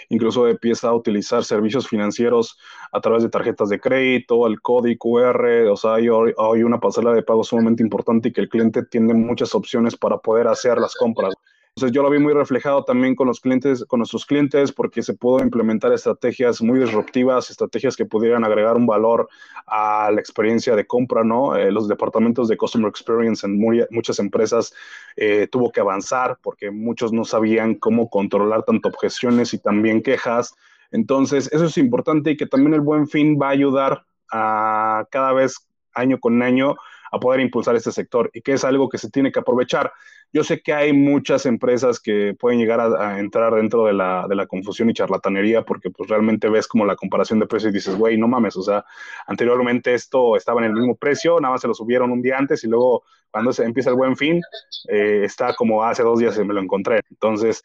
incluso 0.09 0.49
empieza 0.49 0.89
a 0.89 0.95
utilizar 0.95 1.45
servicios 1.45 1.89
financieros 1.89 2.59
a 2.93 3.01
través 3.01 3.23
de 3.23 3.29
tarjetas 3.29 3.69
de 3.69 3.81
crédito, 3.81 4.47
el 4.47 4.61
código 4.61 4.99
QR, 4.99 5.69
o 5.71 5.77
sea, 5.77 5.95
hay, 5.95 6.07
hay 6.09 6.63
una 6.63 6.81
pasarela 6.81 7.15
de 7.15 7.23
pago 7.23 7.45
sumamente 7.45 7.83
importante 7.83 8.29
y 8.29 8.33
que 8.33 8.41
el 8.41 8.49
cliente 8.49 8.85
tiene 8.85 9.15
muchas 9.15 9.55
opciones 9.55 9.97
para 9.97 10.19
poder 10.19 10.49
hacer 10.49 10.79
las 10.79 10.95
compras. 10.95 11.35
Entonces 11.77 11.95
yo 11.95 12.03
lo 12.03 12.09
vi 12.09 12.19
muy 12.19 12.33
reflejado 12.33 12.85
también 12.85 13.15
con 13.15 13.27
los 13.27 13.39
clientes, 13.39 13.85
con 13.85 13.99
nuestros 13.99 14.25
clientes, 14.25 14.73
porque 14.73 15.03
se 15.03 15.13
pudo 15.13 15.45
implementar 15.45 15.93
estrategias 15.93 16.63
muy 16.63 16.81
disruptivas, 16.81 17.51
estrategias 17.51 17.97
que 17.97 18.07
pudieran 18.07 18.45
agregar 18.45 18.77
un 18.77 18.87
valor 18.87 19.29
a 19.67 20.11
la 20.11 20.19
experiencia 20.19 20.75
de 20.75 20.87
compra, 20.87 21.23
¿no? 21.23 21.55
Eh, 21.55 21.71
los 21.71 21.87
departamentos 21.87 22.49
de 22.49 22.57
Customer 22.57 22.89
Experience 22.89 23.47
en 23.47 23.61
muchas 23.91 24.19
empresas 24.21 24.73
eh, 25.17 25.49
tuvo 25.53 25.71
que 25.71 25.81
avanzar 25.81 26.39
porque 26.43 26.71
muchos 26.71 27.13
no 27.13 27.27
sabían 27.27 27.75
cómo 27.75 28.09
controlar 28.09 28.63
tanto 28.63 28.89
objeciones 28.89 29.53
y 29.53 29.59
también 29.59 30.03
quejas. 30.03 30.55
Entonces, 30.93 31.53
eso 31.53 31.67
es 31.67 31.77
importante 31.77 32.31
y 32.31 32.39
que 32.39 32.47
también 32.47 32.73
el 32.73 32.81
buen 32.81 33.07
fin 33.07 33.39
va 33.39 33.49
a 33.49 33.51
ayudar 33.51 34.07
a 34.33 35.07
cada 35.11 35.35
vez 35.35 35.69
año 35.93 36.19
con 36.21 36.41
año 36.41 36.77
a 37.11 37.19
poder 37.19 37.41
impulsar 37.41 37.77
este 37.77 37.93
sector 37.93 38.31
y 38.33 38.43
que 38.43 38.53
es 38.53 38.65
algo 38.65 38.89
que 38.89 38.99
se 38.99 39.11
tiene 39.11 39.33
que 39.33 39.41
aprovechar. 39.41 39.93
Yo 40.33 40.45
sé 40.45 40.61
que 40.61 40.73
hay 40.73 40.93
muchas 40.93 41.47
empresas 41.47 42.01
que 42.01 42.35
pueden 42.39 42.59
llegar 42.59 42.81
a, 42.81 43.19
entrar 43.19 43.55
dentro 43.55 43.85
de 43.87 43.93
la, 43.93 44.27
de 44.29 44.35
la, 44.35 44.47
confusión 44.47 44.91
y 44.91 44.95
charlatanería 44.95 45.63
porque 45.63 45.91
pues 45.91 46.09
realmente 46.09 46.49
ves 46.49 46.67
como 46.67 46.85
la 46.85 46.97
comparación 46.97 47.39
de 47.39 47.47
precios 47.47 47.71
y 47.71 47.75
dices, 47.75 47.97
güey, 47.97 48.17
no 48.19 48.29
mames, 48.29 48.57
o 48.57 48.63
sea, 48.63 48.85
anteriormente 49.27 49.95
esto 49.95 50.37
estaba 50.37 50.61
en 50.61 50.67
el 50.67 50.73
mismo 50.73 50.97
precio, 50.97 51.41
nada 51.41 51.53
más 51.53 51.61
se 51.61 51.69
lo 51.69 51.75
subieron 51.75 52.11
un 52.11 52.23
día 52.23 52.39
antes 52.39 52.65
y 52.65 52.69
luego 52.69 53.05
cuando 53.31 53.53
se 53.53 53.65
empieza 53.65 53.91
el 53.91 53.97
buen 53.97 54.17
fin, 54.17 54.41
eh, 54.89 55.23
está 55.25 55.55
como 55.55 55.85
hace 55.85 56.03
dos 56.03 56.19
días 56.19 56.39
me 56.39 56.55
lo 56.55 56.61
encontré. 56.61 57.01
Entonces, 57.11 57.65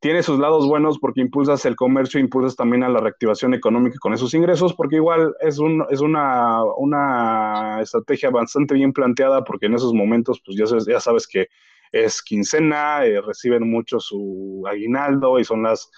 tiene 0.00 0.22
sus 0.22 0.38
lados 0.38 0.66
buenos 0.66 0.98
porque 0.98 1.20
impulsas 1.20 1.64
el 1.64 1.74
comercio, 1.74 2.20
impulsas 2.20 2.54
también 2.54 2.84
a 2.84 2.88
la 2.88 3.00
reactivación 3.00 3.54
económica 3.54 3.98
con 4.00 4.14
esos 4.14 4.32
ingresos, 4.34 4.74
porque 4.74 4.96
igual 4.96 5.34
es, 5.40 5.58
un, 5.58 5.84
es 5.90 6.00
una, 6.00 6.62
una 6.76 7.80
estrategia 7.82 8.30
bastante 8.30 8.74
bien 8.74 8.92
planteada, 8.92 9.42
porque 9.44 9.66
en 9.66 9.74
esos 9.74 9.92
momentos, 9.92 10.40
pues 10.44 10.56
ya 10.56 10.66
sabes, 10.66 10.86
ya 10.86 11.00
sabes 11.00 11.26
que 11.26 11.48
es 11.90 12.22
quincena, 12.22 13.04
eh, 13.06 13.20
reciben 13.20 13.68
mucho 13.68 13.98
su 13.98 14.62
aguinaldo 14.70 15.40
y 15.40 15.44
son 15.44 15.62
las 15.62 15.90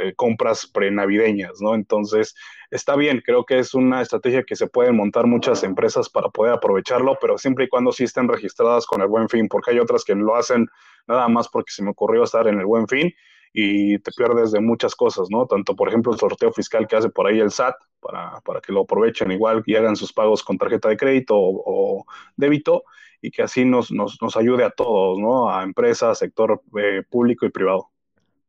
eh, 0.00 0.14
compras 0.14 0.66
prenavideñas, 0.66 1.60
¿no? 1.60 1.74
Entonces, 1.74 2.34
está 2.70 2.96
bien, 2.96 3.22
creo 3.24 3.44
que 3.44 3.58
es 3.58 3.74
una 3.74 4.00
estrategia 4.00 4.44
que 4.44 4.56
se 4.56 4.68
pueden 4.68 4.96
montar 4.96 5.26
muchas 5.26 5.62
empresas 5.64 6.08
para 6.08 6.30
poder 6.30 6.54
aprovecharlo, 6.54 7.18
pero 7.20 7.36
siempre 7.36 7.64
y 7.64 7.68
cuando 7.68 7.92
sí 7.92 8.04
estén 8.04 8.28
registradas 8.28 8.86
con 8.86 9.02
el 9.02 9.08
buen 9.08 9.28
fin, 9.28 9.48
porque 9.48 9.72
hay 9.72 9.78
otras 9.80 10.04
que 10.04 10.14
lo 10.14 10.36
hacen 10.36 10.68
nada 11.06 11.28
más 11.28 11.48
porque 11.48 11.72
se 11.72 11.82
me 11.82 11.90
ocurrió 11.90 12.22
estar 12.22 12.46
en 12.46 12.60
el 12.60 12.64
buen 12.64 12.86
fin 12.86 13.12
y 13.52 13.98
te 13.98 14.12
pierdes 14.12 14.52
de 14.52 14.60
muchas 14.60 14.94
cosas, 14.94 15.28
¿no? 15.30 15.46
Tanto, 15.46 15.76
por 15.76 15.88
ejemplo, 15.88 16.12
el 16.12 16.18
sorteo 16.18 16.52
fiscal 16.52 16.86
que 16.86 16.96
hace 16.96 17.10
por 17.10 17.26
ahí 17.26 17.38
el 17.38 17.50
SAT, 17.50 17.74
para, 18.00 18.40
para 18.40 18.60
que 18.60 18.72
lo 18.72 18.82
aprovechen 18.82 19.30
igual 19.30 19.62
y 19.66 19.76
hagan 19.76 19.96
sus 19.96 20.12
pagos 20.12 20.42
con 20.42 20.58
tarjeta 20.58 20.88
de 20.88 20.96
crédito 20.96 21.34
o, 21.36 22.04
débito, 22.36 22.84
y 23.20 23.30
que 23.30 23.42
así 23.42 23.64
nos, 23.64 23.92
nos, 23.92 24.20
nos, 24.20 24.36
ayude 24.36 24.64
a 24.64 24.70
todos, 24.70 25.18
¿no? 25.18 25.50
A 25.50 25.62
empresas, 25.62 26.18
sector 26.18 26.62
eh, 26.78 27.02
público 27.08 27.46
y 27.46 27.50
privado. 27.50 27.90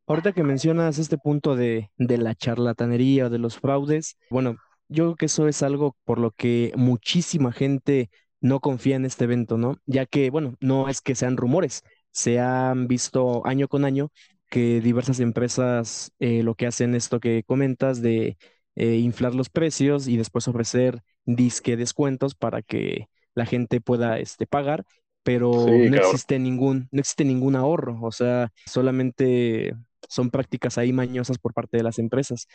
Ahorita 0.08 0.32
que 0.32 0.44
mencionas 0.44 0.98
este 0.98 1.18
punto 1.18 1.56
de, 1.56 1.92
de 1.98 2.18
la 2.18 2.36
charlatanería 2.36 3.28
o 3.28 3.30
de 3.30 3.40
los 3.40 3.60
fraudes, 3.60 4.18
bueno, 4.30 4.58
yo 4.88 5.06
creo 5.06 5.16
que 5.16 5.26
eso 5.28 5.48
es 5.48 5.64
algo 5.64 5.96
por 6.06 6.20
lo 6.20 6.32
que 6.32 6.72
muchísima 6.76 7.52
gente 7.52 8.10
no 8.42 8.60
confía 8.60 8.98
en 8.98 9.06
este 9.06 9.24
evento, 9.24 9.58
¿no? 9.58 9.78
Ya 9.86 10.06
que, 10.06 10.30
bueno, 10.30 10.56
no 10.60 10.90
es 10.90 11.02
que 11.02 11.16
sean 11.16 11.38
rumores, 11.38 11.84
se 12.12 12.40
han 12.40 12.88
visto 12.88 13.46
año 13.46 13.68
con 13.68 13.86
año 13.86 14.12
que 14.54 14.82
diversas 14.82 15.20
empresas 15.20 16.12
eh, 16.20 16.44
lo 16.44 16.54
que 16.54 16.68
hacen 16.68 16.94
esto 16.94 17.20
que 17.20 17.42
comentas 17.44 18.04
de 18.04 18.38
eh, 18.76 18.98
inflar 18.98 19.34
los 19.34 19.50
precios 19.50 20.08
y 20.08 20.16
después 20.16 20.48
ofrecer 20.48 21.02
disque 21.26 21.76
descuentos 21.76 22.36
para 22.36 22.62
que 22.62 23.08
la 23.34 23.48
gente 23.48 23.82
pueda 23.82 24.20
este, 24.20 24.46
pagar, 24.46 24.86
pero 25.24 25.52
no 25.52 25.98
existe 25.98 26.38
ningún, 26.38 26.88
no 26.92 27.00
existe 27.00 27.26
ningún 27.26 27.56
ahorro, 27.56 27.98
o 28.04 28.12
sea, 28.12 28.52
solamente 28.68 29.74
son 30.08 30.30
prácticas 30.30 30.78
ahí 30.78 30.94
mañosas 30.94 31.40
por 31.40 31.56
parte 31.56 31.78
de 31.78 31.84
las 31.84 31.98
empresas. 31.98 32.46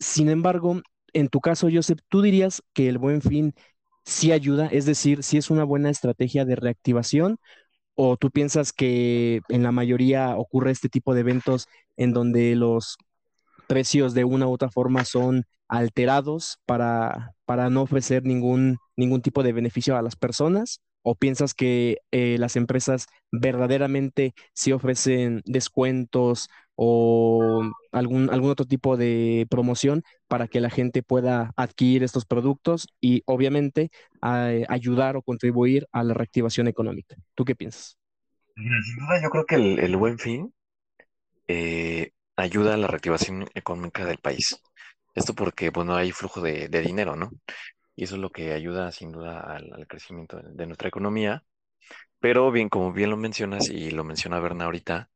Sin 0.00 0.30
embargo, 0.30 0.80
en 1.12 1.28
tu 1.28 1.40
caso, 1.40 1.68
Joseph, 1.70 1.98
¿tú 2.08 2.22
dirías 2.22 2.62
que 2.72 2.88
el 2.88 2.96
buen 2.96 3.20
fin 3.20 3.52
sí 4.06 4.32
ayuda? 4.32 4.68
Es 4.68 4.86
decir, 4.86 5.22
si 5.22 5.36
es 5.36 5.50
una 5.50 5.64
buena 5.64 5.90
estrategia 5.90 6.46
de 6.46 6.56
reactivación 6.56 7.36
¿O 7.96 8.16
tú 8.16 8.30
piensas 8.30 8.72
que 8.72 9.40
en 9.48 9.62
la 9.62 9.72
mayoría 9.72 10.36
ocurre 10.36 10.70
este 10.70 10.88
tipo 10.88 11.14
de 11.14 11.20
eventos 11.20 11.66
en 11.96 12.12
donde 12.12 12.54
los 12.54 12.98
precios 13.66 14.14
de 14.14 14.24
una 14.24 14.46
u 14.46 14.52
otra 14.52 14.70
forma 14.70 15.04
son 15.04 15.44
alterados 15.66 16.58
para, 16.66 17.34
para 17.44 17.70
no 17.70 17.82
ofrecer 17.82 18.22
ningún, 18.24 18.78
ningún 18.96 19.22
tipo 19.22 19.42
de 19.42 19.52
beneficio 19.52 19.96
a 19.96 20.02
las 20.02 20.14
personas? 20.14 20.80
¿O 21.08 21.14
piensas 21.14 21.54
que 21.54 21.98
eh, 22.10 22.34
las 22.36 22.56
empresas 22.56 23.06
verdaderamente 23.30 24.34
sí 24.54 24.72
ofrecen 24.72 25.40
descuentos 25.44 26.48
o 26.74 27.62
algún, 27.92 28.28
algún 28.30 28.50
otro 28.50 28.66
tipo 28.66 28.96
de 28.96 29.46
promoción 29.48 30.02
para 30.26 30.48
que 30.48 30.60
la 30.60 30.68
gente 30.68 31.04
pueda 31.04 31.52
adquirir 31.54 32.02
estos 32.02 32.24
productos 32.24 32.88
y 33.00 33.22
obviamente 33.26 33.92
ayudar 34.20 35.16
o 35.16 35.22
contribuir 35.22 35.86
a 35.92 36.02
la 36.02 36.12
reactivación 36.12 36.66
económica. 36.66 37.14
¿Tú 37.36 37.44
qué 37.44 37.54
piensas? 37.54 37.96
Sin 38.56 38.96
duda, 38.96 39.22
yo 39.22 39.30
creo 39.30 39.46
que 39.46 39.54
el, 39.54 39.96
buen 39.96 40.18
fin 40.18 40.52
eh, 41.46 42.10
ayuda 42.34 42.74
a 42.74 42.78
la 42.78 42.88
reactivación 42.88 43.46
económica 43.54 44.04
del 44.04 44.18
país. 44.18 44.60
Esto 45.14 45.34
porque, 45.34 45.70
bueno, 45.70 45.94
hay 45.94 46.10
flujo 46.10 46.40
de, 46.40 46.68
dinero, 46.68 47.14
¿no? 47.14 47.30
Y 47.96 48.04
eso 48.04 48.16
es 48.16 48.20
lo 48.20 48.30
que 48.30 48.52
ayuda 48.52 48.92
sin 48.92 49.10
duda 49.10 49.40
al, 49.40 49.86
crecimiento 49.88 50.40
de, 50.40 50.66
nuestra 50.66 50.88
economía. 50.88 51.44
Pero 52.20 52.52
bien, 52.52 52.68
como 52.68 52.92
bien 52.92 53.10
lo 53.10 53.16
mencionas 53.16 53.68
y 53.70 53.90
lo 53.90 54.04
menciona 54.04 54.40
Berna 54.40 54.66
ahorita, 54.66 55.10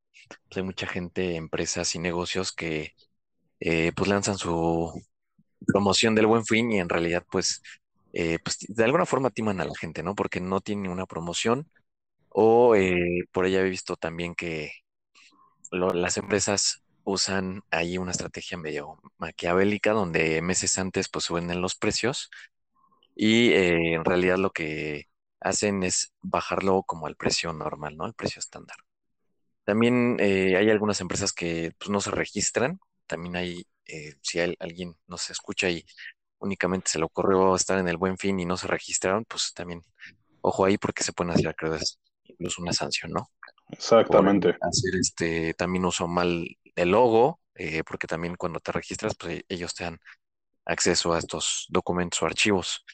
pues 0.49 0.57
hay 0.57 0.63
mucha 0.63 0.87
gente, 0.87 1.37
empresas 1.37 1.95
y 1.95 1.99
negocios 1.99 2.53
que 2.53 2.95
eh, 3.61 3.93
pues 3.95 4.09
lanzan 4.09 4.39
su 4.39 4.93
promoción 5.67 6.15
del 6.15 6.27
buen 6.27 6.45
fin 6.45 6.73
y 6.73 6.81
en 6.81 6.89
realidad 6.89 7.25
pues, 7.31 7.63
eh, 8.13 8.39
pues 8.43 8.59
de 8.61 8.85
alguna 8.85 9.07
forma 9.07 9.31
timan 9.31 9.61
a 9.61 9.65
la 9.67 9.75
gente, 9.79 10.03
¿no? 10.03 10.15
Porque 10.15 10.41
no 10.41 10.61
tiene 10.61 10.89
una 10.89 11.07
promoción 11.07 11.71
o 12.31 12.75
eh, 12.77 13.25
por 13.33 13.45
ahí 13.45 13.57
he 13.57 13.63
visto 13.65 13.97
también 13.97 14.35
que 14.35 14.73
las 15.71 16.17
empresas 16.17 16.83
usan 17.05 17.63
ahí 17.71 17.99
una 17.99 18.13
estrategia 18.13 18.59
medio 18.59 19.01
maquiavélica 19.19 19.93
donde 19.93 20.43
meses 20.43 20.79
antes 20.79 21.09
pues 21.09 21.25
suben 21.25 21.61
los 21.61 21.77
precios 21.77 22.31
y 23.15 23.53
en 23.53 24.05
realidad 24.05 24.39
lo 24.39 24.51
que 24.51 25.09
hacen 25.41 25.83
es 25.83 26.13
bajarlo 26.21 26.83
como 26.83 27.07
al 27.07 27.17
precio 27.17 27.53
normal, 27.53 27.97
¿no? 27.97 28.05
Al 28.05 28.15
precio 28.15 28.39
estándar. 28.39 28.77
También 29.65 30.17
eh, 30.21 30.57
hay 30.57 30.71
algunas 30.71 31.01
empresas 31.01 31.33
que 31.33 31.73
pues, 31.79 31.91
no 31.91 32.01
se 32.01 32.11
registran. 32.11 32.81
También 33.07 33.37
hay, 33.37 33.67
eh, 33.87 34.15
si 34.23 34.41
hay, 34.41 34.55
alguien 34.59 34.97
nos 35.07 35.31
escucha 35.31 35.69
y 35.71 35.85
únicamente 36.39 36.91
se 36.91 36.99
le 36.99 37.05
ocurrió 37.05 37.55
estar 37.55 37.79
en 37.79 37.89
el 37.89 37.97
buen 37.97 38.19
fin 38.19 38.41
y 38.41 38.47
no 38.47 38.57
se 38.57 38.67
registraron, 38.67 39.25
pues 39.25 39.53
también 39.55 39.83
ojo 40.41 40.65
ahí 40.65 40.79
porque 40.79 41.05
se 41.05 41.13
pueden 41.13 41.33
hacer 41.33 41.49
acreedores 41.49 41.99
incluso 42.25 42.63
una 42.63 42.73
sanción, 42.73 43.13
¿no? 43.13 43.31
Exactamente. 43.69 44.57
hacer 44.61 44.95
este 44.99 45.55
también 45.55 45.85
uso 45.85 46.09
mal 46.09 46.45
el 46.75 46.89
logo, 46.91 47.41
eh, 47.55 47.85
porque 47.85 48.07
también 48.07 48.37
cuando 48.37 48.59
te 48.61 48.73
registras, 48.73 49.15
pues 49.15 49.43
ellos 49.49 49.75
te 49.75 49.85
dan 49.85 50.01
acceso 50.65 51.13
a 51.13 51.19
estos 51.19 51.67
documentos 51.69 52.23
o 52.23 52.27
archivos. 52.27 52.85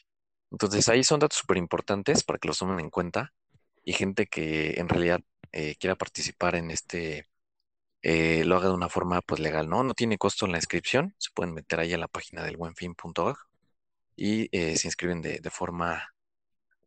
Entonces 0.51 0.87
ahí 0.89 1.03
son 1.03 1.19
datos 1.19 1.39
súper 1.39 1.57
importantes 1.57 2.23
para 2.23 2.39
que 2.39 2.47
los 2.47 2.57
tomen 2.57 2.79
en 2.79 2.89
cuenta 2.89 3.33
y 3.83 3.93
gente 3.93 4.27
que 4.27 4.75
en 4.77 4.89
realidad 4.89 5.21
eh, 5.51 5.75
quiera 5.79 5.95
participar 5.95 6.55
en 6.55 6.71
este, 6.71 7.27
eh, 8.01 8.43
lo 8.45 8.57
haga 8.57 8.69
de 8.69 8.73
una 8.75 8.89
forma 8.89 9.21
pues 9.21 9.39
legal, 9.41 9.69
¿no? 9.69 9.83
No 9.83 9.93
tiene 9.93 10.17
costo 10.17 10.45
en 10.45 10.51
la 10.53 10.57
inscripción, 10.59 11.15
se 11.17 11.31
pueden 11.33 11.53
meter 11.53 11.79
ahí 11.79 11.93
a 11.93 11.97
la 11.97 12.07
página 12.07 12.43
del 12.43 12.57
buenfin.org 12.57 13.37
y 14.15 14.49
eh, 14.57 14.77
se 14.77 14.87
inscriben 14.87 15.21
de, 15.21 15.41
forma 15.51 16.13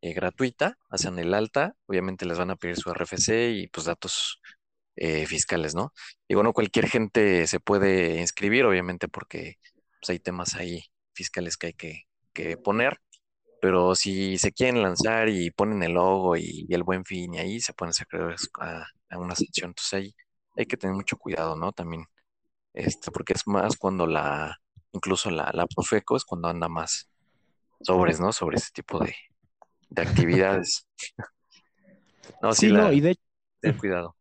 gratuita, 0.02 0.78
hacen 0.90 1.18
el 1.18 1.34
alta, 1.34 1.74
obviamente 1.86 2.26
les 2.26 2.38
van 2.38 2.50
a 2.50 2.56
pedir 2.56 2.76
su 2.76 2.90
RFC 2.90 3.50
y 3.50 3.68
pues 3.68 3.86
datos 3.86 4.40
fiscales, 5.26 5.74
¿no? 5.74 5.94
Y 6.28 6.34
bueno, 6.34 6.52
cualquier 6.52 6.86
gente 6.88 7.46
se 7.46 7.61
puede 7.61 8.20
inscribir, 8.20 8.66
obviamente 8.66 9.08
porque 9.08 9.58
pues, 10.00 10.11
hay 10.11 10.18
temas 10.18 10.54
ahí 10.56 10.84
fiscales 11.14 11.56
que 11.56 11.68
hay 11.68 11.72
que, 11.74 12.02
que 12.34 12.56
poner 12.58 13.00
pero 13.61 13.94
si 13.94 14.38
se 14.38 14.52
quieren 14.52 14.82
lanzar 14.82 15.28
y 15.28 15.50
ponen 15.50 15.82
el 15.82 15.92
logo 15.92 16.36
y, 16.36 16.66
el 16.70 16.82
buen 16.82 17.04
fin 17.04 17.34
y 17.34 17.38
ahí 17.38 17.61
se 17.61 17.72
pueden 17.72 17.90
hacer 17.90 18.06
a, 18.61 18.86
a, 19.11 19.18
una 19.18 19.34
sanción. 19.34 19.70
Entonces 19.70 19.92
ahí 19.92 20.14
hay 20.56 20.66
que 20.66 20.76
tener 20.76 20.96
mucho 20.96 21.16
cuidado, 21.16 21.56
¿no? 21.56 21.72
También, 21.72 22.04
este, 22.72 23.11
porque 23.11 23.34
es 23.34 23.46
más 23.46 23.76
cuando 23.76 24.06
la, 24.06 24.56
incluso 24.92 25.30
la, 25.30 25.50
la 25.52 25.66
Profeco 25.66 26.16
es 26.16 26.24
cuando 26.24 26.48
anda 26.48 26.68
más 26.68 27.11
sobres, 27.82 28.20
¿no? 28.20 28.32
Sobre 28.32 28.56
ese 28.56 28.70
tipo 28.72 28.98
de, 28.98 29.14
actividades. 29.96 30.86
no, 32.42 32.52
sí, 32.52 32.70
no, 32.70 32.92
y 32.92 33.00
de 33.00 33.16
ten 33.61 33.76
cuidado. 33.76 34.16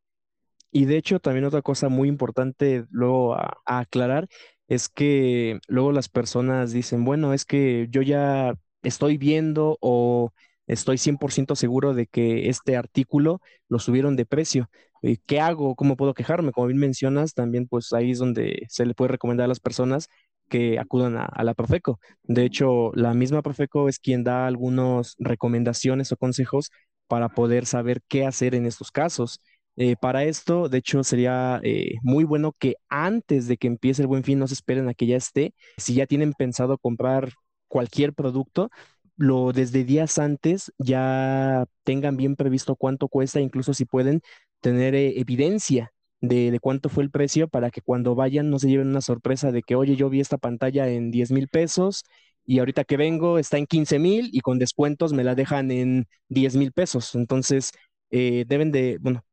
Y 0.72 0.86
de 0.86 0.98
hecho, 0.98 1.20
también 1.20 1.46
otra 1.46 1.62
cosa 1.62 1.90
muy 1.90 2.08
importante 2.08 2.86
luego 2.92 3.36
a, 3.36 3.58
aclarar 3.66 4.28
es 4.68 4.88
que 4.88 5.60
luego 5.68 5.92
las 5.92 6.10
personas 6.10 6.72
dicen, 6.72 7.04
bueno, 7.04 7.34
es 7.34 7.44
que 7.46 7.88
yo 7.90 8.04
ya 8.04 8.54
estoy 8.84 9.18
viendo 9.18 9.78
o 9.82 10.32
estoy 10.68 10.98
100% 10.98 11.56
seguro 11.56 11.94
de 11.94 12.08
que 12.08 12.50
este 12.50 12.78
artículo 12.78 13.42
lo 13.68 13.80
subieron 13.80 14.16
de 14.16 14.26
precio. 14.26 14.70
Eh, 15.02 15.18
¿Qué 15.26 15.40
hago? 15.40 15.76
¿Cómo 15.76 15.98
puedo 15.98 16.14
quejarme? 16.14 16.52
Como 16.52 16.68
bien 16.68 16.80
mencionas, 16.80 17.34
también 17.34 17.68
pues 17.68 17.94
ahí 17.94 18.12
es 18.12 18.20
donde 18.20 18.66
se 18.70 18.86
le 18.86 18.94
puede 18.94 19.10
recomendar 19.10 19.46
a 19.46 19.48
las 19.48 19.60
personas 19.60 20.08
que 20.50 20.80
acudan 20.80 21.16
a, 21.18 21.44
la 21.44 21.54
Profeco. 21.54 22.00
De 22.24 22.44
hecho, 22.44 22.92
la 22.96 23.14
misma 23.14 23.42
Profeco 23.42 23.88
es 23.88 24.00
quien 24.00 24.24
da 24.24 24.48
algunas 24.48 25.16
recomendaciones 25.20 26.12
o 26.12 26.18
consejos 26.18 26.72
para 27.08 27.30
poder 27.30 27.66
saber 27.66 28.02
qué 28.08 28.26
hacer 28.26 28.56
en 28.56 28.66
estos 28.66 28.92
casos. 28.92 29.40
Eh, 29.78 29.96
para 29.96 30.26
esto, 30.26 30.68
de 30.68 30.80
hecho, 30.80 31.04
sería 31.04 31.60
eh, 31.64 31.96
muy 32.04 32.24
bueno 32.26 32.54
que 32.60 32.76
antes 32.90 33.48
de 33.48 33.58
que 33.58 33.68
empiece 33.68 34.02
el 34.02 34.08
buen 34.08 34.24
fin 34.24 34.40
no 34.40 34.48
se 34.48 34.56
esperen 34.56 34.90
a 34.90 34.94
que 34.94 35.06
ya 35.06 35.16
esté. 35.16 35.54
Si 35.78 35.94
ya 35.94 36.06
tienen 36.08 36.34
pensado 36.34 36.78
comprar 36.78 37.32
cualquier 37.70 38.14
producto, 38.14 38.70
lo 39.18 39.52
desde 39.54 39.84
días 39.84 40.18
antes 40.20 40.72
ya 40.78 41.66
tengan 41.84 42.18
bien 42.18 42.36
previsto 42.36 42.76
cuánto 42.76 43.08
cuesta, 43.10 43.42
incluso 43.42 43.74
si 43.74 43.86
pueden 43.86 44.22
tener 44.62 44.96
eh, 44.96 45.20
evidencia 45.20 45.92
de, 46.22 46.58
cuánto 46.62 46.90
fue 46.90 47.04
el 47.04 47.12
precio 47.12 47.48
para 47.48 47.72
que 47.72 47.82
cuando 47.82 48.16
vayan 48.16 48.50
no 48.50 48.60
se 48.60 48.70
lleven 48.70 48.90
una 48.90 49.02
sorpresa 49.02 49.52
de 49.52 49.62
que, 49.64 49.76
oye, 49.76 49.96
yo 49.96 50.10
vi 50.10 50.20
esta 50.22 50.38
pantalla 50.38 50.88
en 50.90 51.12
10 51.12 51.32
mil 51.32 51.48
pesos 51.48 52.04
y 52.46 52.60
ahorita 52.60 52.84
que 52.84 52.98
vengo 52.98 53.40
está 53.40 53.58
en 53.58 53.68
15 53.68 54.00
mil 54.00 54.30
y 54.34 54.42
con 54.42 54.60
descuentos 54.60 55.14
me 55.14 55.24
la 55.24 55.36
dejan 55.36 55.72
en 55.72 56.08
10 56.30 56.56
mil 56.56 56.72
pesos. 56.72 57.16
Entonces, 57.16 57.72
eh, 58.12 58.46
deben 58.48 58.72
de, 58.72 58.98
bueno, 59.02 59.24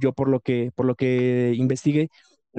yo 0.00 0.12
por 0.12 0.28
lo 0.28 0.40
que, 0.40 0.70
por 0.74 0.86
lo 0.86 0.94
que 0.94 1.52
investigué, 1.56 2.08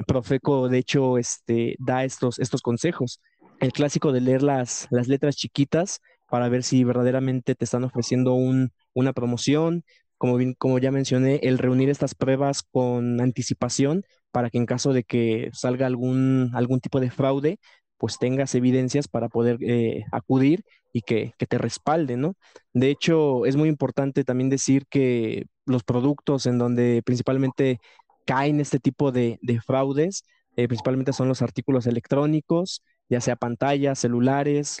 Profeco 0.06 0.68
de 0.68 0.78
hecho 0.78 1.18
este, 1.18 1.76
da 1.78 2.04
estos, 2.04 2.38
estos 2.40 2.62
consejos 2.62 3.20
el 3.64 3.72
clásico 3.72 4.12
de 4.12 4.20
leer 4.20 4.42
las, 4.42 4.86
las 4.90 5.08
letras 5.08 5.36
chiquitas 5.36 6.00
para 6.28 6.48
ver 6.48 6.62
si 6.62 6.84
verdaderamente 6.84 7.54
te 7.54 7.64
están 7.64 7.84
ofreciendo 7.84 8.34
un, 8.34 8.72
una 8.92 9.12
promoción, 9.12 9.84
como, 10.18 10.38
como 10.58 10.78
ya 10.78 10.90
mencioné, 10.90 11.40
el 11.42 11.58
reunir 11.58 11.90
estas 11.90 12.14
pruebas 12.14 12.62
con 12.62 13.20
anticipación 13.20 14.04
para 14.30 14.50
que 14.50 14.58
en 14.58 14.66
caso 14.66 14.92
de 14.92 15.04
que 15.04 15.50
salga 15.52 15.86
algún, 15.86 16.50
algún 16.54 16.80
tipo 16.80 17.00
de 17.00 17.10
fraude, 17.10 17.58
pues 17.96 18.18
tengas 18.18 18.54
evidencias 18.54 19.08
para 19.08 19.28
poder 19.28 19.58
eh, 19.62 20.04
acudir 20.12 20.64
y 20.92 21.02
que, 21.02 21.32
te 21.38 21.58
respalden, 21.58 22.20
¿no? 22.20 22.34
De 22.72 22.90
hecho, 22.90 23.46
es 23.46 23.56
muy 23.56 23.68
importante 23.68 24.24
también 24.24 24.50
decir 24.50 24.86
que 24.90 25.46
los 25.66 25.84
productos 25.84 26.46
en 26.46 26.58
donde 26.58 27.02
principalmente 27.04 27.78
caen 28.26 28.60
este 28.60 28.78
tipo 28.78 29.12
de, 29.12 29.38
fraudes, 29.64 30.24
eh, 30.56 30.68
principalmente 30.68 31.12
son 31.12 31.28
los 31.28 31.42
artículos 31.42 31.86
electrónicos, 31.86 32.82
ya 33.08 33.20
sea 33.20 33.36
pantallas, 33.36 33.98
celulares, 33.98 34.78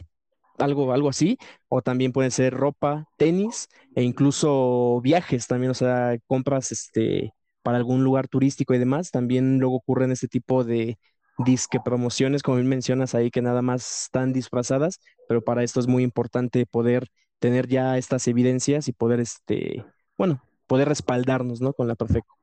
algo, 0.58 0.92
algo 0.92 1.08
así, 1.08 1.38
o 1.68 1.82
también 1.82 2.12
pueden 2.12 2.30
ser 2.30 2.54
ropa, 2.54 3.06
tenis 3.16 3.68
e 3.94 4.02
incluso 4.02 5.00
viajes 5.02 5.46
también, 5.46 5.70
o 5.70 5.74
sea, 5.74 6.16
compras 6.26 6.72
este, 6.72 7.32
para 7.62 7.78
algún 7.78 8.04
lugar 8.04 8.28
turístico 8.28 8.74
y 8.74 8.78
demás, 8.78 9.10
también 9.10 9.58
luego 9.58 9.76
ocurren 9.76 10.12
este 10.12 10.28
tipo 10.28 10.64
de 10.64 10.98
disque 11.38 11.80
promociones, 11.84 12.42
como 12.42 12.58
bien 12.58 12.68
mencionas 12.68 13.14
ahí, 13.14 13.30
que 13.30 13.42
nada 13.42 13.62
más 13.62 14.04
están 14.04 14.32
disfrazadas, 14.32 15.00
pero 15.28 15.42
para 15.42 15.62
esto 15.64 15.80
es 15.80 15.88
muy 15.88 16.02
importante 16.04 16.66
poder 16.66 17.08
tener 17.40 17.66
ya 17.66 17.98
estas 17.98 18.28
evidencias 18.28 18.88
y 18.88 18.92
poder, 18.92 19.20
este, 19.20 19.84
bueno, 20.16 20.42
poder 20.66 20.88
respaldarnos, 20.88 21.60
¿no? 21.60 21.72
Con 21.72 21.88
la 21.88 21.96
Profeco. 21.96 22.38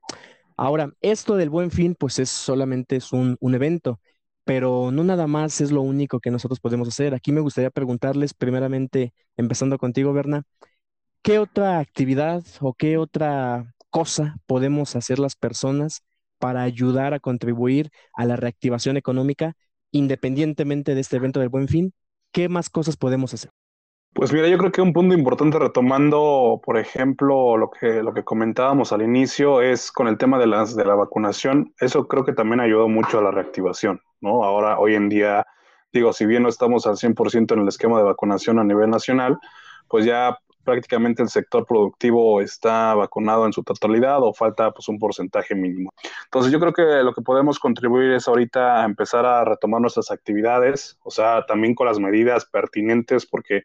Ahora, 0.58 0.92
esto 1.02 1.38
del 1.38 1.50
buen 1.50 1.72
fin, 1.72 1.96
pues 1.98 2.20
es 2.20 2.30
solamente 2.30 2.98
es 2.98 3.14
un, 3.14 3.38
un 3.40 3.56
evento 3.56 4.00
pero 4.44 4.92
no 4.92 5.04
nada 5.04 5.28
más 5.28 5.62
es 5.62 5.72
lo 5.72 5.82
único 5.82 6.20
que 6.20 6.32
nosotros 6.32 6.60
podemos 6.60 6.88
hacer. 6.88 7.14
Aquí 7.14 7.32
me 7.32 7.42
gustaría 7.42 7.70
preguntarles, 7.70 8.34
primeramente, 8.34 9.14
empezando 9.38 9.78
contigo, 9.78 10.14
Berna, 10.14 10.44
¿qué 11.22 11.40
otra 11.40 11.80
actividad 11.80 12.44
o 12.60 12.74
qué 12.74 12.98
otra 12.98 13.74
cosa 13.90 14.38
podemos 14.48 14.96
hacer 14.96 15.20
las 15.20 15.36
personas 15.36 16.04
para 16.40 16.64
ayudar 16.64 17.14
a 17.14 17.20
contribuir 17.20 17.92
a 18.14 18.26
la 18.26 18.36
reactivación 18.36 18.98
económica 18.98 19.54
independientemente 19.92 20.96
de 20.96 21.02
este 21.02 21.18
evento 21.18 21.40
del 21.40 21.50
buen 21.50 21.68
fin? 21.68 21.94
¿Qué 22.32 22.50
más 22.50 22.70
cosas 22.70 22.98
podemos 22.98 23.34
hacer? 23.34 23.52
Pues 24.14 24.34
mira, 24.34 24.48
yo 24.50 24.58
creo 24.58 24.72
que 24.72 24.82
un 24.82 24.92
punto 24.92 25.16
importante 25.16 25.58
retomando, 25.58 26.60
por 26.66 26.78
ejemplo, 26.78 27.56
lo 27.56 27.70
que, 27.70 28.04
lo 28.04 28.14
que 28.14 28.26
comentábamos 28.26 28.92
al 28.92 29.02
inicio 29.02 29.62
es 29.62 29.90
con 29.92 30.08
el 30.08 30.18
tema 30.18 30.38
de, 30.38 30.48
las, 30.48 30.76
de 30.76 30.84
la 30.84 30.96
vacunación. 30.96 31.74
Eso 31.80 32.08
creo 32.08 32.26
que 32.26 32.34
también 32.34 32.60
ayudó 32.60 32.90
mucho 32.90 33.20
a 33.20 33.22
la 33.22 33.32
reactivación, 33.32 34.02
¿no? 34.22 34.44
Ahora, 34.44 34.80
hoy 34.80 34.96
en 34.96 35.10
día, 35.10 35.46
digo, 35.92 36.14
si 36.14 36.26
bien 36.26 36.44
no 36.44 36.50
estamos 36.50 36.88
al 36.88 36.96
100% 36.96 37.54
en 37.54 37.62
el 37.62 37.68
esquema 37.68 37.98
de 37.98 38.04
vacunación 38.04 38.60
a 38.60 38.64
nivel 38.64 38.90
nacional, 38.90 39.38
pues 39.88 40.06
ya 40.06 40.38
prácticamente 40.64 41.24
el 41.24 41.30
sector 41.30 41.66
productivo 41.66 42.42
está 42.42 42.94
vacunado 42.94 43.46
en 43.46 43.54
su 43.54 43.64
totalidad 43.64 44.22
o 44.22 44.34
falta 44.34 44.72
pues 44.72 44.88
un 44.88 45.00
porcentaje 45.00 45.56
mínimo. 45.56 45.92
Entonces 46.26 46.52
yo 46.52 46.60
creo 46.60 46.74
que 46.74 47.04
lo 47.04 47.14
que 47.14 47.22
podemos 47.22 47.60
contribuir 47.60 48.12
es 48.12 48.28
ahorita 48.28 48.82
a 48.82 48.86
empezar 48.86 49.26
a 49.26 49.44
retomar 49.44 49.82
nuestras 49.82 50.12
actividades, 50.12 50.98
o 51.04 51.12
sea, 51.12 51.46
también 51.46 51.76
con 51.76 51.88
las 51.88 52.00
medidas 52.00 52.46
pertinentes 52.46 53.26
porque 53.26 53.64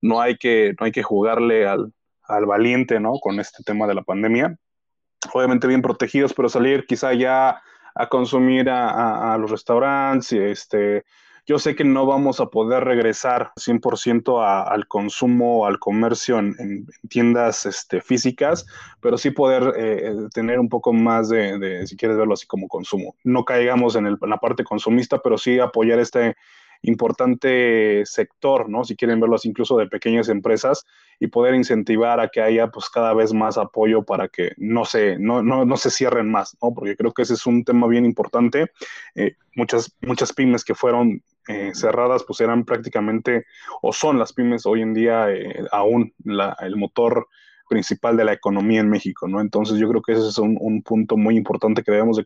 no 0.00 0.20
hay 0.20 0.36
que, 0.36 0.74
no 0.78 0.86
hay 0.86 0.92
que 0.92 1.02
jugarle 1.02 1.66
al, 1.66 1.92
valiente, 2.46 2.98
¿no? 2.98 3.18
Con 3.20 3.40
este 3.40 3.62
tema 3.62 3.86
de 3.86 3.94
la 3.94 4.02
pandemia. 4.02 4.56
Obviamente 5.34 5.66
bien 5.66 5.82
protegidos, 5.82 6.32
pero 6.32 6.48
salir 6.48 6.86
quizá 6.86 7.12
ya 7.12 7.62
a 7.94 8.08
consumir 8.08 8.68
a, 8.70 9.36
los 9.38 9.50
restaurantes, 9.50 10.32
este, 10.32 11.04
yo 11.46 11.58
sé 11.58 11.74
que 11.74 11.84
no 11.84 12.06
vamos 12.06 12.40
a 12.40 12.46
poder 12.46 12.84
regresar 12.84 13.52
100% 13.56 14.44
al 14.70 14.86
consumo, 14.86 15.66
al 15.66 15.78
comercio 15.78 16.38
en, 16.38 16.86
tiendas 17.08 17.66
este, 17.66 18.00
físicas, 18.00 18.64
pero 19.00 19.18
sí 19.18 19.30
poder 19.30 19.74
eh, 19.76 20.14
tener 20.32 20.60
un 20.60 20.68
poco 20.68 20.92
más 20.92 21.28
de, 21.28 21.86
si 21.86 21.96
quieres 21.96 22.16
verlo 22.16 22.34
así 22.34 22.46
como 22.46 22.68
consumo. 22.68 23.16
No 23.24 23.44
caigamos 23.44 23.96
en, 23.96 24.06
en, 24.06 24.18
la 24.20 24.38
parte 24.38 24.62
consumista, 24.62 25.18
pero 25.18 25.36
sí 25.36 25.58
apoyar 25.58 25.98
este, 25.98 26.36
importante 26.82 28.04
sector, 28.04 28.68
¿no? 28.68 28.84
Si 28.84 28.96
quieren 28.96 29.20
verlos 29.20 29.46
incluso 29.46 29.76
de 29.76 29.86
pequeñas 29.86 30.28
empresas 30.28 30.84
y 31.18 31.28
poder 31.28 31.54
incentivar 31.54 32.20
a 32.20 32.28
que 32.28 32.40
haya 32.40 32.68
pues 32.68 32.88
cada 32.90 33.14
vez 33.14 33.32
más 33.32 33.56
apoyo 33.58 34.02
para 34.02 34.28
que 34.28 34.52
no 34.56 34.84
se, 34.84 35.18
no, 35.18 35.42
no, 35.42 35.64
no 35.64 35.76
se 35.76 35.90
cierren 35.90 36.30
más, 36.30 36.56
¿no? 36.62 36.74
Porque 36.74 36.96
creo 36.96 37.12
que 37.12 37.22
ese 37.22 37.34
es 37.34 37.46
un 37.46 37.64
tema 37.64 37.86
bien 37.86 38.04
importante. 38.04 38.72
Eh, 39.14 39.36
muchas, 39.54 39.96
muchas 40.00 40.32
pymes 40.32 40.64
que 40.64 40.74
fueron 40.74 41.22
eh, 41.48 41.72
cerradas 41.74 42.22
pues 42.24 42.40
eran 42.40 42.64
prácticamente 42.64 43.46
o 43.80 43.92
son 43.92 44.18
las 44.18 44.32
pymes 44.32 44.64
hoy 44.64 44.80
en 44.80 44.94
día 44.94 45.28
eh, 45.28 45.64
aún 45.72 46.14
la, 46.24 46.56
el 46.60 46.76
motor 46.76 47.28
principal 47.68 48.16
de 48.16 48.24
la 48.24 48.32
economía 48.32 48.80
en 48.80 48.88
México, 48.88 49.28
¿no? 49.28 49.40
Entonces 49.40 49.78
yo 49.78 49.88
creo 49.88 50.02
que 50.02 50.12
ese 50.12 50.28
es 50.28 50.38
un, 50.38 50.82
punto 50.82 51.16
muy 51.16 51.36
importante 51.36 51.82
que 51.82 51.92
debemos 51.92 52.16
de 52.16 52.24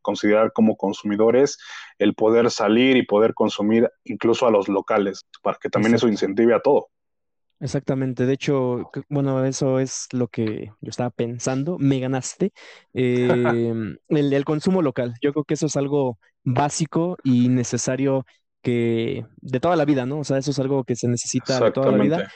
considerar 0.00 0.52
como 0.52 0.76
consumidores, 0.76 1.58
el 1.98 2.14
poder 2.14 2.50
salir 2.50 2.96
y 2.96 3.06
poder 3.06 3.34
consumir 3.34 3.88
incluso 4.04 4.46
a 4.46 4.50
los 4.50 4.68
locales, 4.68 5.26
para 5.42 5.58
que 5.60 5.68
también 5.68 5.94
eso 5.94 6.08
incentive 6.08 6.54
a 6.54 6.60
todo. 6.60 6.88
Exactamente, 7.62 8.26
de 8.26 8.32
hecho, 8.32 8.90
bueno, 9.08 9.44
eso 9.44 9.78
es 9.78 10.08
lo 10.10 10.26
que 10.26 10.72
yo 10.80 10.90
estaba 10.90 11.10
pensando, 11.10 11.78
me 11.78 12.00
ganaste, 12.00 12.52
em, 12.92 13.96
el, 14.08 14.44
consumo 14.44 14.82
local, 14.82 15.14
yo 15.22 15.32
creo 15.32 15.44
que 15.44 15.54
eso 15.54 15.66
es 15.66 15.76
algo 15.76 16.18
básico 16.42 17.16
y 17.22 17.48
necesario 17.48 18.26
que 18.62 19.24
de 19.36 19.60
toda 19.60 19.76
la 19.76 19.84
vida, 19.84 20.06
¿no? 20.06 20.18
O 20.18 20.24
sea, 20.24 20.38
eso 20.38 20.50
es 20.50 20.58
algo 20.58 20.82
que 20.82 20.96
se 20.96 21.06
necesita 21.06 21.60
de 21.60 21.70
toda 21.70 21.92
la 21.92 22.02
vida, 22.02 22.32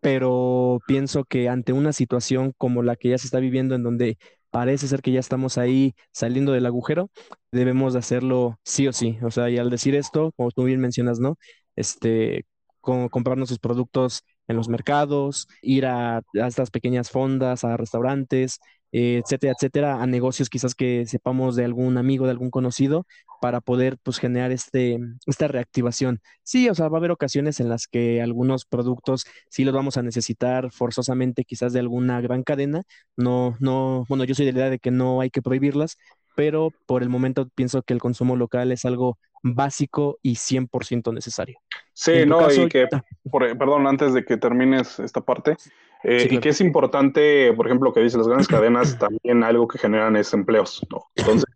pero 0.00 0.80
pienso 0.86 1.24
que 1.24 1.48
ante 1.48 1.72
una 1.72 1.92
situación 1.92 2.52
como 2.56 2.82
la 2.82 2.96
que 2.96 3.10
ya 3.10 3.18
se 3.18 3.26
está 3.26 3.38
viviendo, 3.40 3.74
en 3.74 3.82
donde 3.82 4.18
parece 4.50 4.88
ser 4.88 5.02
que 5.02 5.12
ya 5.12 5.20
estamos 5.20 5.58
ahí 5.58 5.94
saliendo 6.12 6.52
del 6.52 6.66
agujero, 6.66 7.10
debemos 7.52 7.92
de 7.92 8.00
hacerlo 8.00 8.58
sí 8.64 8.88
o 8.88 8.92
sí. 8.92 9.18
O 9.22 9.30
sea, 9.30 9.50
y 9.50 9.58
al 9.58 9.70
decir 9.70 9.94
esto, 9.94 10.32
como 10.36 10.50
tú 10.50 10.64
bien 10.64 10.80
mencionas, 10.80 11.20
¿no? 11.20 11.36
Este, 11.76 12.44
comprarnos 12.80 13.48
sus 13.48 13.58
productos 13.58 14.22
en 14.48 14.56
los 14.56 14.68
mercados, 14.68 15.46
ir 15.62 15.86
a, 15.86 16.18
a 16.18 16.22
estas 16.46 16.70
pequeñas 16.70 17.10
fondas, 17.10 17.62
a 17.64 17.76
restaurantes, 17.76 18.58
etcétera, 18.92 19.52
etcétera, 19.56 20.02
a 20.02 20.06
negocios 20.06 20.48
quizás 20.50 20.74
que 20.74 21.06
sepamos 21.06 21.56
de 21.56 21.64
algún 21.64 21.96
amigo, 21.98 22.24
de 22.26 22.32
algún 22.32 22.50
conocido, 22.50 23.06
para 23.40 23.60
poder 23.60 23.98
pues 24.02 24.18
generar 24.18 24.52
este, 24.52 24.98
esta 25.26 25.48
reactivación. 25.48 26.20
Sí, 26.42 26.68
o 26.68 26.74
sea, 26.74 26.88
va 26.88 26.98
a 26.98 27.00
haber 27.00 27.10
ocasiones 27.10 27.60
en 27.60 27.68
las 27.68 27.86
que 27.86 28.20
algunos 28.22 28.64
productos 28.66 29.24
sí 29.48 29.64
los 29.64 29.74
vamos 29.74 29.96
a 29.96 30.02
necesitar 30.02 30.70
forzosamente 30.72 31.44
quizás 31.44 31.72
de 31.72 31.80
alguna 31.80 32.20
gran 32.20 32.42
cadena. 32.42 32.82
No, 33.16 33.56
no, 33.60 34.04
bueno, 34.08 34.24
yo 34.24 34.34
soy 34.34 34.46
de 34.46 34.52
la 34.52 34.58
idea 34.60 34.70
de 34.70 34.78
que 34.78 34.90
no 34.90 35.20
hay 35.20 35.30
que 35.30 35.42
prohibirlas, 35.42 35.96
pero 36.36 36.70
por 36.86 37.02
el 37.02 37.08
momento 37.08 37.48
pienso 37.54 37.82
que 37.82 37.92
el 37.94 38.00
consumo 38.00 38.36
local 38.36 38.72
es 38.72 38.84
algo 38.84 39.18
básico 39.42 40.18
y 40.22 40.34
100% 40.34 41.12
necesario. 41.12 41.58
Sí, 41.92 42.24
no, 42.26 42.50
y 42.50 42.68
que, 42.68 42.86
perdón, 43.30 43.86
antes 43.86 44.14
de 44.14 44.24
que 44.24 44.36
termines 44.36 44.98
esta 45.00 45.20
parte, 45.20 45.56
eh, 46.02 46.28
y 46.30 46.38
que 46.38 46.50
es 46.50 46.60
importante, 46.60 47.52
por 47.52 47.66
ejemplo, 47.66 47.92
que 47.92 48.00
dice 48.00 48.16
las 48.16 48.26
grandes 48.26 48.48
cadenas, 48.48 48.98
también 48.98 49.44
algo 49.44 49.68
que 49.68 49.78
generan 49.78 50.16
es 50.16 50.32
empleos, 50.32 50.86
¿no? 50.90 51.06
Entonces, 51.14 51.48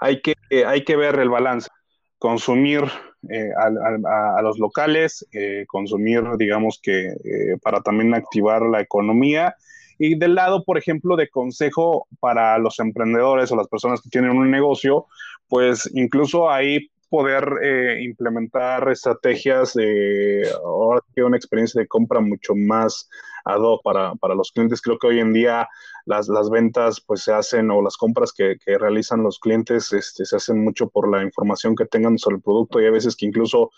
hay 0.00 0.22
que, 0.22 0.34
hay 0.66 0.84
que 0.84 0.96
ver 0.96 1.18
el 1.18 1.28
balance, 1.28 1.68
consumir 2.18 2.84
eh, 3.28 3.50
a, 3.58 4.40
los 4.42 4.58
locales, 4.58 5.26
eh, 5.32 5.64
consumir, 5.66 6.22
digamos 6.38 6.80
que, 6.82 7.14
para 7.62 7.80
también 7.82 8.14
activar 8.14 8.62
la 8.62 8.80
economía, 8.80 9.56
y 9.98 10.16
del 10.16 10.34
lado, 10.34 10.64
por 10.64 10.78
ejemplo, 10.78 11.14
de 11.16 11.28
consejo 11.28 12.08
para 12.18 12.58
los 12.58 12.80
emprendedores 12.80 13.52
o 13.52 13.56
las 13.56 13.68
personas 13.68 14.00
que 14.00 14.08
tienen 14.08 14.36
un 14.36 14.50
negocio, 14.50 15.06
pues 15.48 15.88
incluso 15.94 16.50
ahí 16.50 16.90
poder 17.12 17.58
eh, 17.62 18.02
implementar 18.04 18.90
estrategias 18.90 19.74
de 19.74 20.48
ahora 20.64 21.02
que 21.14 21.22
una 21.22 21.36
experiencia 21.36 21.78
de 21.78 21.86
compra 21.86 22.20
mucho 22.20 22.54
más 22.54 23.06
ad 23.44 23.60
hoc 23.60 23.82
para, 23.82 24.14
para, 24.14 24.34
los 24.34 24.50
clientes. 24.50 24.80
Creo 24.80 24.98
que 24.98 25.08
hoy 25.08 25.20
en 25.20 25.34
día 25.34 25.68
las, 26.06 26.28
las 26.28 26.48
ventas 26.48 27.02
pues 27.02 27.20
se 27.20 27.34
hacen 27.34 27.70
o 27.70 27.82
las 27.82 27.98
compras 27.98 28.32
que, 28.32 28.56
que, 28.64 28.78
realizan 28.78 29.22
los 29.22 29.38
clientes 29.38 29.92
este, 29.92 30.24
se 30.24 30.36
hacen 30.36 30.64
mucho 30.64 30.88
por 30.88 31.06
la 31.06 31.22
información 31.22 31.76
que 31.76 31.84
tengan 31.84 32.16
sobre 32.16 32.36
el 32.36 32.42
producto 32.42 32.80
y 32.80 32.86
a 32.86 32.90
veces 32.90 33.14
que 33.14 33.26
incluso 33.26 33.72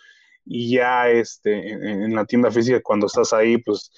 ya 0.44 1.10
este, 1.10 1.70
en 1.70 2.14
la 2.14 2.26
tienda 2.26 2.52
física 2.52 2.80
cuando 2.84 3.06
estás 3.06 3.32
ahí 3.32 3.58
pues 3.58 3.90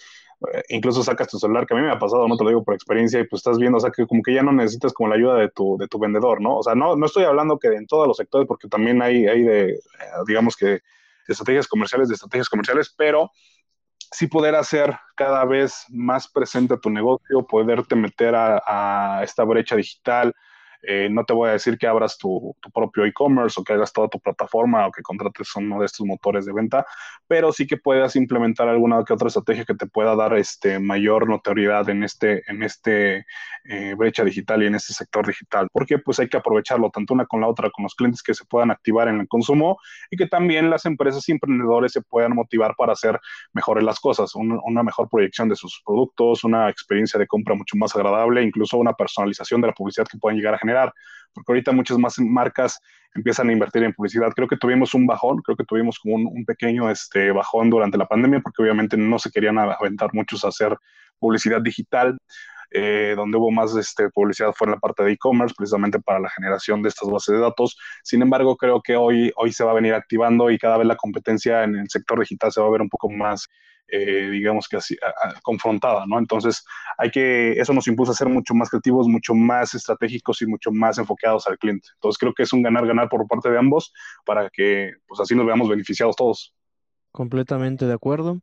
incluso 0.69 1.03
sacas 1.03 1.29
tu 1.29 1.39
celular, 1.39 1.67
que 1.67 1.75
a 1.75 1.77
mí 1.77 1.83
me 1.83 1.91
ha 1.91 1.99
pasado, 1.99 2.29
no 2.29 2.37
te 2.37 2.45
lo 2.45 2.51
digo 2.51 2.65
por 2.65 2.75
experiencia, 2.75 3.21
y 3.21 3.25
pues 3.25 3.41
estás 3.41 3.59
viendo, 3.59 3.79
o 3.79 3.81
sea, 3.81 3.91
que 3.91 4.07
como 4.07 4.23
que 4.23 4.35
ya 4.35 4.43
no 4.43 4.53
necesitas 4.53 4.93
como 4.93 5.09
la 5.09 5.17
ayuda 5.17 5.37
de 5.37 5.49
tu, 5.49 5.77
de 5.79 5.89
tu 5.89 5.99
vendedor, 5.99 6.41
¿no? 6.41 6.59
O 6.59 6.63
sea, 6.63 6.75
no, 6.75 6.97
no 6.97 7.07
estoy 7.07 7.25
hablando 7.25 7.59
que 7.59 7.69
en 7.69 7.87
todos 7.87 8.07
los 8.07 8.17
sectores, 8.17 8.47
porque 8.47 8.69
también 8.69 9.03
hay, 9.03 9.27
hay 9.27 9.43
de, 9.43 9.71
eh, 9.71 9.79
digamos 10.27 10.57
que, 10.57 10.81
estrategias 11.29 11.67
comerciales, 11.67 12.09
de 12.09 12.15
estrategias 12.15 12.49
comerciales, 12.49 12.95
pero 12.97 13.31
sí 14.13 14.27
poder 14.27 14.55
hacer 14.55 14.97
cada 15.17 15.45
vez 15.45 15.85
más 15.89 16.29
presente 16.29 16.77
tu 16.79 16.91
negocio, 16.91 17.47
poderte 17.47 17.97
meter 17.97 18.35
a, 18.37 19.21
esta 19.23 19.45
brecha 19.45 19.77
digital, 19.77 20.35
Eh, 20.83 21.09
no 21.11 21.25
te 21.25 21.33
voy 21.33 21.49
a 21.49 21.53
decir 21.53 21.79
que 21.79 21.87
abras 21.87 22.19
tu, 22.19 22.55
propio 22.75 23.05
e-commerce 23.05 23.61
o 23.61 23.65
que 23.65 23.73
hagas 23.73 23.93
toda 23.93 24.09
tu 24.09 24.21
plataforma 24.21 24.87
o 24.87 24.93
que 24.93 25.03
contrates 25.03 25.55
uno 25.57 25.81
de 25.81 25.87
estos 25.87 26.07
motores 26.07 26.47
de 26.47 26.53
venta, 26.53 26.87
pero 27.27 27.53
sí 27.53 27.67
que 27.67 27.77
puedas 27.77 28.17
implementar 28.17 28.69
alguna 28.69 29.05
que 29.05 29.13
otra 29.13 29.29
estrategia 29.29 29.65
que 29.65 29.75
te 29.75 29.87
pueda 29.87 30.15
dar 30.15 30.37
este, 30.37 30.79
mayor 30.79 31.29
notoriedad 31.29 31.89
en 31.89 32.03
este, 32.03 32.43
en 32.51 32.63
este 32.63 33.27
eh, 33.65 33.95
brecha 33.97 34.25
digital 34.25 34.63
y 34.63 34.67
en 34.67 34.75
este 34.75 34.93
sector 34.93 35.27
digital, 35.27 35.69
porque 35.73 35.99
pues 35.99 36.19
hay 36.19 36.29
que 36.29 36.37
aprovecharlo 36.37 36.91
tanto 36.91 37.15
una 37.15 37.27
con 37.27 37.41
la 37.41 37.49
otra, 37.49 37.71
con 37.71 37.83
los 37.85 37.95
clientes 37.95 38.23
que 38.23 38.35
se 38.35 38.45
puedan 38.45 38.71
activar 38.71 39.09
en 39.09 39.21
el 39.21 39.29
consumo 39.29 39.79
y 40.11 40.17
que 40.17 40.27
también 40.27 40.71
las 40.71 40.87
empresas 40.87 41.29
y 41.29 41.33
emprendedores 41.33 41.93
se 41.93 42.03
puedan 42.03 42.35
motivar 42.35 42.75
para 42.77 42.93
hacer 42.93 43.19
mejores 43.53 43.85
las 43.85 43.99
cosas, 44.01 44.33
una 44.35 44.83
mejor 44.83 45.09
proyección 45.09 45.49
de 45.49 45.57
sus 45.57 45.83
productos, 45.85 46.45
una 46.45 46.69
experiencia 46.69 47.19
de 47.19 47.27
compra 47.27 47.55
mucho 47.55 47.77
más 47.77 47.95
agradable, 47.95 48.43
incluso 48.43 48.79
una 48.79 48.93
personalización 48.93 49.61
de 49.61 49.69
la 49.69 49.73
publicidad 49.73 50.07
que 50.07 50.19
puedan 50.19 50.37
llegar 50.37 50.55
a 50.55 50.59
generar, 50.59 50.66
porque 51.33 51.53
ahorita 51.53 51.73
muchas 51.73 51.99
más 51.99 52.19
marcas 52.19 52.81
empiezan 53.15 53.49
a 53.49 53.53
invertir 53.53 53.83
en 53.83 53.93
publicidad. 53.93 54.31
Creo 54.35 54.49
que 54.49 54.57
tuvimos 54.57 54.95
un 54.95 55.07
bajón, 55.07 55.43
creo 55.43 55.57
que 55.57 55.65
tuvimos 55.65 55.99
como 55.99 56.17
un, 56.17 56.45
pequeño 56.45 56.91
este, 56.91 57.31
bajón 57.31 57.71
durante 57.71 57.99
la 57.99 58.07
pandemia, 58.07 58.41
porque 58.41 58.63
obviamente 58.63 58.97
no 58.97 59.19
se 59.19 59.31
querían 59.31 59.59
aventar 59.59 60.11
muchos 60.13 60.45
a 60.45 60.49
hacer 60.49 60.77
publicidad 61.19 61.61
digital. 61.61 62.17
Eh, 62.71 63.15
donde 63.17 63.39
hubo 63.39 63.51
más 63.51 63.75
este, 63.77 64.11
publicidad 64.11 64.53
fue 64.57 64.67
en 64.67 64.73
la 64.73 64.79
parte 64.79 65.05
de 65.05 65.13
e-commerce, 65.13 65.55
precisamente 65.57 66.01
para 66.01 66.21
la 66.21 66.31
generación 66.31 66.83
de 66.83 66.89
estas 66.89 67.09
bases 67.09 67.35
de 67.35 67.41
datos. 67.41 67.77
Sin 68.03 68.23
embargo, 68.23 68.57
creo 68.57 68.81
que 68.83 68.97
hoy, 68.97 69.33
hoy 69.37 69.53
se 69.53 69.65
va 69.65 69.71
a 69.71 69.75
venir 69.75 69.95
activando 69.95 70.51
y 70.51 70.59
cada 70.59 70.79
vez 70.79 70.87
la 70.87 70.97
competencia 70.97 71.65
en 71.65 71.77
el 71.77 71.89
sector 71.89 72.19
digital 72.21 72.53
se 72.53 72.61
va 72.61 72.67
a 72.67 72.71
ver 72.71 72.83
un 72.83 72.89
poco 72.89 73.11
más 73.11 73.49
eh, 73.89 74.31
digamos 74.31 74.67
que 74.69 74.77
así, 74.79 74.97
confrontada, 75.43 76.07
¿no? 76.07 76.19
Entonces, 76.19 76.65
hay 76.99 77.11
que, 77.11 77.53
eso 77.53 77.73
nos 77.73 77.87
impulsa 77.87 78.13
a 78.13 78.17
ser 78.17 78.29
mucho 78.29 78.53
más 78.53 78.69
creativos, 78.69 79.07
mucho 79.07 79.33
más 79.33 79.75
estratégicos 79.75 80.43
y 80.43 80.47
mucho 80.47 80.73
más 80.73 80.99
enfocados 80.99 81.47
al 81.47 81.57
cliente. 81.57 81.89
Entonces, 81.95 82.19
creo 82.19 82.35
que 82.35 82.43
es 82.43 82.53
un 82.53 82.63
ganar-ganar 82.63 83.09
por 83.09 83.27
parte 83.29 83.49
de 83.49 83.59
ambos 83.59 83.93
para 84.25 84.51
que, 84.51 84.93
pues 85.07 85.21
así 85.21 85.37
nos 85.37 85.47
veamos 85.47 85.69
beneficiados 85.69 86.17
todos. 86.17 86.53
Completamente 87.13 87.87
de 87.87 87.93
acuerdo. 87.93 88.41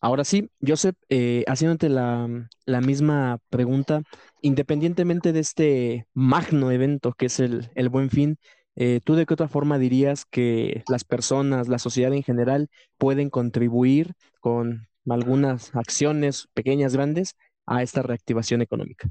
Ahora 0.00 0.24
sí, 0.24 0.50
Joseph, 0.64 0.96
eh, 1.08 1.44
haciéndote 1.48 1.88
la, 1.88 2.28
la, 2.66 2.80
misma 2.80 3.38
pregunta, 3.50 4.02
independientemente 4.42 5.32
de 5.32 5.40
este 5.40 6.06
magno 6.14 6.70
evento 6.70 7.12
que 7.12 7.26
es 7.26 7.40
el, 7.40 7.70
el 7.74 7.88
Buen 7.88 8.10
Fin, 8.10 8.38
eh, 8.76 9.00
¿tú 9.02 9.16
de 9.16 9.26
qué 9.26 9.34
otra 9.34 9.48
forma 9.48 9.76
dirías 9.76 10.24
que 10.24 10.84
las 10.88 11.02
personas, 11.02 11.66
la 11.66 11.80
sociedad 11.80 12.12
en 12.12 12.22
general, 12.22 12.68
pueden 12.96 13.28
contribuir 13.28 14.14
con 14.38 14.86
algunas 15.08 15.74
acciones 15.74 16.46
pequeñas, 16.54 16.92
grandes, 16.94 17.34
a 17.66 17.82
esta 17.82 18.02
reactivación 18.02 18.62
económica? 18.62 19.08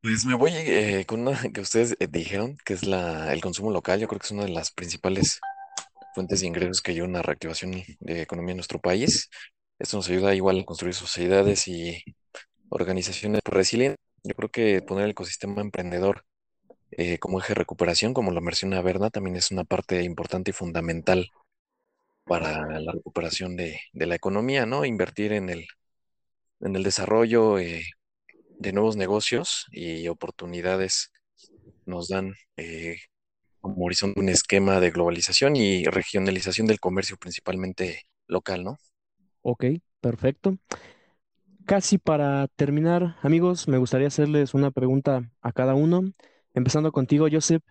Pues 0.00 0.24
me 0.24 0.34
voy 0.34 0.52
eh, 0.54 1.04
con 1.04 1.22
una 1.22 1.36
que 1.52 1.60
ustedes 1.60 1.96
eh, 1.98 2.06
dijeron, 2.06 2.56
que 2.64 2.74
es 2.74 2.86
la, 2.86 3.32
el 3.32 3.40
consumo 3.40 3.72
local. 3.72 3.98
Yo 3.98 4.06
creo 4.06 4.20
que 4.20 4.26
es 4.26 4.30
una 4.30 4.44
de 4.44 4.50
las 4.50 4.70
principales 4.70 5.40
fuentes 6.14 6.40
de 6.40 6.46
ingresos 6.46 6.80
que 6.80 6.92
ayuda 6.92 7.06
a 7.06 7.08
una 7.08 7.22
reactivación 7.22 7.72
de 7.98 8.22
economía 8.22 8.52
en 8.52 8.58
nuestro 8.58 8.80
país. 8.80 9.30
Esto 9.78 9.96
nos 9.98 10.08
ayuda 10.08 10.34
igual 10.34 10.60
a 10.60 10.64
construir 10.64 10.94
sociedades 10.94 11.68
y 11.68 12.02
organizaciones 12.68 13.40
resilientes. 13.44 13.98
Yo 14.22 14.34
creo 14.34 14.50
que 14.50 14.82
poner 14.82 15.04
el 15.04 15.10
ecosistema 15.12 15.60
emprendedor 15.60 16.24
eh, 16.92 17.18
como 17.18 17.40
eje 17.40 17.50
de 17.50 17.56
recuperación, 17.56 18.14
como 18.14 18.30
lo 18.32 18.40
menciona 18.40 18.80
Berna, 18.82 19.10
también 19.10 19.36
es 19.36 19.50
una 19.50 19.64
parte 19.64 20.02
importante 20.04 20.50
y 20.50 20.54
fundamental 20.54 21.30
para 22.24 22.80
la 22.80 22.92
recuperación 22.92 23.56
de, 23.56 23.80
la 23.94 24.14
economía, 24.14 24.66
¿no? 24.66 24.84
Invertir 24.84 25.32
en 25.32 25.50
el, 25.50 25.66
en 26.60 26.76
el 26.76 26.82
desarrollo 26.82 27.58
eh, 27.58 27.84
de 28.58 28.72
nuevos 28.72 28.96
negocios 28.96 29.66
y 29.72 30.08
oportunidades 30.08 31.12
nos 31.86 32.08
dan 32.08 32.34
eh, 32.56 32.98
como 33.60 33.86
horizonte 33.86 34.20
un 34.20 34.28
esquema 34.28 34.80
de 34.80 34.90
globalización 34.90 35.56
y 35.56 35.84
regionalización 35.84 36.66
del 36.66 36.80
comercio, 36.80 37.16
principalmente 37.18 38.02
local, 38.26 38.64
¿no? 38.64 38.78
Ok, 39.46 39.64
perfecto. 40.00 40.56
Casi 41.66 41.98
para 41.98 42.48
terminar, 42.56 43.16
amigos, 43.20 43.68
me 43.68 43.76
gustaría 43.76 44.08
hacerles 44.08 44.54
una 44.54 44.70
pregunta 44.70 45.30
a 45.42 45.52
cada 45.52 45.74
uno. 45.74 46.12
Empezando 46.54 46.92
contigo, 46.92 47.26
Joseph, 47.30 47.62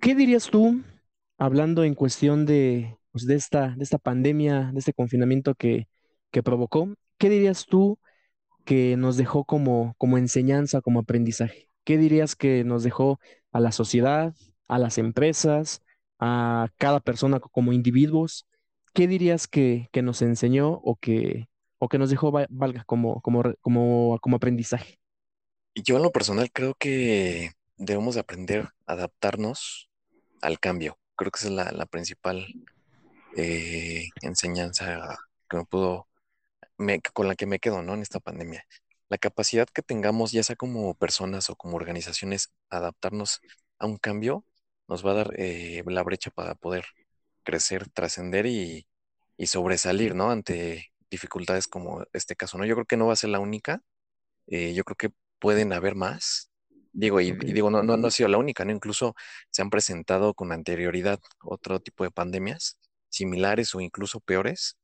¿qué 0.00 0.16
dirías 0.16 0.50
tú, 0.50 0.82
hablando 1.38 1.84
en 1.84 1.94
cuestión 1.94 2.46
de, 2.46 2.98
pues, 3.12 3.26
de, 3.26 3.36
esta, 3.36 3.76
de 3.76 3.84
esta 3.84 3.98
pandemia, 3.98 4.70
de 4.72 4.80
este 4.80 4.92
confinamiento 4.92 5.54
que, 5.54 5.86
que 6.32 6.42
provocó, 6.42 6.92
qué 7.16 7.28
dirías 7.30 7.66
tú 7.66 8.00
que 8.64 8.96
nos 8.96 9.16
dejó 9.16 9.44
como, 9.44 9.94
como 9.98 10.18
enseñanza, 10.18 10.80
como 10.80 10.98
aprendizaje? 11.00 11.68
¿Qué 11.84 11.96
dirías 11.96 12.34
que 12.34 12.64
nos 12.64 12.82
dejó 12.82 13.20
a 13.52 13.60
la 13.60 13.70
sociedad, 13.70 14.34
a 14.66 14.78
las 14.80 14.98
empresas, 14.98 15.80
a 16.18 16.70
cada 16.76 16.98
persona 16.98 17.38
como 17.38 17.72
individuos? 17.72 18.46
¿Qué 18.94 19.06
dirías 19.06 19.46
que, 19.48 19.88
nos 20.02 20.22
enseñó 20.22 20.80
o 20.84 20.96
que, 20.96 21.48
nos 21.92 22.10
dejó, 22.10 22.30
valga, 22.30 22.84
como 22.84 24.20
aprendizaje? 24.34 24.98
Yo 25.74 25.96
en 25.96 26.02
lo 26.02 26.12
personal 26.12 26.50
creo 26.52 26.74
que 26.74 27.52
debemos 27.76 28.16
aprender 28.16 28.68
a 28.86 28.92
adaptarnos 28.92 29.88
al 30.42 30.60
cambio. 30.60 30.98
Creo 31.16 31.30
que 31.30 31.38
esa 31.38 31.48
es 31.48 31.74
la, 31.74 31.86
principal 31.86 32.46
eh, 33.36 34.08
enseñanza 34.20 35.18
que 35.48 35.56
me 35.56 35.64
pudo, 35.64 36.08
con 37.14 37.28
la 37.28 37.34
que 37.36 37.46
me 37.46 37.58
quedo, 37.58 37.82
¿no? 37.82 37.94
En 37.94 38.02
esta 38.02 38.20
pandemia. 38.20 38.66
La 39.08 39.18
capacidad 39.18 39.66
que 39.66 39.82
tengamos, 39.82 40.32
ya 40.32 40.42
sea 40.42 40.56
como 40.56 40.94
personas 40.94 41.48
o 41.50 41.56
como 41.56 41.76
organizaciones, 41.76 42.52
adaptarnos 42.70 43.40
a 43.78 43.86
un 43.86 43.96
cambio, 43.96 44.44
nos 44.88 45.06
va 45.06 45.12
a 45.12 45.14
dar 45.14 45.34
eh, 45.38 45.82
la 45.86 46.02
brecha 46.02 46.30
para 46.30 46.54
poder 46.54 46.84
crecer, 47.42 47.88
trascender 47.90 48.46
y, 48.46 48.86
y 49.36 49.46
sobresalir, 49.46 50.14
¿no? 50.14 50.30
Ante 50.30 50.92
dificultades 51.10 51.68
como 51.68 52.04
este 52.12 52.36
caso, 52.36 52.58
¿no? 52.58 52.64
Yo 52.64 52.74
creo 52.74 52.86
que 52.86 52.96
no 52.96 53.06
va 53.06 53.12
a 53.12 53.16
ser 53.16 53.30
la 53.30 53.40
única. 53.40 53.82
Eh, 54.46 54.74
yo 54.74 54.84
creo 54.84 54.96
que 54.96 55.16
pueden 55.38 55.72
haber 55.72 55.94
más. 55.94 56.50
Digo, 56.92 57.20
y, 57.20 57.32
digo, 57.32 57.70
no, 57.70 57.82
no, 57.82 57.96
no 57.96 58.08
ha 58.08 58.10
sido 58.10 58.28
la 58.28 58.38
única, 58.38 58.64
¿no? 58.64 58.72
Incluso 58.72 59.14
se 59.50 59.62
han 59.62 59.70
presentado 59.70 60.34
con 60.34 60.52
anterioridad 60.52 61.20
otro 61.42 61.80
tipo 61.80 62.04
de 62.04 62.10
pandemias 62.10 62.78
similares 63.12 63.74
o 63.74 63.80
incluso 63.80 64.20
peores. 64.20 64.78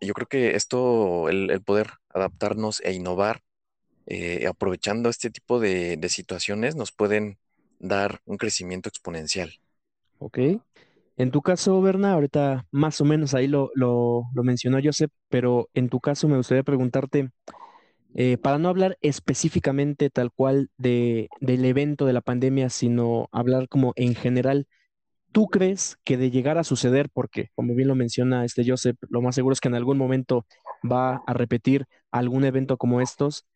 yo 0.00 0.12
creo 0.12 0.26
que 0.26 0.56
esto, 0.56 1.28
el, 1.28 1.62
poder 1.62 1.92
adaptarnos 2.10 2.80
e 2.80 2.92
innovar, 2.92 3.42
eh, 4.06 4.46
aprovechando 4.46 5.08
este 5.08 5.30
tipo 5.30 5.58
de, 5.58 5.98
situaciones, 6.08 6.76
nos 6.76 6.92
pueden 6.92 7.38
dar 7.78 8.20
un 8.24 8.36
crecimiento 8.36 8.88
exponencial. 8.88 9.58
Ok. 10.18 10.38
En 11.18 11.30
tu 11.30 11.40
caso, 11.40 11.80
Berna, 11.80 12.12
ahorita 12.12 12.66
más 12.70 13.00
o 13.00 13.04
menos 13.04 13.34
ahí 13.34 13.48
lo, 13.48 13.70
lo, 13.74 14.24
lo 14.34 14.42
mencionó 14.42 14.78
Joseph, 14.82 15.10
pero 15.28 15.68
en 15.72 15.88
tu 15.88 16.00
caso 16.00 16.28
me 16.28 16.36
gustaría 16.36 16.62
preguntarte, 16.62 17.30
eh, 18.14 18.38
para 18.38 18.58
no 18.58 18.68
hablar 18.68 18.98
específicamente 19.02 20.10
tal 20.10 20.32
cual 20.32 20.70
de, 20.78 21.28
del 21.40 21.64
evento 21.64 22.06
de 22.06 22.14
la 22.14 22.22
pandemia, 22.22 22.70
sino 22.70 23.28
hablar 23.32 23.68
como 23.68 23.92
en 23.96 24.14
general, 24.14 24.66
¿tú 25.32 25.48
crees 25.48 25.98
que 26.04 26.16
de 26.16 26.30
llegar 26.30 26.58
a 26.58 26.64
suceder, 26.64 27.10
porque 27.12 27.50
como 27.54 27.74
bien 27.74 27.88
lo 27.88 27.94
menciona 27.94 28.44
este 28.44 28.64
Joseph, 28.66 28.96
lo 29.10 29.22
más 29.22 29.34
seguro 29.34 29.52
es 29.54 29.60
que 29.60 29.68
en 29.68 29.74
algún 29.74 29.98
momento 29.98 30.46
va 30.90 31.22
a 31.26 31.34
repetir 31.34 31.86
algún 32.10 32.44
evento 32.44 32.78
como 32.78 33.00
estos, 33.00 33.46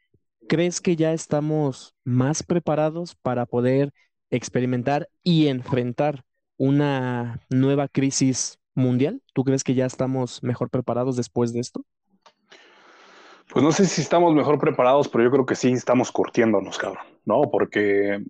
¿crees 0.49 0.81
que 0.81 0.97
ya 0.97 1.13
estamos 1.13 1.95
más 2.05 2.43
preparados 2.43 3.15
para 3.17 3.47
poder 3.47 3.93
experimentar 4.31 5.09
y 5.23 5.49
enfrentar 5.49 6.25
una 6.61 7.41
nueva 7.49 7.89
crisis 7.89 8.59
mundial? 8.75 9.23
¿Tú 9.33 9.45
crees 9.45 9.65
que 9.65 9.75
ya 9.75 9.87
estamos 9.87 10.43
mejor 10.43 10.69
preparados 10.69 11.17
después 11.17 11.55
de 11.55 11.61
esto? 11.61 11.87
Pues 13.49 13.65
no 13.65 13.73
sé 13.73 13.87
si 13.87 14.03
estamos 14.03 14.35
mejor 14.35 14.59
preparados, 14.59 15.09
pero 15.09 15.25
yo 15.25 15.31
creo 15.31 15.47
que 15.47 15.55
sí 15.55 15.73
estamos 15.73 16.13
curtiéndonos, 16.13 16.77
cabrón, 16.77 17.07
¿no? 17.25 17.51
Porque, 17.51 18.23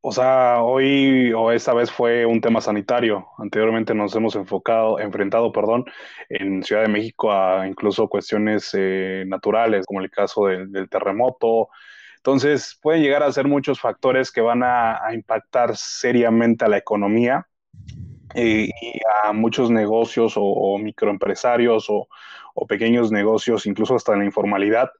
o 0.00 0.10
sea, 0.10 0.62
hoy 0.62 1.34
o 1.34 1.52
esta 1.52 1.74
vez 1.74 1.90
fue 1.90 2.24
un 2.24 2.40
tema 2.40 2.62
sanitario. 2.62 3.26
Anteriormente 3.36 3.94
nos 3.94 4.16
hemos 4.16 4.34
enfocado, 4.36 4.98
enfrentado, 4.98 5.52
perdón, 5.52 5.84
en 6.30 6.62
Ciudad 6.62 6.80
de 6.80 6.88
México 6.88 7.30
a 7.30 7.68
incluso 7.68 8.08
cuestiones 8.08 8.70
eh, 8.72 9.24
naturales, 9.26 9.84
como 9.84 10.00
el 10.00 10.10
caso 10.10 10.46
del 10.46 10.88
terremoto. 10.88 11.68
Entonces, 12.16 12.78
pueden 12.80 13.02
llegar 13.02 13.22
a 13.22 13.32
ser 13.32 13.46
muchos 13.46 13.78
factores 13.78 14.32
que 14.32 14.40
van 14.40 14.62
a, 14.64 14.98
impactar 15.12 15.76
seriamente 15.76 16.64
a 16.64 16.68
la 16.68 16.78
economía 16.78 17.46
eh, 18.34 18.68
y 18.82 19.00
a 19.24 19.32
muchos 19.32 19.70
negocios 19.70 20.34
o 20.36 20.78
microempresarios 20.78 21.86
o, 21.88 22.08
pequeños 22.68 23.12
negocios, 23.12 23.66
incluso 23.66 23.94
hasta 23.94 24.14
en 24.14 24.20
la 24.20 24.24
informalidad. 24.24 24.90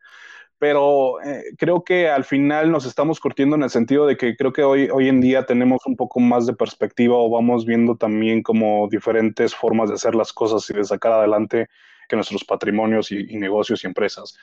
Pero 0.59 1.21
eh, 1.23 1.45
creo 1.59 1.85
que 1.85 2.09
al 2.09 2.25
final 2.25 2.71
nos 2.71 2.87
estamos 2.87 3.21
curtiendo 3.21 3.57
en 3.57 3.63
el 3.63 3.71
sentido 3.71 4.07
de 4.07 4.17
que 4.17 4.37
creo 4.37 4.53
que 4.53 4.63
hoy, 4.63 4.89
hoy 4.91 5.09
en 5.09 5.21
día 5.21 5.45
tenemos 5.45 5.85
un 5.87 5.97
poco 5.97 6.21
más 6.21 6.47
de 6.47 6.55
perspectiva 6.55 7.17
o 7.17 7.29
vamos 7.29 7.67
viendo 7.67 7.97
también 7.97 8.43
como 8.43 8.89
diferentes 8.91 9.55
formas 9.55 9.91
de 9.91 9.97
hacer 9.97 10.15
las 10.15 10.33
cosas 10.33 10.69
y 10.71 10.75
de 10.75 10.85
sacar 10.85 11.13
adelante 11.13 11.69
que 12.09 12.17
nuestros 12.17 12.45
patrimonios 12.45 13.11
y, 13.13 13.37
negocios 13.37 13.85
y 13.85 13.87
empresas. 13.87 14.39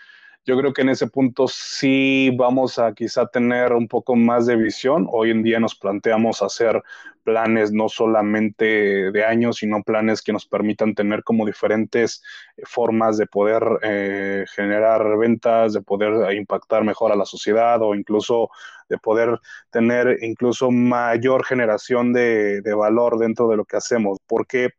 Yo 0.45 0.57
creo 0.57 0.73
que 0.73 0.81
en 0.81 0.89
ese 0.89 1.07
punto 1.07 1.47
sí 1.47 2.29
vamos 2.37 2.77
a 2.77 2.93
quizá 2.93 3.27
tener 3.27 3.71
un 3.71 3.87
poco 3.87 4.15
más 4.15 4.45
de 4.45 4.57
visión. 4.57 5.07
Hoy 5.09 5.31
en 5.31 5.41
día 5.41 5.59
nos 5.59 5.75
planteamos 5.75 6.41
hacer 6.41 6.83
planes 7.23 7.71
no 7.71 7.87
solamente 7.87 9.11
de 9.11 9.25
años, 9.25 9.57
sino 9.57 9.81
planes 9.83 10.21
que 10.21 10.33
nos 10.33 10.45
permitan 10.45 10.95
tener 10.95 11.23
como 11.23 11.45
diferentes 11.45 12.21
formas 12.65 13.17
de 13.17 13.25
poder 13.27 13.63
eh, 13.83 14.43
generar 14.53 15.17
ventas, 15.17 15.71
de 15.73 15.81
poder 15.81 16.33
impactar 16.35 16.83
mejor 16.83 17.13
a 17.13 17.15
la 17.15 17.25
sociedad 17.25 17.81
o 17.81 17.95
incluso 17.95 18.49
de 18.89 18.97
poder 18.97 19.39
tener 19.71 20.17
incluso 20.21 20.71
mayor 20.71 21.45
generación 21.45 22.11
de, 22.11 22.61
de 22.61 22.73
valor 22.73 23.17
dentro 23.17 23.47
de 23.47 23.55
lo 23.55 23.63
que 23.63 23.77
hacemos. 23.77 24.17
Porque 24.27 24.71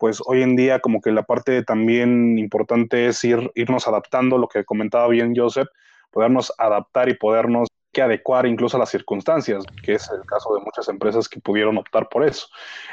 pues 0.00 0.22
hoy 0.24 0.42
en 0.42 0.56
día 0.56 0.80
como 0.80 1.02
que 1.02 1.12
la 1.12 1.24
parte 1.24 1.62
también 1.62 2.38
importante 2.38 3.06
es 3.06 3.22
ir, 3.22 3.52
irnos 3.54 3.86
adaptando, 3.86 4.38
lo 4.38 4.48
que 4.48 4.64
comentaba 4.64 5.06
bien 5.08 5.34
Joseph, 5.36 5.68
podernos 6.10 6.54
adaptar 6.56 7.10
y 7.10 7.14
podernos 7.14 7.68
que 7.92 8.00
adecuar 8.00 8.46
incluso 8.46 8.78
a 8.78 8.80
las 8.80 8.88
circunstancias, 8.88 9.62
que 9.84 9.94
es 9.94 10.10
el 10.10 10.24
caso 10.24 10.54
de 10.54 10.62
muchas 10.62 10.88
empresas 10.88 11.28
que 11.28 11.40
pudieron 11.40 11.76
optar 11.76 12.08
por 12.08 12.24
eso. 12.24 12.46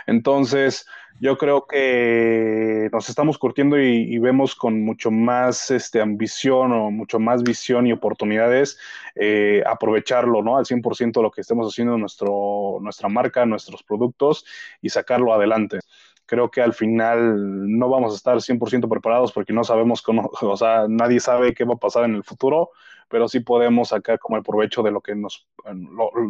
Entonces, 0.05 0.85
yo 1.21 1.37
creo 1.37 1.65
que 1.65 2.89
nos 2.91 3.07
estamos 3.07 3.37
curtiendo 3.37 3.79
y, 3.79 4.17
vemos 4.19 4.53
con 4.53 4.83
mucho 4.83 5.09
más 5.09 5.71
este, 5.71 6.01
ambición 6.01 6.73
o 6.73 6.91
mucho 6.91 7.19
más 7.19 7.41
visión 7.41 7.87
y 7.87 7.93
oportunidades 7.93 8.77
eh, 9.15 9.63
aprovecharlo, 9.65 10.43
¿no? 10.43 10.57
Al 10.57 10.65
100% 10.65 11.21
lo 11.21 11.31
que 11.31 11.41
estemos 11.41 11.71
haciendo 11.71 11.97
nuestro, 11.97 12.79
nuestra 12.81 13.07
marca, 13.07 13.45
nuestros 13.45 13.81
productos 13.81 14.45
y 14.81 14.89
sacarlo 14.89 15.33
adelante 15.33 15.79
creo 16.27 16.51
que 16.51 16.61
al 16.61 16.73
final 16.73 17.79
no 17.79 17.89
vamos 17.89 18.13
a 18.13 18.15
estar 18.17 18.35
100% 18.37 18.87
preparados 18.87 19.31
porque 19.31 19.53
no 19.53 19.63
sabemos 19.63 20.03
cómo, 20.03 20.29
o 20.41 20.57
sea, 20.57 20.85
nadie 20.87 21.19
sabe 21.19 21.55
qué 21.55 21.63
va 21.63 21.73
a 21.73 21.77
pasar 21.79 22.03
en 22.03 22.13
el 22.13 22.23
futuro, 22.23 22.69
pero 23.09 23.27
sí 23.27 23.39
podemos 23.39 23.89
sacar 23.89 24.19
como 24.19 24.37
el 24.37 24.43
provecho 24.43 24.83
de 24.83 24.91
lo 24.91 25.01
que 25.01 25.15
nos, 25.15 25.47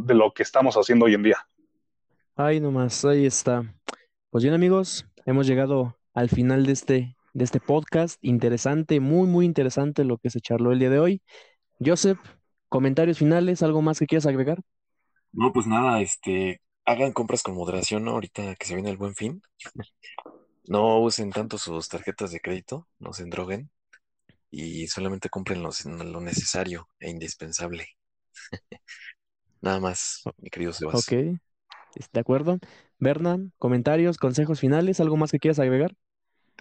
de 0.03 0.13
lo 0.13 0.31
que 0.31 0.43
estamos 0.43 0.75
haciendo 0.75 1.05
hoy 1.05 1.15
en 1.15 1.23
día. 1.23 1.37
Ay, 2.35 2.59
nomás, 2.59 3.03
ahí 3.03 3.25
está. 3.25 3.63
Pues 4.29 4.43
bien, 4.43 4.53
amigos, 4.53 5.07
hemos 5.25 5.47
llegado 5.47 5.97
al 6.13 6.29
final 6.29 6.65
de 6.67 6.71
este, 6.71 7.17
de 7.33 7.43
este 7.43 7.59
podcast. 7.59 8.19
Interesante, 8.21 8.99
muy, 8.99 9.27
muy 9.27 9.45
interesante 9.45 10.03
lo 10.03 10.19
que 10.19 10.29
se 10.29 10.39
charló 10.39 10.71
el 10.71 10.79
día 10.79 10.91
de 10.91 10.99
hoy. 10.99 11.21
Joseph, 11.83 12.19
comentarios 12.69 13.17
finales, 13.17 13.63
¿algo 13.63 13.81
más 13.81 13.97
que 13.97 14.05
quieras 14.05 14.27
agregar? 14.27 14.59
No, 15.31 15.51
pues 15.51 15.65
nada, 15.65 15.99
este, 16.01 16.61
hagan 16.87 17.11
compras 17.11 17.43
con 17.43 17.53
moderación, 17.53 18.05
¿no? 18.05 18.11
Ahorita 18.11 18.55
que 18.55 18.65
se 18.65 18.73
viene 18.73 18.89
el 18.89 18.97
buen 18.97 19.13
fin. 19.13 19.43
No 20.67 20.99
usen 20.99 21.31
tanto 21.31 21.57
sus 21.57 21.87
tarjetas 21.89 22.31
de 22.31 22.39
crédito, 22.39 22.87
no 22.99 23.13
se 23.13 23.23
endroguen 23.23 23.69
y 24.49 24.87
solamente 24.87 25.29
compren 25.29 25.61
lo 25.61 26.21
necesario 26.21 26.87
e 26.99 27.09
indispensable. 27.09 27.87
Nada 29.61 29.79
más, 29.79 30.23
mi 30.37 30.49
querido 30.49 30.71
Sebastián. 30.71 31.41
Ok, 31.95 32.07
de 32.13 32.19
acuerdo. 32.19 32.57
Berna, 32.99 33.37
comentarios, 33.57 34.17
consejos 34.17 34.59
finales, 34.59 34.99
¿algo 34.99 35.17
más 35.17 35.31
que 35.31 35.39
quieras 35.39 35.59
agregar? 35.59 35.93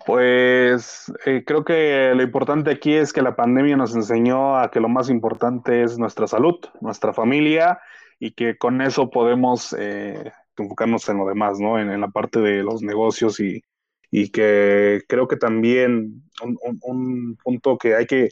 Pues 0.05 1.13
eh, 1.25 1.45
creo 1.47 1.65
que 1.65 2.13
lo 2.15 2.23
importante 2.23 2.71
aquí 2.71 2.95
es 2.95 3.13
que 3.13 3.23
la 3.23 3.37
pandemia 3.37 3.77
nos 3.77 3.95
enseñó 3.95 4.59
a 4.59 4.71
que 4.71 4.81
lo 4.81 4.89
más 4.89 5.09
importante 5.09 5.83
es 5.83 5.99
nuestra 5.99 6.27
salud, 6.27 6.57
nuestra 6.81 7.13
familia 7.13 7.79
y 8.19 8.33
que 8.33 8.57
con 8.57 8.81
eso 8.81 9.11
podemos 9.11 9.75
eh, 9.79 10.33
enfocarnos 10.57 11.09
en 11.09 11.19
lo 11.19 11.27
demás, 11.27 11.59
¿no? 11.61 11.79
En, 11.79 12.01
la 12.01 12.09
parte 12.09 12.41
de 12.41 12.63
los 12.63 12.83
negocios 12.83 13.41
y, 13.41 13.63
y 14.11 14.31
que 14.31 15.03
creo 15.09 15.29
que 15.29 15.37
también 15.37 16.23
un, 16.83 17.37
punto 17.43 17.77
que 17.79 17.95
hay 17.95 18.07
que, 18.07 18.31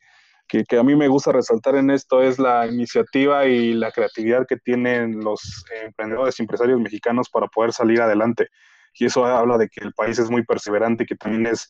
que, 0.48 0.64
a 0.78 0.82
mí 0.82 0.94
me 0.96 1.08
gusta 1.08 1.32
resaltar 1.32 1.76
en 1.76 1.90
esto 1.90 2.22
es 2.22 2.38
la 2.38 2.66
iniciativa 2.66 3.46
y 3.46 3.74
la 3.74 3.90
creatividad 3.92 4.46
que 4.46 4.56
tienen 4.56 5.20
los 5.20 5.64
emprendedores 5.84 6.38
empresarios 6.40 6.80
mexicanos 6.80 7.28
para 7.28 7.48
poder 7.48 7.72
salir 7.72 8.00
adelante. 8.00 8.48
Y 8.94 9.06
eso 9.06 9.24
habla 9.26 9.58
de 9.58 9.68
que 9.68 9.84
el 9.84 9.92
país 9.92 10.18
es 10.18 10.30
muy 10.30 10.44
perseverante 10.44 11.04
y 11.04 11.06
que 11.06 11.16
también 11.16 11.46
es 11.46 11.68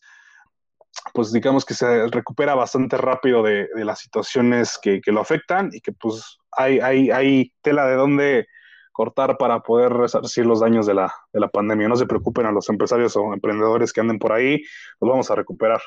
pues 1.13 1.31
digamos 1.31 1.65
que 1.65 1.73
se 1.73 2.07
recupera 2.07 2.55
bastante 2.55 2.97
rápido 2.97 3.43
de, 3.43 3.67
las 3.75 3.99
situaciones 3.99 4.79
que, 4.81 5.01
lo 5.07 5.21
afectan 5.21 5.69
y 5.71 5.81
que 5.81 5.91
pues 5.91 6.37
hay, 6.51 6.79
hay, 6.79 7.11
hay 7.11 7.53
tela 7.61 7.85
de 7.85 7.95
dónde 7.95 8.47
cortar 8.91 9.37
para 9.37 9.61
poder 9.61 9.91
resarcir 9.91 10.45
los 10.45 10.61
daños 10.61 10.85
de 10.85 10.93
la, 10.93 11.13
de 11.33 11.39
la 11.39 11.49
pandemia. 11.49 11.87
No 11.87 11.95
se 11.95 12.05
preocupen 12.05 12.45
a 12.45 12.51
los 12.51 12.69
empresarios 12.69 13.15
o 13.17 13.33
emprendedores 13.33 13.91
que 13.91 14.01
anden 14.01 14.19
por 14.19 14.31
ahí, 14.31 14.61
los 15.01 15.09
vamos 15.09 15.29
a 15.29 15.35
recuperar. 15.35 15.81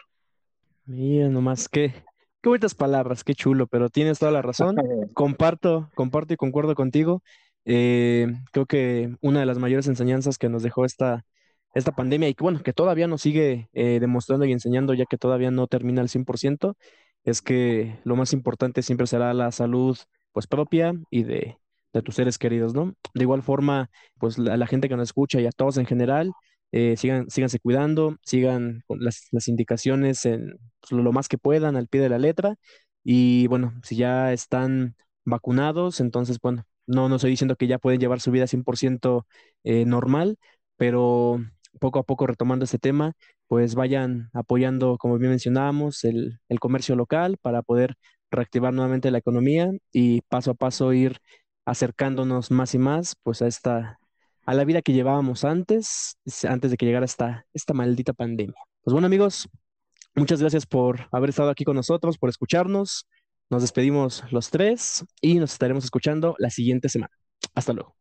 Mira, 0.84 1.28
nomás 1.28 1.68
qué, 1.68 1.94
qué 2.42 2.48
bonitas 2.48 2.74
palabras, 2.74 3.24
qué 3.24 3.34
chulo, 3.34 3.66
pero 3.66 3.88
tienes 3.88 4.18
toda 4.18 4.32
la 4.32 4.42
razón. 4.42 4.76
comparto, 5.14 5.90
comparto 5.94 6.34
y 6.34 6.36
concuerdo 6.36 6.74
contigo. 6.74 7.22
Eh, 7.64 8.26
creo 8.52 8.66
que 8.66 9.14
una 9.20 9.40
de 9.40 9.46
las 9.46 9.58
mayores 9.58 9.88
enseñanzas 9.88 10.38
que 10.38 10.48
nos 10.48 10.62
dejó 10.62 10.84
esta, 10.84 11.24
esta 11.78 11.92
pandemia 11.92 12.28
y 12.28 12.34
que 12.34 12.42
bueno, 12.42 12.62
que 12.62 12.72
todavía 12.72 13.06
nos 13.06 13.22
sigue 13.22 13.68
eh, 13.72 13.98
demostrando 14.00 14.44
y 14.46 14.52
enseñando 14.52 14.94
ya 14.94 15.06
que 15.06 15.18
todavía 15.18 15.50
no 15.50 15.66
termina 15.66 16.02
al 16.02 16.08
100%, 16.08 16.76
es 17.24 17.42
que 17.42 17.98
lo 18.04 18.16
más 18.16 18.32
importante 18.32 18.82
siempre 18.82 19.06
será 19.06 19.34
la 19.34 19.52
salud 19.52 19.98
pues 20.32 20.46
propia 20.46 20.94
y 21.10 21.24
de, 21.24 21.58
de 21.92 22.02
tus 22.02 22.14
seres 22.14 22.38
queridos, 22.38 22.74
¿no? 22.74 22.94
De 23.14 23.22
igual 23.22 23.42
forma, 23.42 23.90
pues 24.18 24.38
a 24.38 24.56
la, 24.56 24.66
gente 24.66 24.88
que 24.88 24.96
nos 24.96 25.08
escucha 25.08 25.40
y 25.40 25.46
a 25.46 25.52
todos 25.52 25.78
en 25.78 25.86
general, 25.86 26.32
eh, 26.72 26.96
sigan, 26.96 27.30
síganse 27.30 27.58
cuidando, 27.60 28.16
sigan 28.24 28.82
las, 28.88 29.28
las 29.32 29.48
indicaciones 29.48 30.26
en 30.26 30.58
pues, 30.80 30.92
lo, 30.92 31.12
más 31.12 31.28
que 31.28 31.38
puedan 31.38 31.76
al 31.76 31.88
pie 31.88 32.00
de 32.00 32.08
la 32.10 32.18
letra 32.18 32.56
y 33.04 33.46
bueno, 33.48 33.74
si 33.82 33.96
ya 33.96 34.32
están 34.32 34.96
vacunados, 35.24 36.00
entonces 36.00 36.38
bueno, 36.40 36.64
no, 36.86 37.08
no 37.08 37.16
estoy 37.16 37.30
diciendo 37.30 37.56
que 37.56 37.66
ya 37.66 37.78
pueden 37.78 38.00
llevar 38.00 38.20
su 38.20 38.30
vida 38.30 38.46
100% 38.46 39.26
eh, 39.64 39.84
normal, 39.86 40.38
pero 40.76 41.40
poco 41.78 41.98
a 41.98 42.02
poco 42.02 42.26
retomando 42.26 42.64
este 42.64 42.78
tema, 42.78 43.14
pues 43.46 43.74
vayan 43.74 44.30
apoyando, 44.32 44.98
como 44.98 45.18
bien 45.18 45.30
mencionábamos, 45.30 46.04
el, 46.04 46.40
comercio 46.60 46.96
local 46.96 47.38
para 47.40 47.62
poder 47.62 47.94
reactivar 48.30 48.74
nuevamente 48.74 49.10
la 49.10 49.18
economía 49.18 49.70
y 49.92 50.20
paso 50.22 50.52
a 50.52 50.54
paso 50.54 50.92
ir 50.92 51.18
acercándonos 51.64 52.50
más 52.50 52.74
y 52.74 52.78
más 52.78 53.14
pues 53.22 53.42
a 53.42 53.46
esta 53.46 53.98
a 54.46 54.54
la 54.54 54.64
vida 54.64 54.80
que 54.80 54.94
llevábamos 54.94 55.44
antes, 55.44 56.16
antes 56.48 56.70
de 56.70 56.78
que 56.78 56.86
llegara 56.86 57.04
esta, 57.04 57.44
esta 57.52 57.74
maldita 57.74 58.14
pandemia. 58.14 58.56
Pues 58.82 58.92
bueno, 58.92 59.06
amigos, 59.06 59.46
muchas 60.14 60.40
gracias 60.40 60.64
por 60.64 61.06
haber 61.12 61.28
estado 61.28 61.50
aquí 61.50 61.64
con 61.64 61.76
nosotros, 61.76 62.16
por 62.16 62.30
escucharnos. 62.30 63.06
Nos 63.50 63.60
despedimos 63.60 64.24
los 64.30 64.48
tres 64.48 65.04
y 65.20 65.34
nos 65.34 65.52
estaremos 65.52 65.84
escuchando 65.84 66.34
la 66.38 66.48
siguiente 66.48 66.88
semana. 66.88 67.12
Hasta 67.54 67.74
luego. 67.74 67.97